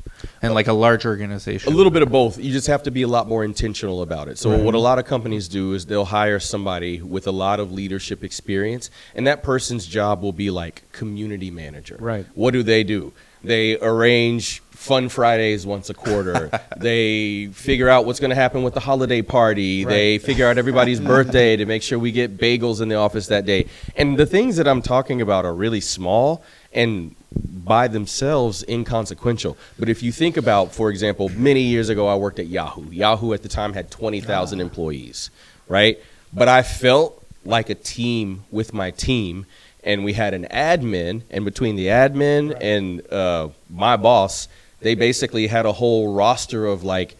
and 0.42 0.52
like 0.52 0.68
a 0.68 0.72
large 0.74 1.06
organization? 1.06 1.72
A 1.72 1.74
little 1.74 1.90
bit 1.90 2.02
of 2.02 2.12
both. 2.12 2.38
You 2.38 2.52
just 2.52 2.66
have 2.66 2.82
to 2.82 2.90
be 2.90 3.02
a 3.02 3.08
lot 3.08 3.26
more 3.26 3.42
intentional 3.42 4.02
about 4.02 4.28
it. 4.28 4.36
So 4.36 4.56
what 4.62 4.74
a 4.74 4.78
lot 4.78 4.98
of 4.98 5.06
companies 5.06 5.48
do 5.48 5.72
is 5.72 5.86
they'll 5.86 6.04
hire 6.04 6.40
somebody 6.40 7.00
with 7.00 7.26
a 7.26 7.30
lot 7.32 7.58
of 7.58 7.72
leadership 7.72 8.22
experience, 8.22 8.90
and 9.14 9.26
that 9.26 9.42
person's 9.42 9.86
job 9.86 10.22
will 10.22 10.34
be 10.34 10.50
like 10.50 10.82
community 10.92 11.50
manager. 11.50 11.96
Right. 11.98 12.26
What 12.34 12.52
do 12.52 12.62
they 12.62 12.84
do? 12.84 13.14
They 13.42 13.78
arrange 13.80 14.62
fun 14.78 15.08
Fridays 15.08 15.66
once 15.66 15.90
a 15.90 15.94
quarter. 15.94 16.50
they 16.76 17.48
figure 17.48 17.88
out 17.88 18.06
what's 18.06 18.20
going 18.20 18.30
to 18.30 18.36
happen 18.36 18.62
with 18.62 18.74
the 18.74 18.80
holiday 18.80 19.20
party. 19.20 19.84
They 19.84 20.18
figure 20.18 20.46
out 20.46 20.56
everybody's 20.56 21.00
birthday 21.14 21.56
to 21.56 21.66
make 21.66 21.82
sure 21.82 21.98
we 21.98 22.12
get 22.12 22.38
bagels 22.38 22.80
in 22.80 22.88
the 22.88 22.94
office 22.94 23.26
that 23.26 23.44
day. 23.44 23.66
And 23.96 24.16
the 24.16 24.24
things 24.24 24.56
that 24.56 24.68
I'm 24.68 24.80
talking 24.80 25.20
about 25.20 25.44
are 25.44 25.52
really 25.52 25.80
small 25.80 26.44
and 26.72 27.16
by 27.34 27.88
themselves 27.88 28.64
inconsequential. 28.68 29.58
But 29.78 29.88
if 29.88 30.02
you 30.02 30.12
think 30.12 30.36
about, 30.36 30.72
for 30.72 30.90
example, 30.90 31.28
many 31.30 31.62
years 31.62 31.88
ago, 31.88 32.06
I 32.06 32.14
worked 32.14 32.38
at 32.38 32.46
Yahoo. 32.46 32.88
Yahoo 32.90 33.32
at 33.32 33.42
the 33.42 33.48
time 33.48 33.74
had 33.74 33.90
20,000 33.90 34.60
employees, 34.60 35.30
right? 35.66 35.98
But 36.32 36.48
I 36.48 36.62
felt 36.62 37.22
like 37.44 37.68
a 37.68 37.74
team 37.74 38.44
with 38.52 38.72
my 38.72 38.92
team. 38.92 39.44
And 39.82 40.04
we 40.04 40.12
had 40.12 40.34
an 40.34 40.46
admin, 40.50 41.22
and 41.30 41.44
between 41.44 41.76
the 41.76 41.86
admin 41.86 42.56
and 42.60 43.10
uh, 43.12 43.48
my 43.70 43.96
boss, 43.96 44.48
they 44.80 44.94
basically 44.94 45.46
had 45.46 45.66
a 45.66 45.72
whole 45.72 46.14
roster 46.14 46.66
of 46.66 46.84
like 46.84 47.16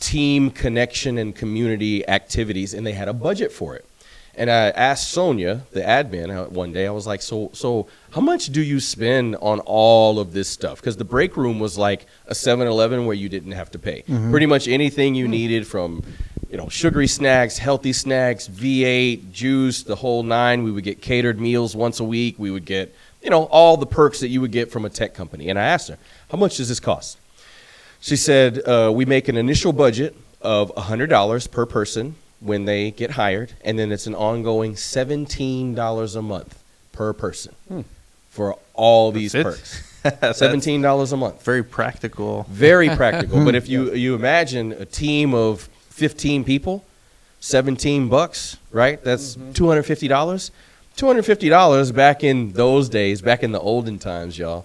team 0.00 0.50
connection 0.50 1.18
and 1.18 1.34
community 1.34 2.06
activities, 2.08 2.74
and 2.74 2.86
they 2.86 2.92
had 2.92 3.08
a 3.08 3.12
budget 3.12 3.52
for 3.52 3.76
it. 3.76 3.84
And 4.36 4.48
I 4.48 4.70
asked 4.70 5.10
Sonia, 5.10 5.62
the 5.72 5.80
admin, 5.80 6.34
uh, 6.34 6.48
one 6.48 6.72
day. 6.72 6.86
I 6.86 6.92
was 6.92 7.06
like, 7.06 7.20
"So, 7.20 7.50
so 7.52 7.88
how 8.12 8.20
much 8.20 8.46
do 8.46 8.62
you 8.62 8.78
spend 8.80 9.36
on 9.36 9.60
all 9.60 10.18
of 10.20 10.32
this 10.32 10.48
stuff?" 10.48 10.80
Because 10.80 10.96
the 10.96 11.04
break 11.04 11.36
room 11.36 11.58
was 11.58 11.76
like 11.76 12.06
a 12.26 12.34
7-Eleven 12.34 13.06
where 13.06 13.16
you 13.16 13.28
didn't 13.28 13.52
have 13.52 13.70
to 13.72 13.78
pay. 13.78 14.02
Pretty 14.30 14.46
much 14.46 14.68
anything 14.68 15.14
you 15.14 15.26
needed 15.26 15.66
from, 15.66 16.02
you 16.48 16.56
know, 16.56 16.68
sugary 16.68 17.08
snacks, 17.08 17.58
healthy 17.58 17.92
snacks, 17.92 18.48
V8, 18.48 19.32
juice, 19.32 19.82
the 19.82 19.96
whole 19.96 20.22
nine. 20.22 20.62
We 20.62 20.70
would 20.70 20.84
get 20.84 21.02
catered 21.02 21.40
meals 21.40 21.74
once 21.74 21.98
a 22.00 22.04
week. 22.04 22.36
We 22.38 22.52
would 22.52 22.64
get, 22.64 22.94
you 23.22 23.30
know, 23.30 23.44
all 23.46 23.76
the 23.76 23.86
perks 23.86 24.20
that 24.20 24.28
you 24.28 24.40
would 24.40 24.52
get 24.52 24.70
from 24.70 24.84
a 24.84 24.90
tech 24.90 25.12
company. 25.12 25.48
And 25.50 25.58
I 25.58 25.64
asked 25.64 25.88
her, 25.88 25.98
"How 26.30 26.38
much 26.38 26.56
does 26.56 26.68
this 26.68 26.80
cost?" 26.80 27.18
She 28.00 28.16
said, 28.16 28.66
uh, 28.66 28.90
"We 28.94 29.04
make 29.04 29.28
an 29.28 29.36
initial 29.36 29.72
budget 29.72 30.16
of 30.40 30.72
$100 30.76 31.50
per 31.50 31.66
person." 31.66 32.16
when 32.40 32.64
they 32.64 32.90
get 32.90 33.10
hired, 33.10 33.52
and 33.62 33.78
then 33.78 33.92
it's 33.92 34.06
an 34.06 34.14
ongoing 34.14 34.74
seventeen 34.74 35.74
dollars 35.74 36.16
a 36.16 36.22
month 36.22 36.58
per 36.92 37.12
person 37.12 37.54
for 38.30 38.56
all 38.74 39.12
these 39.12 39.34
it? 39.34 39.42
perks. 39.44 39.82
Seventeen 40.38 40.80
dollars 40.80 41.12
a 41.12 41.16
month. 41.18 41.44
very 41.44 41.62
practical. 41.62 42.46
Very 42.48 42.88
practical. 42.96 43.44
but 43.44 43.54
if 43.54 43.68
you 43.68 43.92
you 43.92 44.14
imagine 44.14 44.72
a 44.72 44.86
team 44.86 45.34
of 45.34 45.68
fifteen 45.90 46.42
people, 46.42 46.82
seventeen 47.40 48.08
bucks, 48.08 48.56
right? 48.72 49.02
That's 49.04 49.36
hundred 49.58 49.82
fifty 49.82 50.08
dollars. 50.08 50.50
Two 50.96 51.06
hundred 51.06 51.26
fifty 51.26 51.50
dollars 51.50 51.92
back 51.92 52.24
in 52.24 52.52
those 52.52 52.88
days, 52.88 53.20
back 53.20 53.42
in 53.42 53.52
the 53.52 53.60
olden 53.60 53.98
times, 53.98 54.38
y'all. 54.38 54.64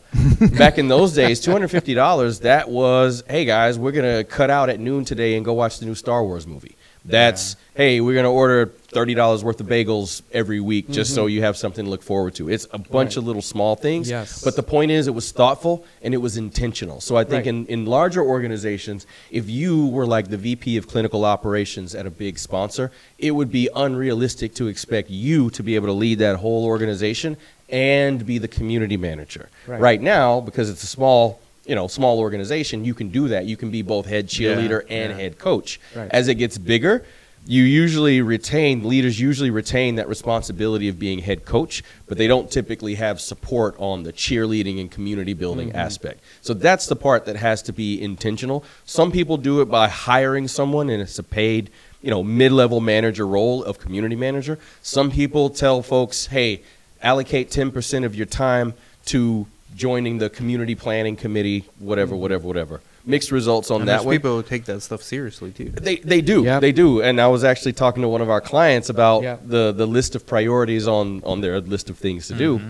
Back 0.58 0.78
in 0.78 0.88
those 0.88 1.14
days, 1.14 1.40
two 1.40 1.52
hundred 1.52 1.70
fifty 1.70 1.94
dollars. 1.94 2.42
That 2.42 2.70
was, 2.70 3.24
hey 3.30 3.46
guys, 3.46 3.78
we're 3.78 3.92
gonna 3.92 4.24
cut 4.24 4.50
out 4.50 4.70
at 4.70 4.80
noon 4.80 5.06
today 5.06 5.36
and 5.36 5.46
go 5.46 5.54
watch 5.54 5.80
the 5.80 5.86
new 5.86 5.96
Star 5.96 6.24
Wars 6.24 6.48
movie. 6.48 6.76
That's 7.08 7.56
hey, 7.76 8.02
we're 8.02 8.16
gonna 8.16 8.32
order 8.32 8.66
thirty 8.66 9.14
dollars 9.14 9.44
worth 9.44 9.60
of 9.62 9.68
bagels 9.68 10.24
every 10.32 10.60
week 10.60 10.90
just 10.90 11.14
so 11.14 11.26
mm-hmm. 11.26 11.30
you 11.36 11.42
have 11.44 11.56
something 11.56 11.86
to 11.86 11.92
look 11.92 12.02
forward 12.02 12.34
to. 12.36 12.50
It's 12.50 12.66
a 12.72 12.80
bunch 12.80 13.12
Right. 13.12 13.18
of 13.18 13.28
little 13.28 13.42
small 13.44 13.76
things. 13.76 14.10
Yes. 14.10 14.44
But 14.44 14.56
the 14.56 14.64
point 14.64 14.90
is, 14.90 15.06
it 15.08 15.14
was 15.14 15.32
thoughtful 15.32 15.86
and 16.02 16.14
it 16.14 16.18
was 16.18 16.38
intentional. 16.38 17.02
So 17.02 17.16
I 17.16 17.24
think 17.24 17.46
Right. 17.46 17.48
in, 17.48 17.66
in 17.68 17.86
larger 17.86 18.24
organizations, 18.24 19.06
if 19.30 19.50
you 19.50 19.86
were 19.88 20.08
like 20.08 20.30
the 20.30 20.38
VP 20.38 20.78
of 20.78 20.88
clinical 20.88 21.26
operations 21.26 21.94
at 21.94 22.08
a 22.08 22.10
big 22.10 22.40
sponsor, 22.40 22.92
it 23.20 23.32
would 23.32 23.52
be 23.52 23.70
unrealistic 23.76 24.56
to 24.56 24.68
expect 24.68 25.10
you 25.12 25.50
to 25.52 25.62
be 25.62 25.76
able 25.76 25.88
to 25.88 25.94
lead 25.94 26.20
that 26.20 26.38
whole 26.38 26.66
organization 26.66 27.38
and 27.70 28.26
be 28.26 28.38
the 28.38 28.48
community 28.48 28.98
manager. 28.98 29.50
Right. 29.68 29.80
Right 29.80 30.02
now, 30.02 30.40
because 30.42 30.70
it's 30.70 30.84
a 30.84 30.88
small, 30.88 31.40
you 31.66 31.76
know, 31.76 31.88
small 31.88 32.20
organization, 32.20 32.86
you 32.86 32.94
can 32.94 33.10
do 33.10 33.30
that. 33.30 33.46
You 33.46 33.58
can 33.58 33.72
be 33.72 33.82
both 33.82 34.06
head 34.06 34.28
cheerleader 34.28 34.82
and 34.90 35.12
yeah. 35.12 35.18
head 35.18 35.38
coach. 35.38 35.80
Right. 35.96 36.10
As 36.12 36.28
it 36.28 36.36
gets 36.36 36.58
bigger, 36.58 37.06
you 37.48 37.62
usually 37.62 38.22
retain 38.22 38.88
leaders 38.88 39.20
usually 39.20 39.52
retain 39.52 39.96
that 39.96 40.08
responsibility 40.08 40.88
of 40.88 40.98
being 40.98 41.20
head 41.20 41.46
coach, 41.46 41.84
but 42.08 42.18
they 42.18 42.28
don't 42.28 42.50
typically 42.50 42.96
have 42.96 43.22
support 43.22 43.76
on 43.78 44.02
the 44.02 44.12
cheerleading 44.12 44.80
and 44.80 44.90
community 44.90 45.34
building 45.34 45.70
mm-hmm. 45.70 45.78
aspect. 45.78 46.22
So 46.42 46.56
that's 46.56 46.88
the 46.88 46.96
part 46.96 47.26
that 47.26 47.36
has 47.36 47.62
to 47.64 47.72
be 47.72 48.02
intentional. 48.02 48.64
Some 48.86 49.12
people 49.12 49.38
do 49.38 49.62
it 49.62 49.66
by 49.66 49.90
hiring 49.90 50.48
someone 50.48 50.90
and 50.90 51.02
it's 51.02 51.20
a 51.20 51.24
paid, 51.24 51.70
you 52.02 52.10
know, 52.10 52.24
mid-level 52.24 52.80
manager 52.80 53.28
role 53.28 53.64
of 53.64 53.78
community 53.78 54.16
manager. 54.16 54.58
Some 54.82 55.12
people 55.12 55.52
tell 55.52 55.84
folks, 55.84 56.28
"Hey, 56.28 56.64
allocate 57.02 57.50
10% 57.52 58.06
of 58.06 58.16
your 58.16 58.26
time 58.26 58.74
to 59.08 59.46
joining 59.76 60.18
the 60.20 60.30
community 60.30 60.76
planning 60.76 61.16
committee, 61.16 61.66
whatever, 61.80 62.16
whatever, 62.16 62.48
whatever." 62.48 62.82
Mixed 63.08 63.32
results 63.32 63.70
on 63.70 63.82
And 63.82 63.88
that 63.90 63.98
there's 63.98 64.06
one. 64.06 64.16
people 64.16 64.36
who 64.38 64.42
take 64.44 64.66
that 64.66 64.82
stuff 64.82 65.04
seriously 65.04 65.52
too. 65.52 65.66
They 65.70 65.98
they 65.98 66.22
do 66.22 66.44
Yep. 66.44 66.62
they 66.62 66.72
do, 66.72 67.02
and 67.04 67.22
I 67.22 67.28
was 67.28 67.44
actually 67.44 67.74
talking 67.74 68.02
to 68.02 68.08
one 68.10 68.22
of 68.22 68.30
our 68.32 68.42
clients 68.42 68.90
about 68.90 69.22
Yep. 69.22 69.42
the 69.48 69.72
the 69.72 69.86
list 69.86 70.16
of 70.16 70.26
priorities 70.26 70.88
on 70.88 71.22
on 71.24 71.42
their 71.42 71.60
list 71.62 71.90
of 71.92 71.98
things 72.00 72.28
to 72.30 72.34
do. 72.34 72.58
Mm-hmm. 72.58 72.70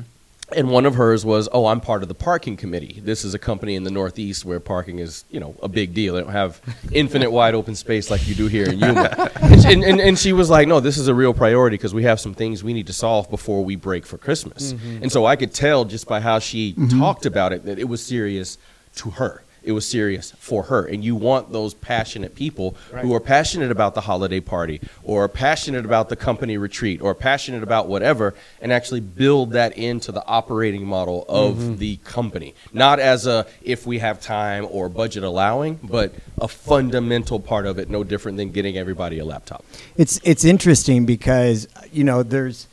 And 0.52 0.70
one 0.70 0.86
of 0.86 0.96
hers 0.96 1.26
was, 1.26 1.50
"Oh, 1.52 1.66
I'm 1.66 1.82
part 1.82 2.04
of 2.04 2.08
the 2.08 2.14
parking 2.14 2.56
committee. 2.56 3.02
This 3.04 3.26
is 3.26 3.34
a 3.34 3.39
company 3.39 3.76
in 3.76 3.84
the 3.84 3.91
Northeast 3.91 4.46
where 4.46 4.60
parking 4.60 5.00
is, 5.00 5.26
you 5.32 5.39
know, 5.39 5.56
a 5.64 5.68
big 5.68 5.93
deal. 5.93 6.14
They 6.14 6.22
don't 6.22 6.32
have 6.32 6.62
infinite 6.91 7.32
wide 7.32 7.56
open 7.56 7.76
space 7.76 8.12
like 8.12 8.28
you 8.28 8.36
do 8.36 8.48
here 8.48 8.66
in 8.66 8.78
Yuma." 8.78 9.32
and, 9.41 9.62
she- 9.62 9.74
and, 9.74 9.84
and, 9.84 10.00
and 10.00 10.20
she 10.20 10.34
was 10.34 10.50
like, 10.50 10.68
"No, 10.68 10.80
this 10.80 10.98
is 10.98 11.08
a 11.08 11.16
real 11.16 11.34
priority 11.34 11.78
because 11.78 11.93
we 11.93 12.04
have 12.04 12.20
some 12.20 12.34
things 12.34 12.64
we 12.64 12.74
need 12.74 12.88
to 12.88 12.93
solve 12.93 13.30
before 13.30 13.64
we 13.64 13.76
break 13.76 14.06
for 14.06 14.18
Christmas." 14.18 14.74
Mm-hmm. 14.74 15.04
And 15.04 15.12
so 15.12 15.26
I 15.26 15.36
could 15.36 15.54
tell 15.54 15.84
just 15.84 16.08
by 16.08 16.20
how 16.20 16.39
she 16.39 16.74
mm-hmm. 16.74 17.00
talked 17.00 17.26
about 17.26 17.52
it 17.52 17.66
that 17.66 17.80
it 17.80 17.86
was 17.86 18.06
serious 18.06 18.58
to 18.98 19.12
her 19.12 19.45
it 19.66 19.72
was 19.72 19.88
serious 19.88 20.32
for 20.38 20.63
her. 20.63 20.86
And 20.86 21.03
you 21.03 21.16
want 21.16 21.51
those 21.51 21.74
passionate 21.74 22.36
people 22.36 22.76
who 23.01 23.13
are 23.13 23.20
passionate 23.20 23.72
about 23.72 23.95
the 23.95 24.01
holiday 24.01 24.39
party 24.39 24.80
or 25.03 25.28
passionate 25.28 25.86
about 25.86 26.09
the 26.09 26.16
company 26.16 26.57
retreat 26.57 27.01
or 27.01 27.16
passionate 27.16 27.63
about 27.63 27.88
whatever 27.88 28.36
and 28.61 28.72
actually 28.72 29.01
build 29.01 29.51
that 29.53 29.78
into 29.78 30.11
the 30.11 30.26
operating 30.26 30.86
model 30.86 31.26
of 31.28 31.55
mm-hmm. 31.55 31.76
the 31.78 31.97
company. 31.97 32.53
Not 32.74 32.99
as 32.99 33.26
a 33.26 33.47
if 33.61 33.86
we 33.86 33.99
have 33.99 34.22
time 34.22 34.68
or 34.70 34.88
budget 34.89 35.24
allowing, 35.24 35.80
but 35.84 36.13
a 36.38 36.47
fundamental 36.47 37.39
part 37.39 37.66
of 37.66 37.80
it, 37.80 37.89
no 37.89 38.03
different 38.03 38.38
than 38.38 38.51
getting 38.51 38.78
everybody 38.78 39.20
a 39.20 39.26
laptop. 39.26 39.66
It's 39.97 40.20
it's 40.24 40.45
interesting 40.45 41.05
because 41.05 41.68
you 41.91 42.03
know 42.03 42.24
there's 42.24 42.68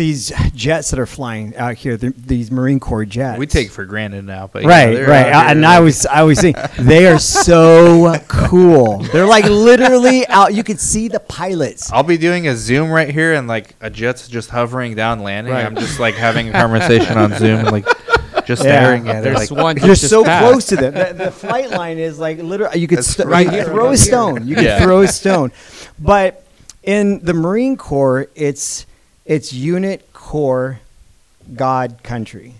these 0.00 0.32
jets 0.54 0.90
that 0.90 0.98
are 0.98 1.04
flying 1.06 1.54
out 1.56 1.74
here. 1.74 1.98
th- 1.98 2.14
These 2.16 2.50
Marine 2.50 2.80
Corps 2.80 3.04
jets. 3.04 3.38
We 3.38 3.46
take 3.46 3.70
for 3.70 3.84
granted 3.84 4.24
now, 4.24 4.48
but 4.50 4.64
right, 4.64 4.94
they're 4.94 5.06
right. 5.06 5.26
I- 5.26 5.42
here, 5.42 5.50
and 5.50 5.66
I 5.66 5.80
was 5.80 6.06
I 6.06 6.22
was 6.22 6.38
saying 6.40 6.54
they 6.78 7.06
are 7.06 7.18
so 7.18 8.14
cool. 8.28 8.98
They're 9.12 9.26
like 9.26 9.44
literally 9.44 10.26
out. 10.28 10.54
You 10.54 10.64
could 10.64 10.80
see 10.80 11.08
the 11.08 11.20
pilots. 11.20 11.92
I'll 11.92 12.02
be 12.02 12.16
doing 12.16 12.48
a 12.48 12.56
Zoom 12.56 12.90
right 12.90 13.10
here, 13.10 13.34
and 13.34 13.46
like 13.46 13.74
a 13.82 13.90
jet's 13.90 14.26
just 14.26 14.48
hovering 14.50 14.94
down, 14.94 15.20
landing. 15.20 15.52
Right. 15.52 15.66
I'm 15.66 15.76
just 15.76 16.00
like 16.00 16.14
having 16.14 16.48
a 16.48 16.52
conversation 16.52 17.18
on 17.18 17.34
Zoom, 17.38 17.66
like 17.66 17.84
just 18.46 18.64
Yeah. 18.64 18.82
staring 18.82 19.08
at 19.08 19.16
it. 19.18 19.24
There's 19.24 19.50
Like, 19.50 19.62
one 19.62 19.76
You're 19.76 19.94
so 19.94 20.24
passed. 20.24 20.44
close 20.46 20.66
to 20.66 20.76
them. 20.76 20.94
The, 20.94 21.24
the 21.26 21.30
flight 21.30 21.70
line 21.70 21.98
is 21.98 22.18
like 22.18 22.38
literally. 22.38 22.78
You 22.80 22.88
could 22.88 23.04
st- 23.04 23.28
right 23.28 23.44
you 23.44 23.52
here, 23.52 23.64
throw 23.64 23.86
right 23.86 23.94
a 23.94 23.98
stone. 23.98 24.46
You 24.48 24.54
could 24.54 24.64
Yeah. 24.64 24.80
throw 24.82 25.02
a 25.02 25.08
stone, 25.20 25.52
but 25.98 26.42
in 26.82 27.20
the 27.22 27.34
Marine 27.34 27.76
Corps, 27.76 28.28
it's 28.34 28.86
it's 29.30 29.52
unit 29.52 30.12
Corps, 30.12 30.80
God 31.54 32.02
country, 32.02 32.54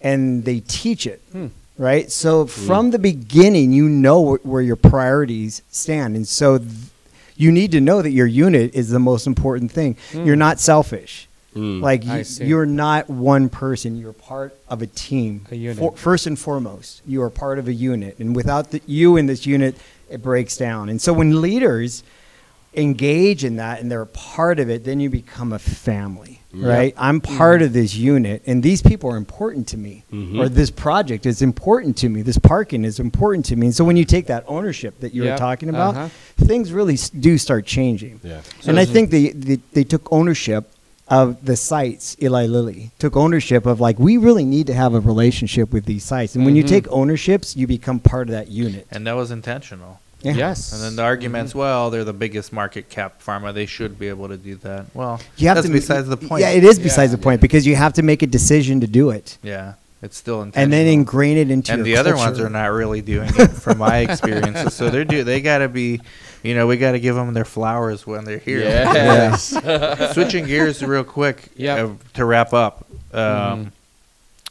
and 0.00 0.44
they 0.44 0.60
teach 0.60 1.06
it. 1.06 1.20
Hmm. 1.32 1.48
Right, 1.78 2.12
so 2.12 2.46
from 2.46 2.90
the 2.90 2.98
beginning, 2.98 3.72
you 3.72 3.88
know 3.88 4.36
wh- 4.36 4.46
where 4.46 4.62
your 4.62 4.76
priorities 4.76 5.62
stand, 5.70 6.14
and 6.16 6.28
so 6.28 6.58
th- 6.58 6.70
you 7.34 7.50
need 7.50 7.72
to 7.72 7.80
know 7.80 8.02
that 8.02 8.10
your 8.10 8.26
unit 8.26 8.74
is 8.74 8.90
the 8.90 8.98
most 9.00 9.26
important 9.26 9.72
thing. 9.72 9.96
You're 10.12 10.36
not 10.36 10.60
selfish. 10.60 11.28
Mm. 11.56 11.80
Like 11.80 12.04
you, 12.04 12.46
you're 12.46 12.66
not 12.66 13.10
one 13.10 13.48
person. 13.48 13.98
You're 13.98 14.12
part 14.12 14.54
of 14.68 14.82
a 14.82 14.86
team. 14.86 15.46
A 15.50 15.56
unit. 15.56 15.78
For- 15.78 15.96
first 15.96 16.26
and 16.26 16.38
foremost, 16.38 17.02
you 17.06 17.22
are 17.22 17.30
part 17.30 17.58
of 17.58 17.66
a 17.68 17.74
unit, 17.74 18.18
and 18.18 18.36
without 18.36 18.70
the, 18.70 18.80
you 18.86 19.16
in 19.16 19.26
this 19.26 19.44
unit, 19.46 19.74
it 20.10 20.22
breaks 20.22 20.56
down. 20.56 20.88
And 20.88 21.00
so 21.00 21.12
when 21.12 21.40
leaders 21.40 22.04
engage 22.74 23.44
in 23.44 23.56
that 23.56 23.80
and 23.80 23.90
they're 23.90 24.02
a 24.02 24.06
part 24.06 24.58
of 24.58 24.70
it, 24.70 24.84
then 24.84 24.98
you 25.00 25.10
become 25.10 25.52
a 25.52 25.58
family, 25.58 26.40
right? 26.54 26.94
I'm 26.96 27.20
part 27.20 27.60
of 27.62 27.72
this 27.72 27.94
unit, 27.94 28.42
and 28.46 28.62
these 28.62 28.80
people 28.82 29.10
are 29.10 29.16
important 29.16 29.68
to 29.68 29.76
me, 29.76 30.04
Mhm. 30.12 30.38
or 30.38 30.48
this 30.48 30.70
project 30.70 31.26
is 31.26 31.42
important 31.42 31.96
to 31.98 32.08
me. 32.08 32.22
This 32.22 32.38
parking 32.38 32.84
is 32.84 32.98
important 32.98 33.44
to 33.46 33.56
me. 33.56 33.66
And 33.68 33.74
so 33.74 33.84
when 33.84 33.96
you 33.96 34.04
take 34.04 34.26
that 34.26 34.44
ownership 34.48 35.00
that 35.00 35.12
you 35.14 35.22
were 35.22 35.28
Yep. 35.28 35.38
talking 35.38 35.68
about, 35.68 35.96
Uh-huh. 35.96 36.08
things 36.38 36.72
really 36.72 36.98
do 37.18 37.36
start 37.38 37.66
changing. 37.66 38.20
Yeah. 38.24 38.40
and 38.66 38.78
I 38.78 38.84
think 38.84 39.10
they, 39.10 39.28
they 39.30 39.58
they 39.72 39.84
took 39.84 40.10
ownership 40.12 40.70
of 41.08 41.44
the 41.44 41.56
sites. 41.56 42.16
Eli 42.22 42.46
Lilly 42.46 42.90
took 42.98 43.16
ownership 43.16 43.66
of 43.66 43.80
like 43.80 43.98
we 43.98 44.16
really 44.16 44.44
need 44.46 44.66
to 44.68 44.72
have 44.74 44.94
a 44.94 45.00
relationship 45.00 45.70
with 45.72 45.84
these 45.84 46.04
sites. 46.04 46.34
And 46.36 46.44
when 46.46 46.56
you 46.56 46.64
Mhm. 46.64 46.68
take 46.68 46.88
ownerships, 46.90 47.54
you 47.56 47.66
become 47.66 47.98
part 47.98 48.28
of 48.28 48.32
that 48.32 48.48
unit. 48.50 48.86
and 48.90 49.06
that 49.06 49.14
was 49.16 49.30
intentional. 49.30 49.98
Yeah. 50.22 50.32
Yes. 50.34 50.72
And 50.72 50.82
then 50.82 50.96
the 50.96 51.02
arguments, 51.02 51.54
well, 51.54 51.90
they're 51.90 52.04
the 52.04 52.12
biggest 52.12 52.52
market 52.52 52.88
cap 52.88 53.20
pharma. 53.22 53.52
They 53.52 53.66
should 53.66 53.98
be 53.98 54.08
able 54.08 54.28
to 54.28 54.36
do 54.36 54.54
that. 54.56 54.86
Well, 54.94 55.20
You 55.36 55.48
have 55.48 55.56
that's 55.56 55.66
to 55.66 55.72
besides 55.72 56.08
the 56.08 56.16
point. 56.16 56.40
Yeah, 56.42 56.50
it 56.50 56.64
is 56.64 56.78
besides 56.78 57.12
Yeah. 57.12 57.16
the 57.16 57.22
point 57.22 57.40
because 57.40 57.66
you 57.66 57.74
have 57.76 57.92
to 57.94 58.02
make 58.02 58.22
a 58.22 58.26
decision 58.26 58.80
to 58.80 58.86
do 58.86 59.10
it, 59.10 59.38
Yeah, 59.42 59.74
it's 60.00 60.16
still 60.16 60.42
intentional. 60.42 60.62
and 60.64 60.72
then 60.72 60.86
ingrain 60.86 61.36
it 61.38 61.50
into 61.50 61.72
and 61.72 61.78
your 61.78 61.84
the 61.84 61.96
other 62.00 62.16
ones 62.16 62.38
are 62.40 62.48
not 62.50 62.66
really 62.72 63.00
doing 63.02 63.30
it 63.36 63.48
from 63.48 63.78
my 63.78 63.98
experiences. 63.98 64.74
So 64.74 64.90
they're 64.90 65.04
do 65.04 65.24
they 65.24 65.40
got 65.40 65.58
to 65.58 65.68
be, 65.68 66.00
you 66.42 66.54
know, 66.54 66.66
we 66.66 66.76
got 66.76 66.92
to 66.92 67.00
give 67.00 67.14
them 67.16 67.34
their 67.34 67.44
flowers 67.44 68.06
when 68.06 68.24
they're 68.24 68.38
here. 68.38 68.60
Yes. 68.60 69.48
Switching 70.14 70.46
gears 70.46 70.82
real 70.82 71.04
quick 71.04 71.48
Yep. 71.56 71.78
uh, 71.78 71.92
to 72.14 72.24
wrap 72.24 72.52
up. 72.52 72.86
Um, 73.12 73.20
Mhm. 73.20 73.70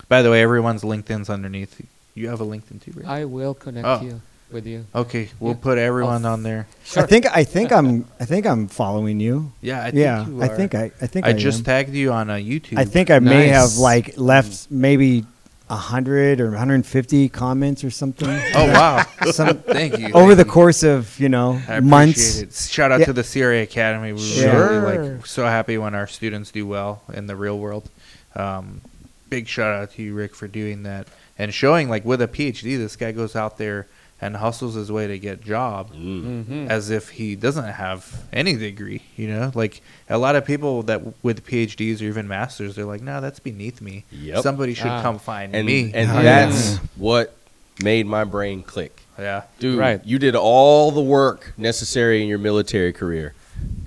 By 0.09 0.21
the 0.21 0.29
way, 0.29 0.41
everyone's 0.41 0.81
LinkedIn's 0.83 1.29
underneath. 1.29 1.81
You 2.15 2.27
have 2.27 2.41
a 2.41 2.45
LinkedIn 2.45 2.83
too, 2.83 2.91
right? 2.97 3.07
I 3.21 3.25
will 3.25 3.53
connect 3.53 3.87
Oh. 3.87 4.01
you 4.01 4.21
with 4.53 4.65
you. 4.67 4.85
okay, 4.93 5.29
we'll 5.39 5.53
Yeah. 5.53 5.59
put 5.61 5.77
everyone 5.77 6.25
I'll- 6.25 6.33
on 6.33 6.43
there. 6.43 6.67
I 6.95 7.03
think 7.03 7.25
I 7.25 7.43
think 7.43 7.71
I'm 7.71 8.05
I 8.19 8.25
think 8.25 8.45
I'm 8.45 8.67
following 8.67 9.19
you. 9.19 9.51
Yeah, 9.61 9.79
I 9.81 9.91
think 9.91 9.95
yeah, 9.95 10.27
you 10.27 10.41
I 10.41 10.47
are. 10.47 10.55
think 10.55 10.75
I 10.75 10.91
I 11.01 11.07
think 11.07 11.25
I, 11.25 11.29
I, 11.29 11.33
just 11.33 11.59
am. 11.59 11.63
tagged 11.65 11.93
you 11.93 12.11
on 12.11 12.29
a 12.29 12.33
YouTube. 12.35 12.77
I 12.77 12.85
think 12.85 13.09
I 13.09 13.19
may 13.19 13.47
have 13.47 13.69
Nice. 13.69 13.79
like 13.79 14.13
left 14.17 14.69
maybe 14.71 15.25
hundred 15.69 16.41
or 16.41 16.49
150 16.49 17.29
comments 17.29 17.83
or 17.85 17.89
something. 17.89 18.27
Oh 18.55 18.65
wow! 18.67 19.05
Some, 19.31 19.57
Thank 19.79 19.97
you. 19.99 20.07
over 20.07 20.35
thank 20.35 20.37
the 20.39 20.45
you. 20.45 20.51
course 20.51 20.83
of 20.83 21.17
you 21.17 21.29
know 21.29 21.51
I 21.53 21.55
appreciate 21.77 21.83
months. 21.83 22.39
it. 22.39 22.53
Shout 22.53 22.91
out 22.91 22.99
Yeah. 22.99 23.05
to 23.05 23.13
the 23.13 23.23
CRA 23.23 23.61
Academy. 23.61 24.11
We 24.11 24.19
Sure. 24.19 24.81
really 24.81 25.07
like 25.15 25.25
so 25.25 25.45
happy 25.45 25.77
when 25.77 25.95
our 25.95 26.07
students 26.07 26.51
do 26.51 26.67
well 26.67 27.03
in 27.13 27.27
the 27.27 27.37
real 27.37 27.57
world. 27.57 27.89
Um, 28.35 28.81
big 29.29 29.47
shout 29.47 29.73
out 29.73 29.91
to 29.93 30.01
you, 30.03 30.13
Rick, 30.13 30.35
for 30.35 30.47
doing 30.49 30.83
that 30.83 31.07
and 31.39 31.53
showing 31.53 31.87
like 31.89 32.03
with 32.03 32.21
a 32.21 32.27
PhD, 32.27 32.77
this 32.77 32.97
guy 32.97 33.13
goes 33.13 33.33
out 33.37 33.57
there 33.57 33.87
and 34.21 34.35
hustles 34.37 34.75
his 34.75 34.91
way 34.91 35.07
to 35.07 35.17
get 35.17 35.41
job 35.41 35.91
Mm. 35.93 36.23
Mm-hmm. 36.23 36.67
as 36.71 36.89
if 36.91 37.09
he 37.09 37.35
doesn't 37.35 37.65
have 37.65 38.23
any 38.31 38.55
degree. 38.55 39.01
You 39.17 39.27
know, 39.29 39.51
like 39.55 39.81
a 40.09 40.17
lot 40.17 40.35
of 40.35 40.45
people 40.45 40.83
that 40.83 41.01
with 41.23 41.45
PhDs 41.45 42.01
or 42.01 42.05
even 42.05 42.27
masters, 42.27 42.75
they're 42.75 42.85
like, 42.85 43.01
no, 43.01 43.19
that's 43.19 43.39
beneath 43.39 43.81
me. 43.81 44.05
Yep. 44.11 44.43
Somebody 44.43 44.73
should 44.75 44.87
Ah. 44.87 45.01
come 45.01 45.17
find 45.19 45.55
And, 45.55 45.65
me. 45.65 45.91
and 45.93 46.09
Oh, 46.11 46.21
that's 46.21 46.73
yeah. 46.73 46.79
what 46.97 47.35
made 47.83 48.05
my 48.05 48.23
brain 48.23 48.61
click. 48.61 49.01
yeah. 49.17 49.43
Dude, 49.59 49.77
Right. 49.79 49.99
you 50.05 50.19
did 50.19 50.35
all 50.35 50.91
the 50.91 51.01
work 51.01 51.53
necessary 51.57 52.21
in 52.21 52.27
your 52.27 52.37
military 52.39 52.93
career. 52.93 53.33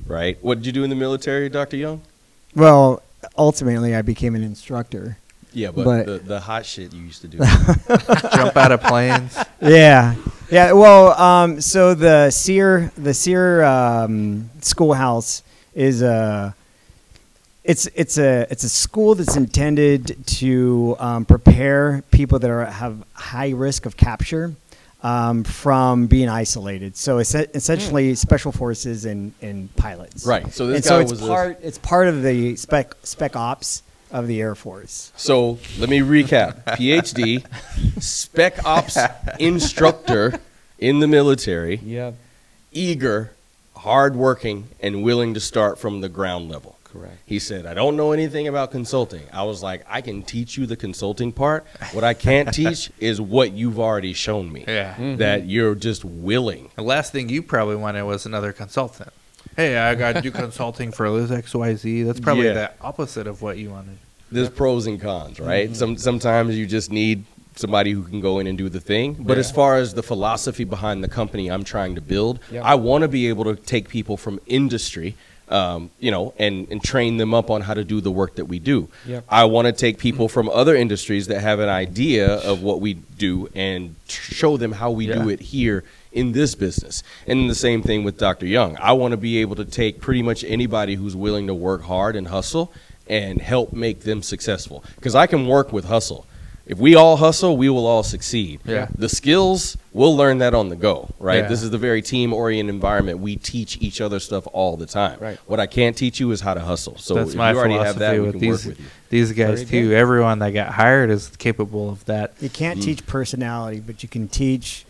right? 0.06 0.36
What 0.42 0.58
did 0.58 0.66
you 0.66 0.72
do 0.72 0.84
in 0.84 0.90
the 0.90 0.96
military, 0.96 1.48
Dr. 1.48 1.76
Young? 1.78 2.02
Well, 2.54 3.02
ultimately, 3.38 3.94
I 3.94 4.02
became 4.02 4.34
an 4.34 4.42
instructor. 4.44 5.16
Yeah, 5.54 5.70
but, 5.70 5.84
But- 5.84 6.06
the, 6.06 6.18
the 6.18 6.40
hot 6.40 6.66
shit 6.66 6.92
you 6.92 7.02
used 7.02 7.22
to 7.22 7.28
do. 7.28 7.38
Jump 8.34 8.56
out 8.56 8.72
of 8.72 8.80
planes. 8.82 9.38
Yeah, 9.60 10.14
yeah. 10.50 10.72
Well, 10.72 11.12
um, 11.20 11.60
so 11.60 11.94
the 11.94 12.30
SERE, 12.30 12.92
the 12.96 13.14
SERE 13.14 13.64
um, 13.64 14.50
schoolhouse 14.60 15.42
is 15.74 16.02
a. 16.02 16.54
It's 17.62 17.86
it's 17.94 18.18
a 18.18 18.46
it's 18.50 18.62
a 18.64 18.68
school 18.68 19.14
that's 19.14 19.36
intended 19.36 20.26
to 20.26 20.96
um, 20.98 21.24
prepare 21.24 22.02
people 22.10 22.38
that 22.40 22.50
are 22.50 22.66
have 22.66 23.02
high 23.14 23.50
risk 23.50 23.86
of 23.86 23.96
capture 23.96 24.54
um, 25.02 25.44
from 25.44 26.06
being 26.08 26.28
isolated. 26.28 26.96
So 26.96 27.18
it's 27.18 27.34
essentially 27.34 28.14
special 28.16 28.52
forces 28.52 29.06
and, 29.06 29.32
and 29.40 29.74
pilots. 29.76 30.26
Right, 30.26 30.52
so 30.52 30.66
this 30.66 30.76
and 30.76 30.84
guy 30.84 30.88
so 30.88 30.98
it's 31.00 31.10
was 31.12 31.22
a- 31.22 31.26
part 31.26 31.58
it's 31.62 31.78
part 31.78 32.08
of 32.08 32.22
the 32.22 32.56
spec 32.56 32.96
spec 33.02 33.34
ops 33.34 33.82
of 34.14 34.28
the 34.28 34.40
Air 34.40 34.54
Force. 34.54 35.12
So 35.16 35.58
let 35.78 35.90
me 35.90 35.98
recap: 35.98 36.64
PhD, 36.64 37.44
Spec 38.00 38.64
Ops 38.64 38.96
instructor 39.38 40.38
in 40.78 41.00
the 41.00 41.08
military, 41.08 41.76
Yep. 41.76 42.14
eager, 42.72 43.32
hardworking, 43.76 44.68
and 44.80 45.02
willing 45.02 45.34
to 45.34 45.40
start 45.40 45.78
from 45.78 46.00
the 46.00 46.08
ground 46.08 46.48
level. 46.48 46.78
Correct. 46.84 47.18
He 47.26 47.40
said, 47.40 47.66
I 47.66 47.74
don't 47.74 47.96
know 47.96 48.12
anything 48.12 48.46
about 48.46 48.70
consulting. 48.70 49.22
I 49.32 49.42
was 49.42 49.64
like, 49.64 49.84
I 49.88 50.00
can 50.00 50.22
teach 50.22 50.56
you 50.56 50.64
the 50.64 50.76
consulting 50.76 51.32
part. 51.32 51.66
What 51.92 52.04
I 52.04 52.14
can't 52.14 52.54
teach 52.54 52.88
is 53.00 53.20
what 53.20 53.50
you've 53.50 53.80
already 53.80 54.12
shown 54.12 54.52
me. 54.52 54.64
Yeah. 54.68 54.94
That 55.16 55.40
mm-hmm. 55.40 55.48
you're 55.48 55.74
just 55.74 56.04
willing. 56.04 56.70
The 56.76 56.82
last 56.82 57.10
thing 57.10 57.28
you 57.28 57.42
probably 57.42 57.74
wanted 57.74 58.04
was 58.04 58.26
another 58.26 58.52
consultant. 58.52 59.12
Hey, 59.56 59.76
I 59.76 59.94
got 59.94 60.14
to 60.14 60.20
do 60.20 60.30
consulting 60.30 60.90
for 60.90 61.10
this 61.20 61.30
XYZ. 61.30 62.04
That's 62.06 62.20
probably 62.20 62.46
Yeah. 62.46 62.52
the 62.54 62.70
opposite 62.80 63.26
of 63.26 63.40
what 63.42 63.56
you 63.58 63.70
wanted. 63.70 63.98
There's 64.32 64.48
pros 64.48 64.86
and 64.86 65.00
cons, 65.00 65.38
right? 65.38 65.66
Mm-hmm. 65.66 65.74
Some 65.74 65.96
sometimes 65.96 66.56
you 66.58 66.66
just 66.66 66.90
need 66.90 67.24
somebody 67.56 67.92
who 67.92 68.02
can 68.02 68.20
go 68.20 68.40
in 68.40 68.48
and 68.48 68.58
do 68.58 68.68
the 68.68 68.80
thing. 68.80 69.14
But 69.20 69.38
as 69.38 69.52
far 69.52 69.76
as 69.76 69.94
the 69.94 70.02
philosophy 70.02 70.64
behind 70.64 71.04
the 71.04 71.08
company 71.08 71.48
I'm 71.48 71.62
trying 71.62 71.94
to 71.94 72.00
build, 72.00 72.40
Yep. 72.50 72.64
I 72.64 72.74
want 72.74 73.02
to 73.02 73.08
be 73.08 73.28
able 73.28 73.44
to 73.44 73.54
take 73.54 73.88
people 73.88 74.16
from 74.16 74.40
industry, 74.46 75.14
um, 75.48 75.90
you 75.98 76.10
know, 76.10 76.34
and 76.38 76.68
and 76.70 76.82
train 76.82 77.16
them 77.16 77.34
up 77.34 77.50
on 77.50 77.60
how 77.60 77.74
to 77.74 77.84
do 77.84 78.00
the 78.00 78.10
work 78.10 78.36
that 78.36 78.46
we 78.46 78.58
do. 78.58 78.88
Yep. 79.06 79.24
I 79.28 79.44
want 79.44 79.66
to 79.66 79.72
take 79.72 79.98
people 79.98 80.28
from 80.28 80.48
other 80.48 80.74
industries 80.74 81.26
that 81.28 81.40
have 81.40 81.60
an 81.60 81.68
idea 81.68 82.36
of 82.40 82.62
what 82.62 82.80
we 82.80 82.94
do 82.94 83.48
and 83.54 83.94
show 84.08 84.56
them 84.56 84.72
how 84.72 84.90
we 84.90 85.06
do 85.06 85.28
it 85.28 85.40
here 85.40 85.84
in 86.12 86.32
this 86.32 86.54
business. 86.54 87.02
And 87.26 87.50
the 87.50 87.54
same 87.54 87.82
thing 87.82 88.04
with 88.04 88.18
Dr. 88.18 88.46
Young. 88.46 88.76
I 88.78 88.92
want 88.92 89.12
to 89.12 89.16
be 89.16 89.38
able 89.38 89.56
to 89.56 89.64
take 89.64 90.00
pretty 90.00 90.22
much 90.22 90.44
anybody 90.44 90.94
who's 90.94 91.16
willing 91.16 91.46
to 91.48 91.54
work 91.54 91.82
hard 91.82 92.16
and 92.16 92.28
hustle 92.28 92.72
and 93.08 93.40
help 93.40 93.72
make 93.72 94.00
them 94.00 94.22
successful. 94.22 94.84
Because 94.96 95.14
I 95.14 95.26
can 95.26 95.46
work 95.46 95.72
with 95.72 95.86
hustle. 95.86 96.26
If 96.66 96.78
we 96.78 96.94
all 96.94 97.16
hustle, 97.18 97.58
we 97.58 97.68
will 97.68 97.86
all 97.86 98.02
succeed. 98.02 98.60
Yeah. 98.64 98.88
The 98.96 99.08
skills, 99.10 99.76
we'll 99.92 100.16
learn 100.16 100.38
that 100.38 100.54
on 100.54 100.70
the 100.70 100.76
go, 100.76 101.10
right? 101.20 101.42
Yeah. 101.42 101.48
This 101.48 101.62
is 101.62 101.70
the 101.70 101.76
very 101.76 102.00
team 102.00 102.32
oriented 102.32 102.74
environment. 102.74 103.18
We 103.18 103.36
teach 103.36 103.76
each 103.82 104.00
other 104.00 104.18
stuff 104.18 104.46
all 104.54 104.78
the 104.78 104.86
time. 104.86 105.18
Right. 105.20 105.38
What 105.46 105.60
I 105.60 105.66
can't 105.66 105.94
teach 105.94 106.20
you 106.20 106.30
is 106.30 106.40
how 106.40 106.54
to 106.54 106.60
hustle. 106.60 106.96
So 106.96 107.14
That's 107.16 107.30
if 107.32 107.36
my 107.36 107.50
you 107.52 107.58
already 107.58 107.74
philosophy 107.74 107.86
have 107.88 107.98
that, 107.98 108.12
we 108.14 108.20
with 108.20 108.30
can 108.32 108.40
these 108.40 108.66
work 108.66 108.76
with 108.78 108.80
you. 108.80 108.86
these 109.10 109.32
guys 109.32 109.60
too. 109.68 109.88
good. 109.88 109.94
Everyone 109.94 110.38
that 110.38 110.50
got 110.52 110.72
hired 110.72 111.10
is 111.10 111.28
capable 111.36 111.90
of 111.90 112.02
that. 112.06 112.32
You 112.40 112.48
can't 112.48 112.80
Mm. 112.80 112.84
teach 112.84 113.06
personality, 113.06 113.80
but 113.80 114.02
you 114.02 114.08
can 114.08 114.28
teach 114.28 114.86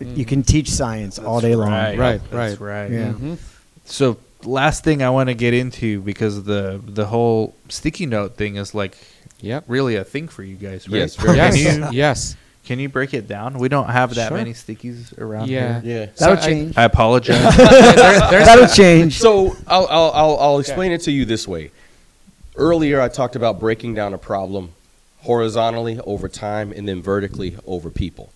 you 0.00 0.24
can 0.24 0.42
teach 0.42 0.70
science 0.70 1.18
all 1.18 1.42
day 1.42 1.54
long. 1.54 1.68
Right, 1.68 1.98
Right, 1.98 2.20
That's 2.30 2.58
right. 2.58 2.60
right. 2.84 2.90
Yeah. 2.90 3.12
Mhm. 3.12 3.36
So 3.84 4.16
last 4.44 4.82
thing 4.82 5.02
I 5.02 5.10
want 5.10 5.28
to 5.28 5.34
get 5.34 5.52
into 5.52 6.00
because 6.00 6.44
the 6.44 6.80
the 6.82 7.04
whole 7.04 7.54
sticky 7.68 8.06
note 8.06 8.38
thing 8.38 8.56
is 8.56 8.74
like 8.74 8.96
Yep. 9.42 9.64
really 9.68 9.96
a 9.96 10.04
thing 10.04 10.28
for 10.28 10.42
you 10.42 10.56
guys, 10.56 10.88
right? 10.88 10.98
Yes, 10.98 11.16
very 11.16 11.36
Can 11.36 11.54
Yes. 11.56 11.76
you 11.76 11.88
yes. 11.92 12.36
can 12.64 12.78
you 12.78 12.88
break 12.88 13.14
it 13.14 13.26
down? 13.26 13.58
We 13.58 13.68
don't 13.68 13.88
have 13.88 14.14
that 14.14 14.28
Sure. 14.28 14.36
many 14.36 14.52
stickies 14.52 15.16
around 15.18 15.48
Yeah. 15.48 15.80
here. 15.80 16.00
Yeah. 16.00 16.06
That'll 16.18 16.36
So 16.42 16.46
change. 16.48 16.76
I 16.76 16.84
apologize. 16.84 17.56
That'll 17.56 18.66
change. 18.68 19.18
So 19.18 19.56
I'll, 19.66 19.86
I'll, 19.88 20.10
I'll, 20.12 20.36
I'll 20.38 20.58
explain 20.58 20.92
it 20.92 21.00
to 21.02 21.10
you 21.12 21.24
this 21.24 21.48
way. 21.48 21.70
Earlier, 22.56 23.00
I 23.00 23.08
talked 23.08 23.36
about 23.36 23.58
breaking 23.58 23.94
down 23.94 24.12
a 24.12 24.18
problem 24.18 24.70
horizontally 25.20 25.98
over 26.00 26.28
time 26.28 26.72
and 26.72 26.86
then 26.88 27.02
vertically 27.02 27.56
over 27.66 27.90
people. 27.90 28.30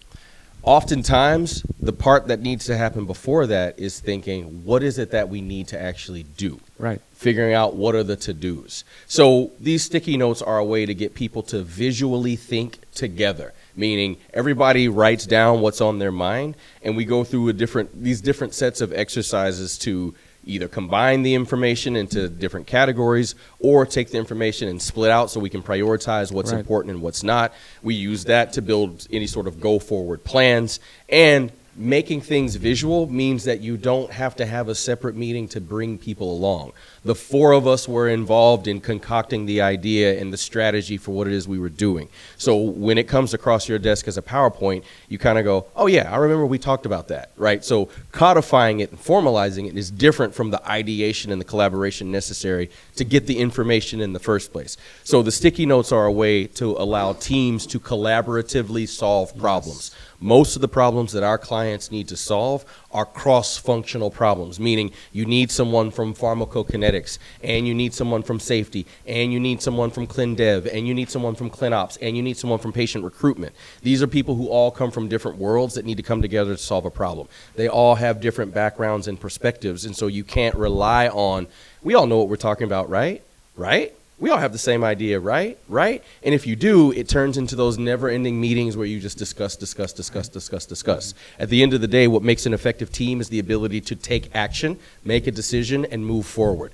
Oftentimes, 0.65 1.63
the 1.79 1.93
part 1.93 2.29
that 2.29 2.41
needs 2.41 2.65
to 2.67 2.77
happen 2.77 3.05
before 3.05 3.47
that 3.47 3.79
is 3.79 4.01
thinking, 4.01 4.65
what 4.65 4.83
is 4.83 4.99
it 4.99 5.11
that 5.11 5.29
we 5.29 5.43
need 5.43 5.69
to 5.69 5.81
actually 5.81 6.23
do? 6.23 6.59
Right. 6.79 7.01
figuring 7.25 7.55
out 7.55 7.75
what 7.75 7.95
are 7.95 8.03
the 8.03 8.17
to 8.17 8.35
dos. 8.35 8.85
So 9.07 9.53
these 9.59 9.83
sticky 9.83 10.17
notes 10.19 10.43
are 10.43 10.59
a 10.59 10.65
way 10.65 10.85
to 10.85 10.95
get 10.95 11.15
people 11.15 11.43
to 11.45 11.63
visually 11.63 12.37
think 12.37 12.79
together, 12.95 13.55
meaning 13.75 14.19
everybody 14.35 14.89
writes 14.89 15.25
down 15.25 15.61
what's 15.61 15.81
on 15.81 16.01
their 16.01 16.13
mind, 16.13 16.55
and 16.83 16.97
we 16.97 17.07
go 17.07 17.25
through 17.25 17.49
a 17.49 17.53
different 17.55 18.03
these 18.03 18.21
different 18.21 18.53
sets 18.53 18.81
of 18.83 18.93
exercises 18.93 19.79
to 19.79 20.15
either 20.47 20.69
combine 20.69 21.23
the 21.23 21.35
information 21.35 21.97
into 21.97 22.29
different 22.29 22.67
categories 22.67 23.35
or 23.59 23.87
take 23.87 24.11
the 24.11 24.19
information 24.19 24.69
and 24.69 24.81
split 24.81 25.11
out 25.11 25.31
so 25.31 25.41
we 25.41 25.51
can 25.51 25.63
prioritize 25.63 26.31
what's 26.33 26.53
Right. 26.53 26.61
important 26.61 26.95
and 26.95 27.03
what's 27.03 27.23
not. 27.23 27.53
We 27.83 27.95
use 27.95 28.25
that 28.25 28.53
to 28.55 28.63
build 28.63 29.07
any 29.11 29.27
sort 29.27 29.47
of 29.47 29.61
go 29.61 29.79
forward 29.79 30.23
plans 30.25 30.81
and 31.09 31.51
making 31.77 32.21
things 32.21 32.57
visual 32.57 33.07
means 33.07 33.45
that 33.45 33.61
you 33.61 33.77
don't 33.77 34.11
have 34.11 34.37
to 34.37 34.47
have 34.47 34.69
a 34.69 34.75
separate 34.75 35.17
meeting 35.17 35.49
to 35.49 35.61
bring 35.61 35.99
people 35.99 36.33
along. 36.33 36.73
The 37.05 37.15
four 37.15 37.53
of 37.53 37.67
us 37.67 37.87
were 37.87 38.09
involved 38.09 38.67
in 38.67 38.81
concocting 38.81 39.45
the 39.45 39.61
idea 39.61 40.19
and 40.19 40.33
the 40.33 40.37
strategy 40.37 40.97
for 40.97 41.11
what 41.11 41.27
it 41.27 41.33
is 41.33 41.47
we 41.47 41.59
were 41.59 41.69
doing. 41.69 42.09
So 42.37 42.57
when 42.57 42.97
it 42.97 43.09
comes 43.09 43.35
across 43.35 43.69
your 43.69 43.79
desk 43.79 44.09
as 44.09 44.17
a 44.17 44.23
PowerPoint, 44.23 44.85
you 45.09 45.19
kind 45.19 45.39
of 45.39 45.45
go, 45.45 45.67
"Oh 45.77 45.87
yeah, 45.87 46.11
I 46.11 46.17
remember 46.17 46.47
we 46.47 46.59
talked 46.59 46.87
about 46.87 47.09
that." 47.09 47.31
Right? 47.37 47.65
So 47.65 47.89
codifying 48.13 48.81
it 48.81 48.91
and 48.91 48.99
formalizing 48.99 49.69
it 49.69 49.77
is 49.77 49.91
different 49.91 50.35
from 50.35 50.51
the 50.51 50.67
ideation 50.69 51.31
and 51.31 51.41
the 51.41 51.45
collaboration 51.45 52.11
necessary 52.11 52.71
to 52.97 53.05
get 53.05 53.27
the 53.27 53.39
information 53.39 54.01
in 54.01 54.13
the 54.13 54.21
first 54.21 54.53
place. 54.53 54.77
So 55.03 55.23
the 55.23 55.33
sticky 55.33 55.67
notes 55.67 55.93
are 55.93 56.07
a 56.07 56.13
way 56.13 56.47
to 56.47 56.71
allow 56.79 57.13
teams 57.13 57.67
to 57.67 57.81
collaboratively 57.81 58.89
solve 58.89 59.37
problems. 59.37 59.91
Most 60.25 60.57
of 60.57 60.63
the 60.63 60.69
problems 60.69 61.13
that 61.13 61.23
our 61.23 61.37
clients 61.37 61.91
need 61.91 62.09
to 62.09 62.17
solve 62.17 62.65
are 62.93 63.05
cross 63.05 63.59
functional 63.59 64.11
problems, 64.11 64.59
meaning 64.59 64.91
you 65.13 65.27
need 65.27 65.51
someone 65.51 65.91
from 65.91 66.15
pharmacokinetics, 66.15 67.19
and 67.43 67.69
you 67.69 67.75
need 67.75 67.93
someone 67.93 68.23
from 68.23 68.41
safety, 68.41 68.87
and 69.07 69.35
you 69.35 69.39
need 69.39 69.61
someone 69.61 69.91
from 69.91 70.07
ClinDev, 70.07 70.73
and 70.73 70.89
you 70.89 70.95
need 70.95 71.11
someone 71.11 71.35
from 71.35 71.51
ClinOps, 71.51 71.99
and 72.01 72.17
you 72.17 72.23
need 72.23 72.39
someone 72.39 72.59
from 72.59 72.73
patient 72.73 73.05
recruitment. 73.05 73.55
These 73.83 74.03
are 74.03 74.07
people 74.07 74.35
who 74.35 74.47
all 74.47 74.71
come 74.71 74.91
from 74.91 75.09
different 75.09 75.37
worlds 75.37 75.75
that 75.75 75.85
need 75.85 75.99
to 75.99 76.03
come 76.03 76.23
together 76.23 76.57
to 76.57 76.63
solve 76.63 76.87
a 76.87 76.91
problem. 76.91 77.29
They 77.55 77.69
all 77.69 77.97
have 77.97 78.23
different 78.23 78.55
backgrounds 78.55 79.09
and 79.09 79.21
perspectives, 79.21 79.85
and 79.85 79.95
so 79.95 80.07
you 80.07 80.25
can't 80.25 80.55
rely 80.55 81.09
on, 81.09 81.49
we 81.83 81.93
all 81.93 82.07
know 82.07 82.17
what 82.17 82.31
we're 82.31 82.37
talking 82.37 82.65
about, 82.65 82.89
right? 82.89 83.21
Right? 83.57 83.93
We 84.25 84.31
all 84.31 84.39
have 84.39 84.53
the 84.53 84.59
same 84.59 84.83
idea, 84.83 85.21
right? 85.21 85.59
Right? 85.69 86.03
And 86.23 86.35
if 86.35 86.47
you 86.47 86.57
do, 86.57 86.93
it 86.93 87.11
turns 87.11 87.37
into 87.37 87.55
those 87.57 87.77
never 87.77 88.09
ending 88.09 88.41
meetings 88.41 88.75
where 88.75 88.87
you 88.87 88.99
just 88.99 89.19
discuss, 89.19 89.55
discuss, 89.55 89.93
discuss, 89.93 90.31
discuss, 90.31 90.65
discuss. 90.65 91.13
At 91.39 91.51
the 91.51 91.63
end 91.63 91.75
of 91.75 91.83
the 91.83 91.87
day, 91.87 92.09
what 92.09 92.23
makes 92.23 92.47
an 92.47 92.55
effective 92.55 92.91
team 92.91 93.21
is 93.21 93.29
the 93.29 93.39
ability 93.39 93.83
to 93.83 93.95
take 93.95 94.35
action, 94.35 94.79
make 95.05 95.27
a 95.27 95.31
decision, 95.31 95.85
and 95.85 96.07
move 96.07 96.25
forward. 96.25 96.73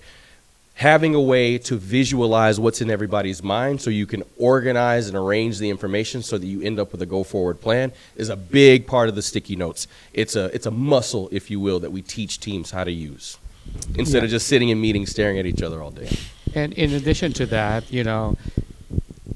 Having 0.74 1.16
a 1.16 1.20
way 1.20 1.58
to 1.58 1.76
visualize 1.76 2.60
what's 2.60 2.80
in 2.80 2.88
everybody's 2.88 3.42
mind 3.42 3.80
so 3.80 3.90
you 3.90 4.06
can 4.06 4.22
organize 4.38 5.08
and 5.08 5.16
arrange 5.16 5.58
the 5.58 5.70
information 5.70 6.22
so 6.22 6.38
that 6.38 6.46
you 6.46 6.62
end 6.62 6.78
up 6.78 6.92
with 6.92 7.02
a 7.02 7.06
go 7.06 7.24
forward 7.24 7.60
plan 7.60 7.90
is 8.14 8.28
a 8.28 8.36
big 8.36 8.86
part 8.86 9.08
of 9.08 9.16
the 9.16 9.22
sticky 9.22 9.56
notes. 9.56 9.88
It's 10.12 10.36
a, 10.36 10.54
it's 10.54 10.66
a 10.66 10.70
muscle, 10.70 11.28
if 11.32 11.50
you 11.50 11.58
will, 11.58 11.80
that 11.80 11.90
we 11.90 12.00
teach 12.00 12.38
teams 12.38 12.70
how 12.70 12.84
to 12.84 12.92
use 12.92 13.38
instead 13.96 14.22
of 14.22 14.30
just 14.30 14.46
sitting 14.46 14.68
in 14.68 14.80
meetings 14.80 15.10
staring 15.10 15.36
at 15.40 15.46
each 15.46 15.62
other 15.62 15.82
all 15.82 15.90
day. 15.90 16.08
And 16.54 16.72
in 16.74 16.92
addition 16.94 17.32
to 17.34 17.46
that, 17.46 17.92
you 17.92 18.04
know, 18.04 18.36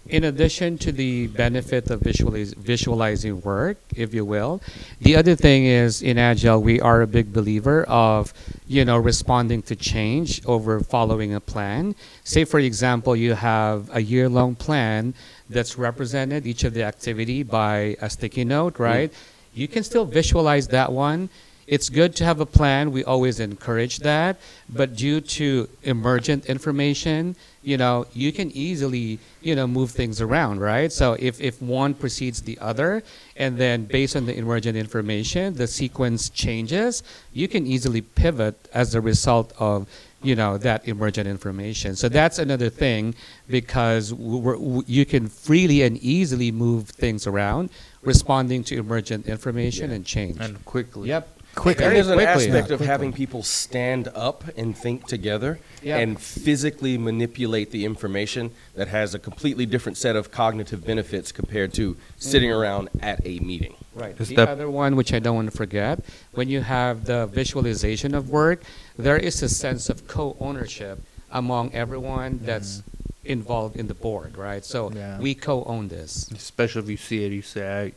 in 0.06 0.24
addition 0.24 0.78
to 0.78 0.92
the 0.92 1.28
benefit 1.28 1.90
of 1.90 2.00
visualiz- 2.00 2.54
visualizing 2.54 3.40
work, 3.40 3.78
if 3.96 4.12
you 4.12 4.24
will, 4.24 4.60
the 5.00 5.16
other 5.16 5.34
thing 5.34 5.64
is 5.64 6.02
in 6.02 6.18
Agile, 6.18 6.60
we 6.62 6.80
are 6.80 7.02
a 7.02 7.06
big 7.06 7.32
believer 7.32 7.84
of, 7.84 8.32
you 8.66 8.84
know, 8.84 8.98
responding 8.98 9.62
to 9.62 9.74
change 9.74 10.44
over 10.46 10.78
following 10.80 11.34
a 11.34 11.40
plan. 11.40 11.94
Say, 12.22 12.44
for 12.44 12.60
example, 12.60 13.16
you 13.16 13.34
have 13.34 13.90
a 13.92 14.02
year 14.02 14.28
long 14.28 14.54
plan 14.54 15.14
that's 15.48 15.78
represented, 15.78 16.46
each 16.46 16.64
of 16.64 16.74
the 16.74 16.82
activity 16.82 17.42
by 17.42 17.96
a 18.00 18.10
sticky 18.10 18.44
note, 18.44 18.76
hmm. 18.76 18.82
right? 18.82 19.12
You 19.54 19.68
can 19.68 19.84
still 19.84 20.04
visualize 20.04 20.68
that 20.68 20.92
one 20.92 21.30
it's 21.66 21.88
good 21.88 22.14
to 22.16 22.24
have 22.24 22.40
a 22.40 22.46
plan. 22.46 22.92
We 22.92 23.04
always 23.04 23.40
encourage 23.40 23.98
that. 23.98 24.38
But 24.68 24.96
due 24.96 25.20
to 25.20 25.68
emergent 25.82 26.46
information, 26.46 27.36
you 27.62 27.76
know, 27.76 28.06
you 28.12 28.32
can 28.32 28.50
easily, 28.52 29.18
you 29.40 29.54
know, 29.54 29.66
move 29.66 29.90
things 29.90 30.20
around, 30.20 30.60
right? 30.60 30.92
So 30.92 31.16
if, 31.18 31.40
if 31.40 31.62
one 31.62 31.94
precedes 31.94 32.42
the 32.42 32.58
other, 32.58 33.02
and 33.36 33.56
then 33.56 33.84
based 33.86 34.16
on 34.16 34.26
the 34.26 34.36
emergent 34.36 34.76
information, 34.76 35.54
the 35.54 35.66
sequence 35.66 36.28
changes, 36.28 37.02
you 37.32 37.48
can 37.48 37.66
easily 37.66 38.02
pivot 38.02 38.68
as 38.74 38.94
a 38.94 39.00
result 39.00 39.52
of, 39.58 39.88
you 40.22 40.34
know, 40.34 40.56
that 40.58 40.86
emergent 40.88 41.28
information. 41.28 41.96
So 41.96 42.08
that's 42.08 42.38
another 42.38 42.70
thing 42.70 43.14
because 43.48 44.12
we're, 44.12 44.54
w- 44.54 44.84
you 44.86 45.04
can 45.04 45.28
freely 45.28 45.82
and 45.82 45.98
easily 45.98 46.50
move 46.50 46.88
things 46.88 47.26
around, 47.26 47.70
responding 48.02 48.64
to 48.64 48.76
emergent 48.78 49.26
information 49.26 49.90
and 49.90 50.04
change. 50.04 50.38
and 50.40 50.62
quickly. 50.64 51.08
Yep. 51.08 51.33
And 51.56 51.76
there's 51.76 52.08
an 52.08 52.14
quickly. 52.14 52.24
aspect 52.24 52.68
Yeah, 52.68 52.74
of 52.74 52.80
having 52.80 53.12
people 53.12 53.42
stand 53.42 54.08
up 54.14 54.44
and 54.56 54.76
think 54.76 55.06
together 55.06 55.58
Yeah. 55.82 55.98
and 55.98 56.20
physically 56.20 56.98
manipulate 56.98 57.70
the 57.70 57.84
information 57.84 58.50
that 58.74 58.88
has 58.88 59.14
a 59.14 59.18
completely 59.18 59.66
different 59.66 59.96
set 59.98 60.16
of 60.16 60.30
cognitive 60.30 60.84
benefits 60.84 61.32
compared 61.32 61.72
to 61.74 61.96
sitting 62.18 62.50
mm-hmm. 62.50 62.60
around 62.60 62.88
at 63.00 63.20
a 63.24 63.38
meeting. 63.40 63.74
Right. 63.94 64.18
Is 64.20 64.28
the 64.28 64.36
that- 64.36 64.48
other 64.48 64.70
one, 64.70 64.96
which 64.96 65.12
I 65.12 65.18
don't 65.18 65.36
want 65.36 65.50
to 65.50 65.56
forget, 65.56 66.00
when 66.32 66.48
you 66.48 66.60
have 66.62 67.04
the 67.04 67.26
visualization 67.26 68.14
of 68.14 68.30
work, 68.30 68.62
there 68.98 69.16
is 69.16 69.42
a 69.42 69.48
sense 69.48 69.88
of 69.88 70.06
co-ownership 70.08 71.00
among 71.30 71.72
everyone 71.72 72.40
that's 72.42 72.78
mm-hmm. 72.78 73.26
involved 73.32 73.76
in 73.76 73.86
the 73.88 73.94
board, 73.94 74.36
right? 74.36 74.64
So 74.64 74.90
Yeah. 74.92 75.18
we 75.18 75.34
co-own 75.34 75.88
this. 75.88 76.30
Especially 76.32 76.82
if 76.82 76.88
you 76.90 76.96
see 76.96 77.24
it, 77.24 77.32
you 77.32 77.42
say, 77.42 77.82
I, 77.82 77.92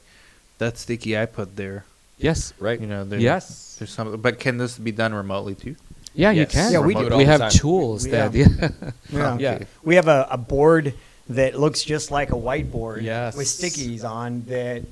"That 0.57 0.77
sticky 0.77 1.17
I 1.17 1.25
put 1.25 1.55
there." 1.55 1.85
Yes. 2.17 2.53
Right? 2.59 2.79
You 2.79 2.87
know, 2.87 3.03
there, 3.03 3.19
Yes. 3.19 3.75
There's 3.79 3.91
some, 3.91 4.19
but 4.21 4.39
can 4.39 4.57
this 4.57 4.77
be 4.77 4.91
done 4.91 5.13
remotely 5.13 5.55
too? 5.55 5.75
Yeah, 6.15 6.31
you 6.31 6.47
can. 6.47 6.71
Yeah, 6.71 6.79
we 6.79 6.95
do 6.95 7.15
we 7.15 7.25
have 7.25 7.51
tools 7.51 8.05
We- 8.05 8.11
that. 8.11 8.33
yeah. 8.33 8.47
Yeah. 8.59 8.69
Yeah. 9.11 9.37
yeah. 9.39 9.63
We 9.83 9.95
have 9.95 10.07
a, 10.07 10.27
a 10.31 10.37
board 10.37 10.95
that 11.29 11.59
looks 11.59 11.83
just 11.83 12.09
like 12.09 12.29
a 12.31 12.35
whiteboard 12.35 13.03
Yes. 13.03 13.35
with 13.37 13.45
stickies 13.47 14.03
on 14.03 14.43
that 14.47 14.83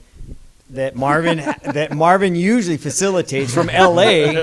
that 0.72 0.96
Marvin 0.96 1.38
that 1.64 1.94
Marvin 1.94 2.36
usually 2.36 2.78
facilitates 2.78 3.52
from 3.54 3.68
LA. 3.68 4.02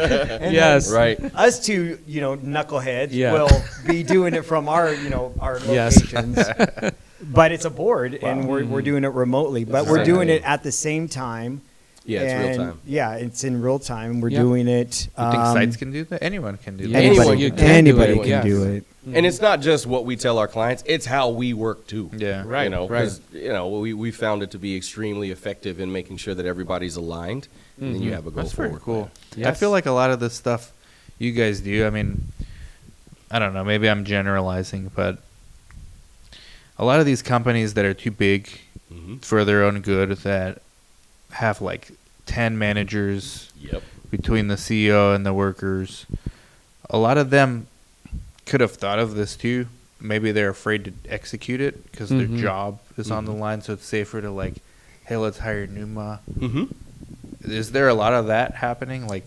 And 0.42 0.52
Yes. 0.54 0.90
Right. 0.90 1.20
Us 1.36 1.64
two, 1.64 1.98
you 2.06 2.20
know, 2.20 2.36
knuckleheads 2.36 3.08
Yeah. 3.12 3.32
will 3.32 3.50
be 3.86 4.02
doing 4.02 4.34
it 4.34 4.44
from 4.44 4.68
our, 4.68 4.92
you 4.92 5.08
know, 5.10 5.34
our 5.38 5.60
locations. 5.60 6.36
Yes. 6.36 6.92
but 7.22 7.52
it's 7.52 7.64
a 7.64 7.70
board 7.70 8.14
and 8.14 8.48
we're, 8.48 8.64
we're 8.64 8.82
doing 8.82 9.04
it 9.04 9.12
remotely. 9.12 9.64
But 9.64 9.86
we're 9.86 10.04
doing 10.04 10.28
it 10.28 10.42
at 10.42 10.64
the 10.64 10.72
same 10.72 11.06
time. 11.08 11.60
Yeah, 12.04 12.20
it's 12.22 12.58
real 12.58 12.66
time. 12.66 12.80
Yeah, 12.86 13.14
it's 13.14 13.44
in 13.44 13.62
real 13.62 13.78
time. 13.78 14.20
We're 14.20 14.30
Yeah. 14.30 14.40
doing 14.40 14.66
it. 14.68 15.04
You 15.04 15.10
think 15.30 15.34
um, 15.36 15.54
sites 15.56 15.76
can 15.76 15.92
do 15.92 16.04
that? 16.04 16.22
Anyone 16.22 16.56
can 16.56 16.76
do 16.76 16.84
that. 16.84 16.90
Yes, 16.90 17.18
Anyone 17.18 17.38
can 17.38 17.56
can 17.56 17.66
anybody 17.70 18.14
do 18.14 18.20
it, 18.20 18.22
can 18.24 18.28
yes. 18.30 18.44
do 18.44 18.64
it. 18.64 18.84
And 19.14 19.26
it's 19.26 19.40
not 19.40 19.60
just 19.60 19.86
what 19.86 20.04
we 20.04 20.16
tell 20.16 20.38
our 20.38 20.46
clients, 20.48 20.82
it's 20.86 21.06
how 21.06 21.28
we 21.30 21.54
work 21.54 21.86
too. 21.86 22.10
Yeah. 22.16 22.44
Right, 22.46 22.64
You 22.64 22.70
know, 22.70 22.88
right. 22.88 23.02
'cause, 23.04 23.20
you 23.32 23.48
know, 23.48 23.68
we, 23.68 23.92
we 23.94 24.10
found 24.12 24.42
it 24.42 24.50
to 24.52 24.58
be 24.58 24.76
extremely 24.76 25.30
effective 25.30 25.80
in 25.80 25.90
making 25.92 26.16
sure 26.18 26.34
that 26.34 26.46
everybody's 26.46 26.96
aligned 26.96 27.48
and 27.80 27.94
then 27.94 28.02
you 28.02 28.10
Mhm. 28.10 28.14
have 28.14 28.26
a 28.26 28.30
goal 28.30 28.42
That's 28.42 28.52
very 28.52 28.68
forward. 28.68 28.82
cool. 28.82 29.44
I 29.44 29.52
feel 29.52 29.70
like 29.70 29.86
a 29.86 29.90
lot 29.92 30.10
of 30.10 30.20
the 30.20 30.30
stuff 30.30 30.72
you 31.18 31.32
guys 31.32 31.60
do. 31.60 31.84
I 31.86 31.90
mean, 31.90 32.32
I 33.30 33.38
don't 33.38 33.54
know. 33.54 33.64
Maybe 33.64 33.88
I'm 33.88 34.04
generalizing, 34.04 34.90
but 34.94 35.18
a 36.78 36.84
lot 36.84 37.00
of 37.00 37.06
these 37.06 37.22
companies 37.22 37.74
that 37.74 37.84
are 37.84 37.94
too 37.94 38.10
big 38.10 38.48
hmm 38.92 39.16
for 39.18 39.44
their 39.44 39.64
own 39.64 39.80
good 39.80 40.10
that 40.18 40.60
have 41.32 41.60
like 41.60 41.90
10 42.26 42.58
managers 42.58 43.50
Yep. 43.60 43.82
between 44.10 44.48
the 44.48 44.56
CEO 44.56 45.14
and 45.14 45.24
the 45.24 45.32
workers. 45.32 46.06
A 46.90 46.98
lot 46.98 47.16
of 47.18 47.30
them 47.30 47.66
could 48.46 48.60
have 48.60 48.72
thought 48.72 48.98
of 48.98 49.14
this 49.14 49.36
too. 49.36 49.66
Maybe 50.00 50.32
they're 50.32 50.48
afraid 50.50 50.84
to 50.84 50.92
execute 51.08 51.60
it 51.60 51.90
because 51.90 52.10
Mhm. 52.10 52.18
their 52.18 52.38
job 52.38 52.80
is 52.98 53.10
on 53.10 53.24
the 53.24 53.32
Mhm. 53.32 53.38
line, 53.38 53.62
so 53.62 53.72
it's 53.74 53.86
safer 53.86 54.20
to 54.20 54.30
like, 54.30 54.54
hey, 55.04 55.16
let's 55.16 55.38
hire 55.38 55.66
Numa. 55.66 56.20
hmm 56.38 56.64
Is 57.44 57.72
there 57.72 57.88
a 57.88 57.94
lot 57.94 58.12
of 58.12 58.26
that 58.28 58.54
happening? 58.56 59.06
Like, 59.08 59.24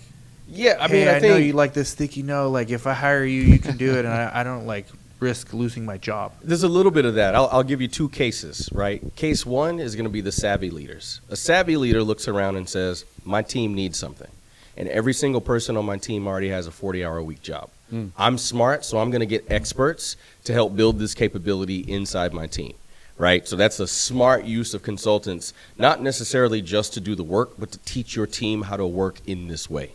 Yeah, 0.48 0.78
I 0.80 0.88
hey, 0.88 1.00
mean, 1.00 1.08
I, 1.08 1.16
I, 1.16 1.20
think 1.20 1.32
know 1.34 1.38
you 1.38 1.54
like 1.54 1.74
this 1.74 1.90
sticky 1.90 2.22
no. 2.22 2.50
Like, 2.52 2.70
if 2.70 2.86
I 2.88 2.94
hire 2.94 3.26
you, 3.26 3.42
you 3.42 3.58
can 3.60 3.78
do 3.78 3.96
it, 3.96 4.06
and 4.06 4.14
I, 4.14 4.32
I 4.42 4.44
don't 4.44 4.66
like 4.68 4.86
risk 5.26 5.54
losing 5.54 5.86
my 5.86 5.98
job. 5.98 6.34
There's 6.44 6.64
a 6.64 6.68
little 6.78 6.92
bit 6.92 7.06
of 7.06 7.16
that. 7.16 7.34
I'll, 7.34 7.50
I'll 7.52 7.64
give 7.64 7.82
you 7.82 7.88
two 7.88 8.10
cases, 8.10 8.70
right? 8.72 9.02
Case 9.16 9.46
one 9.46 9.80
is 9.80 9.96
going 9.96 10.06
to 10.06 10.12
be 10.12 10.22
the 10.22 10.32
savvy 10.32 10.70
leaders. 10.70 11.20
A 11.30 11.36
savvy 11.36 11.78
leader 11.78 12.04
looks 12.04 12.28
around 12.28 12.58
and 12.58 12.70
says, 12.70 13.06
My 13.26 13.42
team 13.42 13.74
needs 13.74 13.98
something. 13.98 14.30
And 14.78 14.88
every 14.90 15.14
single 15.14 15.42
person 15.42 15.78
on 15.78 15.86
my 15.86 15.98
team 15.98 16.28
already 16.28 16.50
has 16.50 16.68
a 16.68 16.72
40 16.72 17.04
hour 17.04 17.18
a 17.18 17.24
week 17.24 17.42
job. 17.42 17.70
Mm. 17.92 18.12
I'm 18.18 18.38
smart, 18.38 18.86
so 18.86 19.00
I'm 19.00 19.10
going 19.10 19.22
to 19.22 19.26
get 19.26 19.50
experts 19.50 20.16
to 20.44 20.54
help 20.54 20.76
build 20.76 21.00
this 21.00 21.14
capability 21.14 21.80
inside 21.80 22.34
my 22.34 22.48
team, 22.48 22.74
right? 23.18 23.48
So 23.48 23.56
that's 23.56 23.80
a 23.80 23.88
smart 23.88 24.46
use 24.46 24.74
of 24.74 24.84
consultants, 24.84 25.54
not 25.78 26.02
necessarily 26.02 26.62
just 26.62 26.94
to 26.94 27.00
do 27.00 27.16
the 27.16 27.24
work, 27.24 27.52
but 27.58 27.72
to 27.72 27.80
teach 27.80 28.16
your 28.16 28.28
team 28.28 28.64
how 28.64 28.78
to 28.78 28.86
work 28.86 29.22
in 29.26 29.48
this 29.48 29.70
way. 29.70 29.94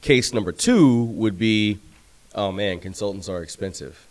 Case 0.00 0.32
number 0.32 0.52
two 0.52 1.04
would 1.04 1.38
be, 1.38 1.78
oh 2.34 2.52
man, 2.52 2.80
consultants 2.80 3.28
are 3.28 3.42
expensive. 3.42 4.06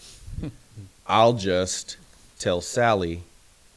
I'll 1.12 1.34
just 1.34 1.98
tell 2.40 2.62
Sally 2.62 3.24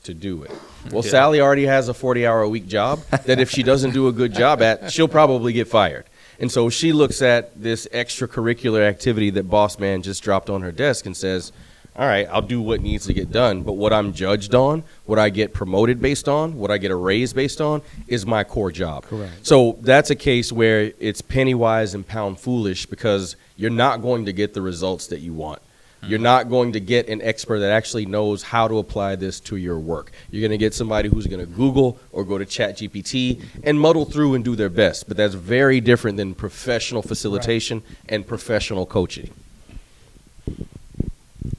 to 0.05 0.14
do 0.14 0.45
it. 0.45 0.53
Well, 0.93 1.05
Yeah. 1.05 1.11
Sally 1.11 1.41
already 1.41 1.66
has 1.66 1.89
a 1.89 1.95
40 1.95 2.24
hour 2.24 2.43
a 2.43 2.49
week 2.49 2.68
job 2.68 3.01
that 3.26 3.41
if 3.41 3.51
she 3.51 3.64
doesn't 3.64 3.91
do 3.93 4.07
a 4.07 4.12
good 4.12 4.32
job 4.32 4.62
at, 4.62 4.93
she'll 4.93 5.09
probably 5.09 5.53
get 5.53 5.66
fired. 5.66 6.05
And 6.39 6.51
so 6.53 6.70
she 6.70 6.93
looks 6.93 7.22
at 7.22 7.61
this 7.61 7.89
extracurricular 7.93 8.82
activity 8.87 9.30
that 9.30 9.51
Boss 9.51 9.80
Man 9.80 10.03
just 10.03 10.22
dropped 10.22 10.49
on 10.49 10.62
her 10.62 10.70
desk 10.70 11.07
and 11.07 11.16
says, 11.16 11.51
All 11.97 12.07
right, 12.07 12.28
I'll 12.30 12.43
do 12.43 12.61
what 12.61 12.80
needs 12.80 13.07
to 13.07 13.12
get 13.12 13.32
done. 13.32 13.62
But 13.62 13.72
what 13.72 13.93
I'm 13.93 14.12
judged 14.12 14.55
on, 14.55 14.85
what 15.05 15.18
I 15.18 15.28
get 15.30 15.53
promoted 15.53 16.01
based 16.01 16.28
on, 16.28 16.57
what 16.57 16.70
I 16.70 16.78
get 16.78 16.93
a 16.93 16.97
raise 16.97 17.32
based 17.32 17.61
on, 17.61 17.82
is 18.07 18.24
my 18.24 18.45
core 18.45 18.70
job. 18.70 19.05
Correct. 19.05 19.45
So 19.45 19.78
that's 19.80 20.11
a 20.11 20.16
case 20.16 20.53
where 20.53 20.93
it's 21.01 21.20
penny 21.20 21.55
wise 21.55 21.95
and 21.95 22.07
pound 22.07 22.39
foolish 22.39 22.87
because 22.87 23.35
you're 23.57 23.70
not 23.70 24.03
going 24.03 24.24
to 24.26 24.32
get 24.32 24.55
the 24.55 24.62
results 24.62 25.09
that 25.09 25.18
you 25.20 25.32
want. 25.32 25.61
You're 26.09 26.18
not 26.18 26.48
going 26.48 26.72
to 26.72 26.80
get 26.80 27.09
an 27.09 27.22
expert 27.22 27.61
that 27.61 27.70
actually 27.70 28.07
knows 28.07 28.42
how 28.42 28.68
to 28.68 28.78
apply 28.78 29.16
this 29.16 29.40
to 29.40 29.57
your 29.57 29.78
work. 29.78 30.12
You're 30.30 30.40
going 30.40 30.50
to 30.50 30.59
get 30.59 30.74
somebody 30.74 31.09
who's 31.09 31.26
going 31.26 31.40
to 31.40 31.46
Google 31.46 31.98
or 32.12 32.24
go 32.24 32.38
to 32.38 32.44
ChatGPT 32.44 33.42
and 33.62 33.80
muddle 33.80 34.05
through 34.05 34.34
and 34.34 34.44
do 34.44 34.57
their 34.57 34.68
best. 34.68 35.09
But 35.09 35.16
that's 35.16 35.34
very 35.34 35.80
different 35.80 36.16
than 36.16 36.34
professional 36.34 37.02
facilitation 37.02 37.82
and 38.09 38.26
professional 38.26 38.86
coaching. 38.86 39.30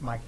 Mic 0.01 0.21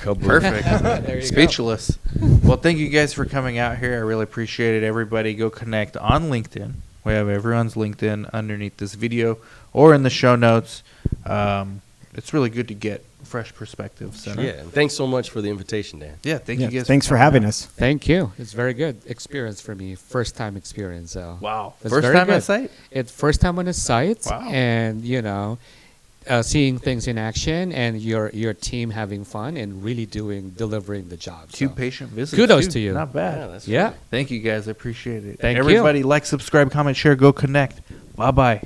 drop. 0.00 0.20
Perfect. 0.20 0.64
There 0.82 1.16
you 1.16 1.20
go. 1.20 1.20
Speechless. 1.26 1.98
well, 2.42 2.56
thank 2.56 2.78
you 2.78 2.88
guys 2.88 3.12
for 3.12 3.24
coming 3.24 3.58
out 3.58 3.78
here. 3.78 3.94
I 3.94 3.98
really 3.98 4.24
appreciate 4.24 4.82
it. 4.82 4.86
Everybody 4.86 5.34
go 5.34 5.50
connect 5.50 5.96
on 5.96 6.24
LinkedIn. 6.24 6.74
We 7.04 7.12
have 7.12 7.28
everyone's 7.28 7.74
LinkedIn 7.74 8.30
underneath 8.32 8.76
this 8.76 8.94
video 8.94 9.38
or 9.72 9.94
in 9.94 10.02
the 10.02 10.10
show 10.10 10.36
notes. 10.36 10.82
Um, 11.24 11.82
it's 12.14 12.34
really 12.34 12.50
good 12.50 12.68
to 12.68 12.74
get 12.74 13.04
fresh 13.28 13.54
perspective. 13.54 14.10
perspectives. 14.12 14.26
and- 14.38 14.46
Yeah, 14.56 14.62
and 14.62 14.72
thanks 14.72 14.94
so 14.94 15.06
much 15.06 15.30
for 15.30 15.40
the 15.40 15.50
invitation, 15.50 15.98
Dan. 16.00 16.14
Yeah, 16.22 16.38
thank 16.38 16.60
Yeah, 16.60 16.68
you 16.70 16.78
guys. 16.80 16.86
thanks 16.86 17.06
for 17.06 17.14
coming 17.14 17.22
having 17.24 17.44
out. 17.44 17.48
us. 17.48 17.66
Thank 17.66 18.08
you. 18.08 18.32
It's 18.38 18.52
very 18.52 18.74
good 18.74 18.96
experience 19.06 19.60
for 19.60 19.74
me. 19.74 19.94
First 19.94 20.36
time 20.36 20.56
experience. 20.56 21.12
So 21.12 21.38
Wow. 21.40 21.74
It's 21.82 21.90
First 21.92 22.12
time 22.12 22.26
good. 22.26 22.36
at 22.36 22.42
site? 22.42 22.70
It's 22.90 23.12
first 23.12 23.40
time 23.40 23.58
on 23.58 23.68
a 23.68 23.72
site, 23.72 24.22
Wow. 24.26 24.48
and 24.50 25.04
you 25.04 25.20
know, 25.22 25.58
uh, 26.28 26.42
seeing 26.42 26.78
things 26.78 27.06
in 27.06 27.16
action, 27.16 27.72
and 27.72 28.00
your 28.00 28.30
your 28.34 28.52
team 28.52 28.90
having 28.90 29.24
fun 29.24 29.56
and 29.56 29.82
really 29.82 30.04
doing 30.06 30.50
delivering 30.56 31.08
the 31.08 31.16
job. 31.16 31.50
Two 31.52 31.68
so. 31.68 31.74
patient 31.74 32.10
visits. 32.10 32.36
Kudos 32.38 32.66
too. 32.66 32.72
to 32.72 32.80
you. 32.80 32.92
Not 32.92 33.12
bad. 33.14 33.50
that's 33.52 33.66
Yeah. 33.68 33.92
Thank 34.10 34.30
you 34.30 34.40
guys. 34.40 34.68
I 34.68 34.72
appreciate 34.72 35.24
it. 35.24 35.40
Thank 35.40 35.56
you. 35.56 35.62
Everybody 35.62 36.02
like, 36.02 36.26
subscribe, 36.26 36.70
comment, 36.70 36.96
share, 36.96 37.14
go 37.16 37.32
connect. 37.32 37.80
Bye 38.16 38.30
bye. 38.32 38.60